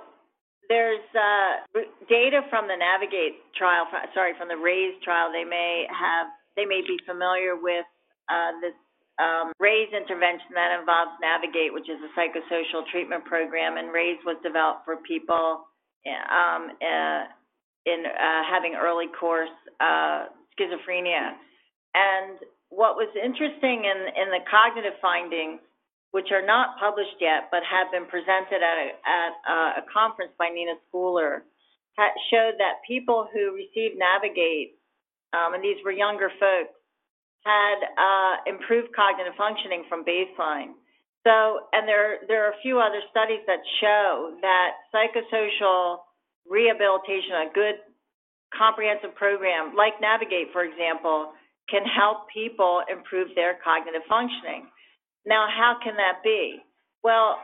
there's 0.68 1.04
uh, 1.14 1.80
data 2.08 2.40
from 2.48 2.68
the 2.68 2.76
Navigate 2.76 3.36
trial, 3.56 3.84
sorry, 4.14 4.32
from 4.38 4.48
the 4.48 4.56
RAISE 4.56 4.96
trial. 5.04 5.30
They 5.30 5.44
may 5.44 5.84
have, 5.92 6.28
they 6.56 6.64
may 6.64 6.80
be 6.80 6.96
familiar 7.06 7.54
with 7.54 7.84
uh, 8.32 8.56
this 8.62 8.74
um, 9.20 9.52
RAISE 9.60 9.92
intervention 9.92 10.56
that 10.56 10.78
involves 10.80 11.12
Navigate, 11.20 11.72
which 11.72 11.88
is 11.88 12.00
a 12.00 12.10
psychosocial 12.16 12.86
treatment 12.90 13.24
program, 13.24 13.76
and 13.76 13.92
RAISE 13.92 14.18
was 14.24 14.36
developed 14.42 14.84
for 14.84 14.96
people 15.04 15.68
um, 16.08 16.72
uh, 16.80 17.22
in 17.84 18.04
uh, 18.06 18.42
having 18.48 18.74
early 18.74 19.06
course 19.18 19.52
uh, 19.80 20.32
schizophrenia. 20.56 21.36
And 21.94 22.40
what 22.70 22.96
was 22.96 23.12
interesting 23.12 23.84
in, 23.84 23.98
in 24.16 24.32
the 24.32 24.40
cognitive 24.48 24.96
findings, 25.02 25.60
which 26.12 26.32
are 26.32 26.44
not 26.44 26.80
published 26.80 27.20
yet 27.20 27.48
but 27.50 27.60
have 27.68 27.92
been 27.92 28.08
presented 28.08 28.64
at 28.64 28.76
a, 28.80 28.88
at 29.04 29.32
a 29.80 29.84
conference 29.92 30.32
by 30.38 30.48
Nina 30.48 30.80
Schooler, 30.88 31.44
showed 32.32 32.56
that 32.58 32.80
people 32.88 33.28
who 33.28 33.52
received 33.52 34.00
Navigate, 34.00 34.80
um, 35.36 35.52
and 35.52 35.62
these 35.62 35.76
were 35.84 35.92
younger 35.92 36.32
folks, 36.40 36.72
had 37.42 37.78
uh, 37.98 38.34
improved 38.46 38.94
cognitive 38.94 39.34
functioning 39.36 39.84
from 39.88 40.04
baseline. 40.06 40.78
So, 41.26 41.70
and 41.70 41.86
there 41.86 42.26
there 42.26 42.46
are 42.46 42.52
a 42.54 42.62
few 42.62 42.78
other 42.78 42.98
studies 43.10 43.42
that 43.46 43.62
show 43.80 44.34
that 44.42 44.70
psychosocial 44.90 46.02
rehabilitation, 46.46 47.46
a 47.46 47.50
good 47.54 47.78
comprehensive 48.50 49.14
program 49.14 49.74
like 49.74 49.94
Navigate, 50.00 50.50
for 50.52 50.64
example, 50.64 51.32
can 51.70 51.86
help 51.86 52.26
people 52.28 52.82
improve 52.90 53.28
their 53.34 53.58
cognitive 53.62 54.02
functioning. 54.08 54.66
Now, 55.24 55.46
how 55.46 55.78
can 55.82 55.94
that 55.96 56.22
be? 56.24 56.58
Well, 57.04 57.38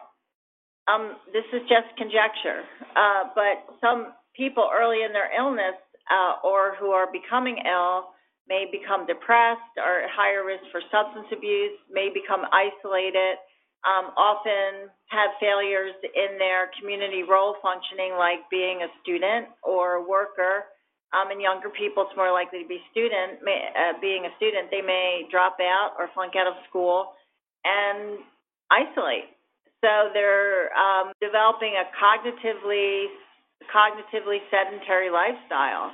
um, 0.91 1.17
this 1.33 1.47
is 1.53 1.63
just 1.71 1.87
conjecture, 1.97 2.67
uh, 2.97 3.31
but 3.35 3.63
some 3.81 4.15
people 4.35 4.69
early 4.73 5.03
in 5.07 5.13
their 5.13 5.31
illness 5.31 5.79
uh, 6.11 6.43
or 6.43 6.75
who 6.81 6.91
are 6.91 7.07
becoming 7.11 7.63
ill 7.63 8.11
may 8.49 8.65
become 8.67 9.05
depressed 9.05 9.77
or 9.77 10.09
at 10.09 10.11
higher 10.11 10.45
risk 10.45 10.65
for 10.73 10.81
substance 10.89 11.29
abuse, 11.31 11.77
may 11.93 12.09
become 12.09 12.49
isolated, 12.49 13.37
um, 13.87 14.11
often 14.19 14.91
have 15.13 15.37
failures 15.39 15.95
in 16.03 16.41
their 16.41 16.73
community 16.81 17.23
role 17.23 17.55
functioning, 17.63 18.17
like 18.19 18.43
being 18.51 18.83
a 18.83 18.91
student 19.05 19.53
or 19.63 20.03
a 20.03 20.05
worker. 20.05 20.67
Um, 21.15 21.33
in 21.33 21.41
younger 21.41 21.71
people, 21.71 22.05
it's 22.05 22.17
more 22.17 22.33
likely 22.33 22.65
to 22.65 22.69
be 22.69 22.81
student. 22.91 23.41
May, 23.41 23.71
uh, 23.73 23.97
being 24.01 24.27
a 24.29 24.33
student, 24.37 24.69
they 24.69 24.83
may 24.83 25.25
drop 25.31 25.57
out 25.63 25.97
or 25.97 26.11
flunk 26.13 26.37
out 26.37 26.49
of 26.49 26.59
school 26.69 27.17
and 27.65 28.21
isolate. 28.69 29.33
So 29.81 30.11
they're 30.13 30.75
um, 30.75 31.15
developing 31.23 31.79
a 31.79 31.87
cognitively 31.97 33.09
cognitively 33.73 34.39
sedentary 34.51 35.11
lifestyle 35.11 35.93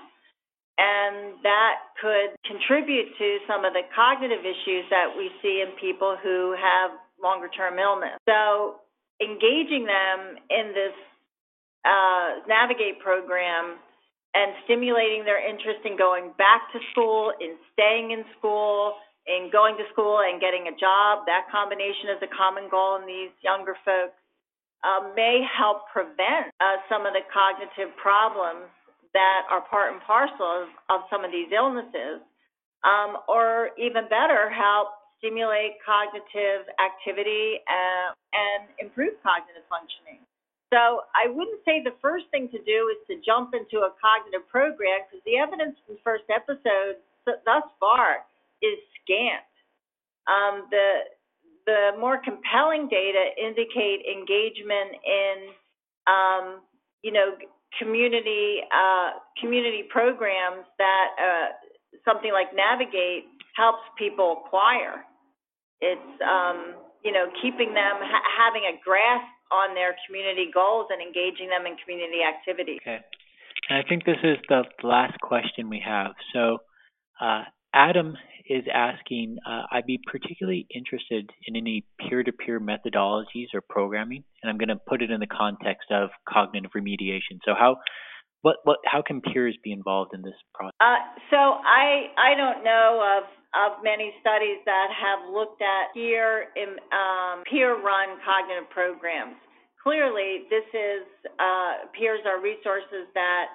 and 0.78 1.38
that 1.46 1.94
could 2.00 2.34
contribute 2.42 3.14
to 3.18 3.38
some 3.46 3.64
of 3.64 3.72
the 3.72 3.86
cognitive 3.94 4.42
issues 4.42 4.84
that 4.90 5.06
we 5.14 5.30
see 5.38 5.62
in 5.62 5.70
people 5.78 6.18
who 6.18 6.54
have 6.58 6.90
longer 7.22 7.48
term 7.48 7.78
illness. 7.78 8.18
So, 8.26 8.82
engaging 9.22 9.86
them 9.86 10.42
in 10.50 10.74
this 10.74 10.96
uh, 11.86 12.42
Navigate 12.48 12.98
program 12.98 13.78
and 14.34 14.50
stimulating 14.66 15.22
their 15.22 15.38
interest 15.38 15.86
in 15.86 15.96
going 15.96 16.34
back 16.34 16.66
to 16.74 16.82
school, 16.90 17.30
in 17.38 17.54
staying 17.72 18.10
in 18.10 18.26
school, 18.36 18.98
in 19.30 19.48
going 19.54 19.78
to 19.78 19.86
school 19.94 20.20
and 20.26 20.42
getting 20.42 20.66
a 20.66 20.74
job, 20.74 21.22
that 21.30 21.46
combination 21.54 22.10
is 22.10 22.20
a 22.26 22.30
common 22.34 22.66
goal 22.66 22.98
in 22.98 23.06
these 23.06 23.30
younger 23.46 23.78
folks, 23.86 24.18
uh, 24.82 25.06
may 25.14 25.40
help 25.46 25.86
prevent 25.94 26.50
uh, 26.58 26.82
some 26.90 27.06
of 27.06 27.14
the 27.14 27.22
cognitive 27.30 27.94
problems 27.96 28.66
that 29.14 29.46
are 29.50 29.62
part 29.70 29.94
and 29.94 30.02
parcel 30.02 30.66
of, 30.66 30.68
of 30.90 31.06
some 31.08 31.24
of 31.24 31.30
these 31.30 31.48
illnesses, 31.54 32.20
um, 32.82 33.16
or 33.30 33.70
even 33.78 34.10
better, 34.10 34.50
help 34.50 34.90
stimulate 35.18 35.80
cognitive 35.80 36.68
activity 36.76 37.62
and, 37.64 38.12
uh, 38.12 38.34
and 38.34 38.60
improve 38.82 39.14
cognitive 39.22 39.64
functioning. 39.70 40.20
So 40.74 41.06
I 41.14 41.30
wouldn't 41.30 41.62
say 41.64 41.80
the 41.80 41.94
first 42.02 42.26
thing 42.34 42.50
to 42.50 42.58
do 42.66 42.90
is 42.90 42.98
to 43.06 43.22
jump 43.22 43.54
into 43.54 43.86
a 43.86 43.94
cognitive 44.02 44.42
program 44.50 45.06
because 45.06 45.22
the 45.22 45.38
evidence 45.38 45.78
from 45.86 45.96
the 45.96 46.02
first 46.02 46.26
episode 46.28 46.98
thus 47.24 47.66
far 47.78 48.26
is 48.60 48.76
scant. 49.00 49.46
Um, 50.26 50.66
the 50.74 51.14
the 51.66 51.96
more 51.98 52.20
compelling 52.20 52.88
data 52.88 53.32
indicate 53.40 54.04
engagement 54.04 55.00
in, 55.00 55.36
um, 56.04 56.60
you 57.02 57.12
know, 57.12 57.36
community 57.78 58.60
uh, 58.70 59.18
community 59.40 59.84
programs 59.88 60.66
that 60.78 61.08
uh, 61.18 61.48
something 62.04 62.32
like 62.32 62.54
Navigate 62.54 63.24
helps 63.56 63.82
people 63.98 64.44
acquire. 64.44 65.04
It's 65.80 66.12
um, 66.22 66.74
you 67.04 67.12
know 67.12 67.26
keeping 67.42 67.74
them 67.74 67.96
ha- 68.00 68.28
having 68.38 68.64
a 68.68 68.78
grasp 68.84 69.26
on 69.52 69.74
their 69.74 69.94
community 70.06 70.50
goals 70.52 70.86
and 70.90 71.00
engaging 71.00 71.48
them 71.48 71.66
in 71.66 71.76
community 71.82 72.22
activities. 72.22 72.80
Okay, 72.82 73.00
and 73.68 73.78
I 73.78 73.82
think 73.88 74.04
this 74.04 74.22
is 74.22 74.38
the 74.48 74.64
last 74.82 75.20
question 75.20 75.68
we 75.68 75.82
have. 75.84 76.12
So, 76.32 76.58
uh, 77.20 77.44
Adam 77.74 78.16
is 78.48 78.64
asking, 78.72 79.38
uh, 79.46 79.62
I'd 79.72 79.86
be 79.86 79.98
particularly 80.10 80.66
interested 80.74 81.30
in 81.46 81.56
any 81.56 81.84
peer-to-peer 81.98 82.60
methodologies 82.60 83.48
or 83.54 83.62
programming, 83.62 84.22
and 84.42 84.50
I'm 84.50 84.58
going 84.58 84.68
to 84.68 84.76
put 84.76 85.00
it 85.02 85.10
in 85.10 85.20
the 85.20 85.26
context 85.26 85.90
of 85.90 86.10
cognitive 86.28 86.72
remediation. 86.76 87.40
So 87.44 87.54
how 87.58 87.76
what 88.42 88.56
what 88.64 88.78
how 88.84 89.00
can 89.00 89.22
peers 89.22 89.56
be 89.64 89.72
involved 89.72 90.12
in 90.12 90.20
this 90.20 90.36
process? 90.52 90.76
Uh, 90.78 91.00
so 91.30 91.36
I 91.64 92.12
I 92.20 92.36
don't 92.36 92.62
know 92.62 93.00
of 93.00 93.24
of 93.56 93.82
many 93.82 94.12
studies 94.20 94.60
that 94.66 94.88
have 94.92 95.32
looked 95.32 95.62
at 95.62 95.94
peer 95.94 96.52
um, 96.92 97.42
peer 97.48 97.80
run 97.80 98.20
cognitive 98.20 98.68
programs. 98.68 99.40
Clearly, 99.82 100.44
this 100.52 100.68
is 100.76 101.08
uh, 101.40 101.88
peers 101.96 102.20
are 102.28 102.40
resources 102.44 103.08
that 103.16 103.46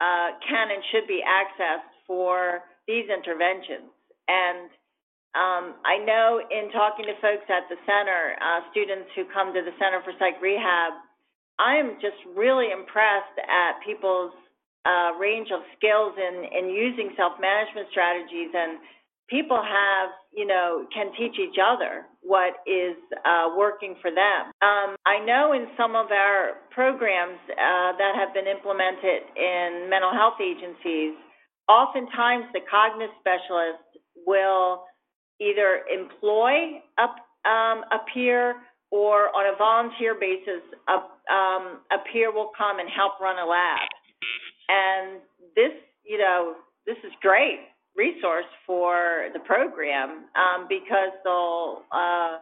uh, 0.00 0.38
can 0.46 0.70
and 0.70 0.82
should 0.94 1.10
be 1.10 1.22
accessed 1.26 1.90
for 2.06 2.62
these 2.86 3.10
interventions. 3.10 3.90
And 4.30 4.70
um, 5.34 5.64
I 5.82 5.98
know 5.98 6.38
in 6.38 6.70
talking 6.70 7.10
to 7.10 7.18
folks 7.18 7.50
at 7.50 7.66
the 7.66 7.78
center, 7.82 8.38
uh, 8.38 8.62
students 8.70 9.10
who 9.18 9.26
come 9.34 9.50
to 9.50 9.62
the 9.66 9.74
Center 9.82 9.98
for 10.06 10.14
Psych 10.22 10.38
Rehab 10.38 10.94
I'm 11.60 12.00
just 12.00 12.16
really 12.32 12.72
impressed 12.72 13.36
at 13.36 13.84
people's 13.84 14.32
uh, 14.88 15.12
range 15.20 15.52
of 15.52 15.60
skills 15.76 16.16
in, 16.16 16.48
in 16.48 16.72
using 16.72 17.12
self-management 17.20 17.92
strategies 17.92 18.48
and 18.56 18.80
people 19.28 19.60
have, 19.60 20.08
you 20.32 20.48
know, 20.48 20.88
can 20.88 21.12
teach 21.20 21.36
each 21.36 21.60
other 21.60 22.08
what 22.24 22.64
is 22.64 22.96
uh, 23.28 23.52
working 23.52 23.94
for 24.00 24.08
them. 24.08 24.48
Um, 24.64 24.96
I 25.04 25.20
know 25.20 25.52
in 25.52 25.68
some 25.76 25.92
of 25.94 26.08
our 26.08 26.64
programs 26.72 27.38
uh, 27.52 27.92
that 28.00 28.16
have 28.16 28.32
been 28.32 28.48
implemented 28.48 29.28
in 29.36 29.92
mental 29.92 30.16
health 30.16 30.40
agencies, 30.40 31.12
oftentimes 31.68 32.48
the 32.56 32.64
cognitive 32.72 33.12
specialist 33.20 33.84
will 34.26 34.84
either 35.40 35.82
employ 35.92 36.80
a, 36.98 37.48
um, 37.48 37.84
a 37.90 37.98
peer 38.12 38.56
or 38.90 39.30
on 39.34 39.54
a 39.54 39.56
volunteer 39.56 40.14
basis, 40.18 40.62
a, 40.88 40.98
um, 41.32 41.80
a 41.92 41.98
peer 42.12 42.32
will 42.32 42.50
come 42.58 42.78
and 42.78 42.88
help 42.90 43.20
run 43.20 43.38
a 43.38 43.46
lab. 43.46 43.88
And 44.68 45.20
this, 45.54 45.72
you 46.04 46.18
know, 46.18 46.56
this 46.86 46.96
is 47.04 47.12
great 47.22 47.60
resource 47.96 48.48
for 48.66 49.28
the 49.32 49.40
program 49.40 50.26
um, 50.34 50.66
because 50.68 51.14
they'll 51.24 51.82
uh, 51.92 52.38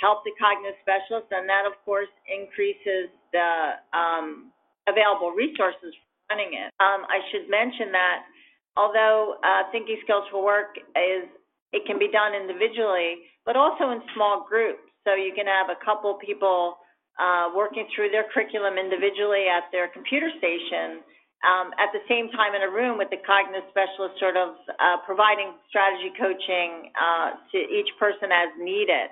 help 0.00 0.24
the 0.24 0.32
cognitive 0.36 0.76
specialist, 0.84 1.28
and 1.32 1.48
that, 1.48 1.64
of 1.64 1.72
course, 1.84 2.08
increases 2.28 3.08
the 3.32 3.80
um, 3.96 4.52
available 4.88 5.32
resources 5.32 5.92
for 5.92 6.36
running 6.36 6.52
it. 6.52 6.68
Um, 6.80 7.08
I 7.08 7.24
should 7.32 7.48
mention 7.48 7.92
that 7.92 8.28
although 8.76 9.36
uh, 9.42 9.68
Thinking 9.72 9.98
Skills 10.04 10.24
for 10.30 10.44
Work 10.44 10.76
is, 10.76 11.28
it 11.72 11.82
can 11.86 11.98
be 11.98 12.08
done 12.12 12.34
individually, 12.34 13.26
but 13.44 13.56
also 13.56 13.90
in 13.90 14.00
small 14.14 14.46
groups. 14.48 14.80
So 15.04 15.14
you 15.14 15.32
can 15.34 15.46
have 15.46 15.70
a 15.70 15.78
couple 15.84 16.14
people 16.18 16.76
uh, 17.18 17.48
working 17.54 17.88
through 17.94 18.10
their 18.10 18.26
curriculum 18.32 18.76
individually 18.76 19.48
at 19.48 19.70
their 19.72 19.88
computer 19.88 20.28
station, 20.36 21.00
um, 21.44 21.72
at 21.78 21.92
the 21.92 22.02
same 22.08 22.28
time 22.32 22.52
in 22.56 22.62
a 22.64 22.70
room 22.70 22.98
with 22.98 23.08
the 23.08 23.20
cognitive 23.24 23.64
specialist 23.70 24.18
sort 24.18 24.36
of 24.36 24.56
uh, 24.80 24.98
providing 25.04 25.56
strategy 25.68 26.12
coaching 26.16 26.92
uh, 26.96 27.36
to 27.52 27.58
each 27.58 27.88
person 28.00 28.32
as 28.32 28.50
needed. 28.58 29.08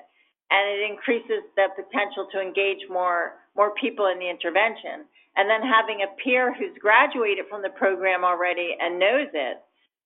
And 0.51 0.63
it 0.77 0.81
increases 0.85 1.47
the 1.57 1.73
potential 1.73 2.29
to 2.33 2.41
engage 2.41 2.85
more, 2.91 3.41
more 3.57 3.73
people 3.81 4.13
in 4.13 4.21
the 4.21 4.29
intervention. 4.29 5.09
And 5.37 5.51
then 5.51 5.63
having 5.67 6.03
a 6.03 6.11
peer 6.23 6.55
who's 6.55 6.77
graduated 6.79 7.47
from 7.51 7.63
the 7.63 7.71
program 7.71 8.23
already 8.25 8.77
and 8.79 8.99
knows 8.99 9.29
it, 9.35 9.59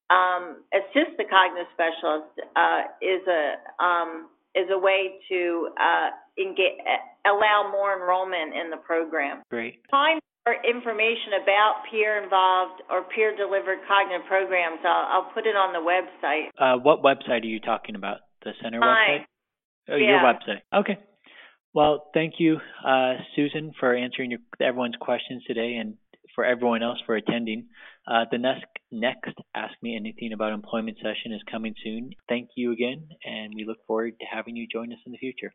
um, 0.09 0.65
assist 0.73 1.17
the 1.21 1.29
cognitive 1.29 1.69
specialist 1.77 2.33
uh, 2.57 2.89
is 3.05 3.21
a 3.29 3.61
um, 3.83 4.29
is 4.55 4.65
a 4.73 4.79
way 4.79 5.21
to 5.29 5.69
uh, 5.77 6.09
engage, 6.41 6.81
allow 7.27 7.69
more 7.71 7.93
enrollment 8.01 8.57
in 8.57 8.71
the 8.71 8.79
program. 8.79 9.43
Great. 9.51 9.85
Find 9.91 10.19
more 10.47 10.57
information 10.65 11.37
about 11.43 11.85
peer-involved 11.91 12.81
or 12.89 13.05
peer-delivered 13.15 13.85
cognitive 13.87 14.27
programs. 14.27 14.81
I'll, 14.83 15.29
I'll 15.29 15.31
put 15.35 15.47
it 15.47 15.55
on 15.55 15.77
the 15.77 15.85
website. 15.85 16.49
Uh, 16.57 16.81
what 16.81 17.03
website 17.03 17.43
are 17.43 17.53
you 17.53 17.61
talking 17.61 17.95
about? 17.95 18.21
The 18.45 18.53
center 18.63 18.81
Mine. 18.81 19.21
website? 19.21 19.25
Oh, 19.93 19.97
Yeah. 19.97 20.09
your 20.09 20.21
website. 20.21 20.63
Okay. 20.73 20.99
Well, 21.75 22.11
thank 22.15 22.35
you, 22.39 22.59
uh, 22.85 23.15
Susan, 23.37 23.73
for 23.79 23.95
answering 23.95 24.31
your, 24.31 24.41
everyone's 24.61 24.97
questions 25.01 25.45
today 25.47 25.77
and 25.77 25.95
for 26.35 26.45
everyone 26.45 26.83
else 26.83 26.99
for 27.05 27.15
attending. 27.15 27.67
Uh, 28.07 28.25
the 28.31 28.39
next, 28.39 28.65
next 28.91 29.35
Ask 29.55 29.75
Me 29.83 29.95
Anything 29.95 30.33
About 30.33 30.53
Employment 30.53 30.97
session 30.97 31.33
is 31.33 31.43
coming 31.51 31.75
soon. 31.85 32.11
Thank 32.29 32.51
you 32.57 32.73
again, 32.73 33.09
and 33.25 33.53
we 33.55 33.65
look 33.65 33.79
forward 33.87 34.15
to 34.19 34.27
having 34.27 34.57
you 34.57 34.67
join 34.67 34.93
us 34.93 34.99
in 35.05 35.13
the 35.13 35.19
future. 35.19 35.53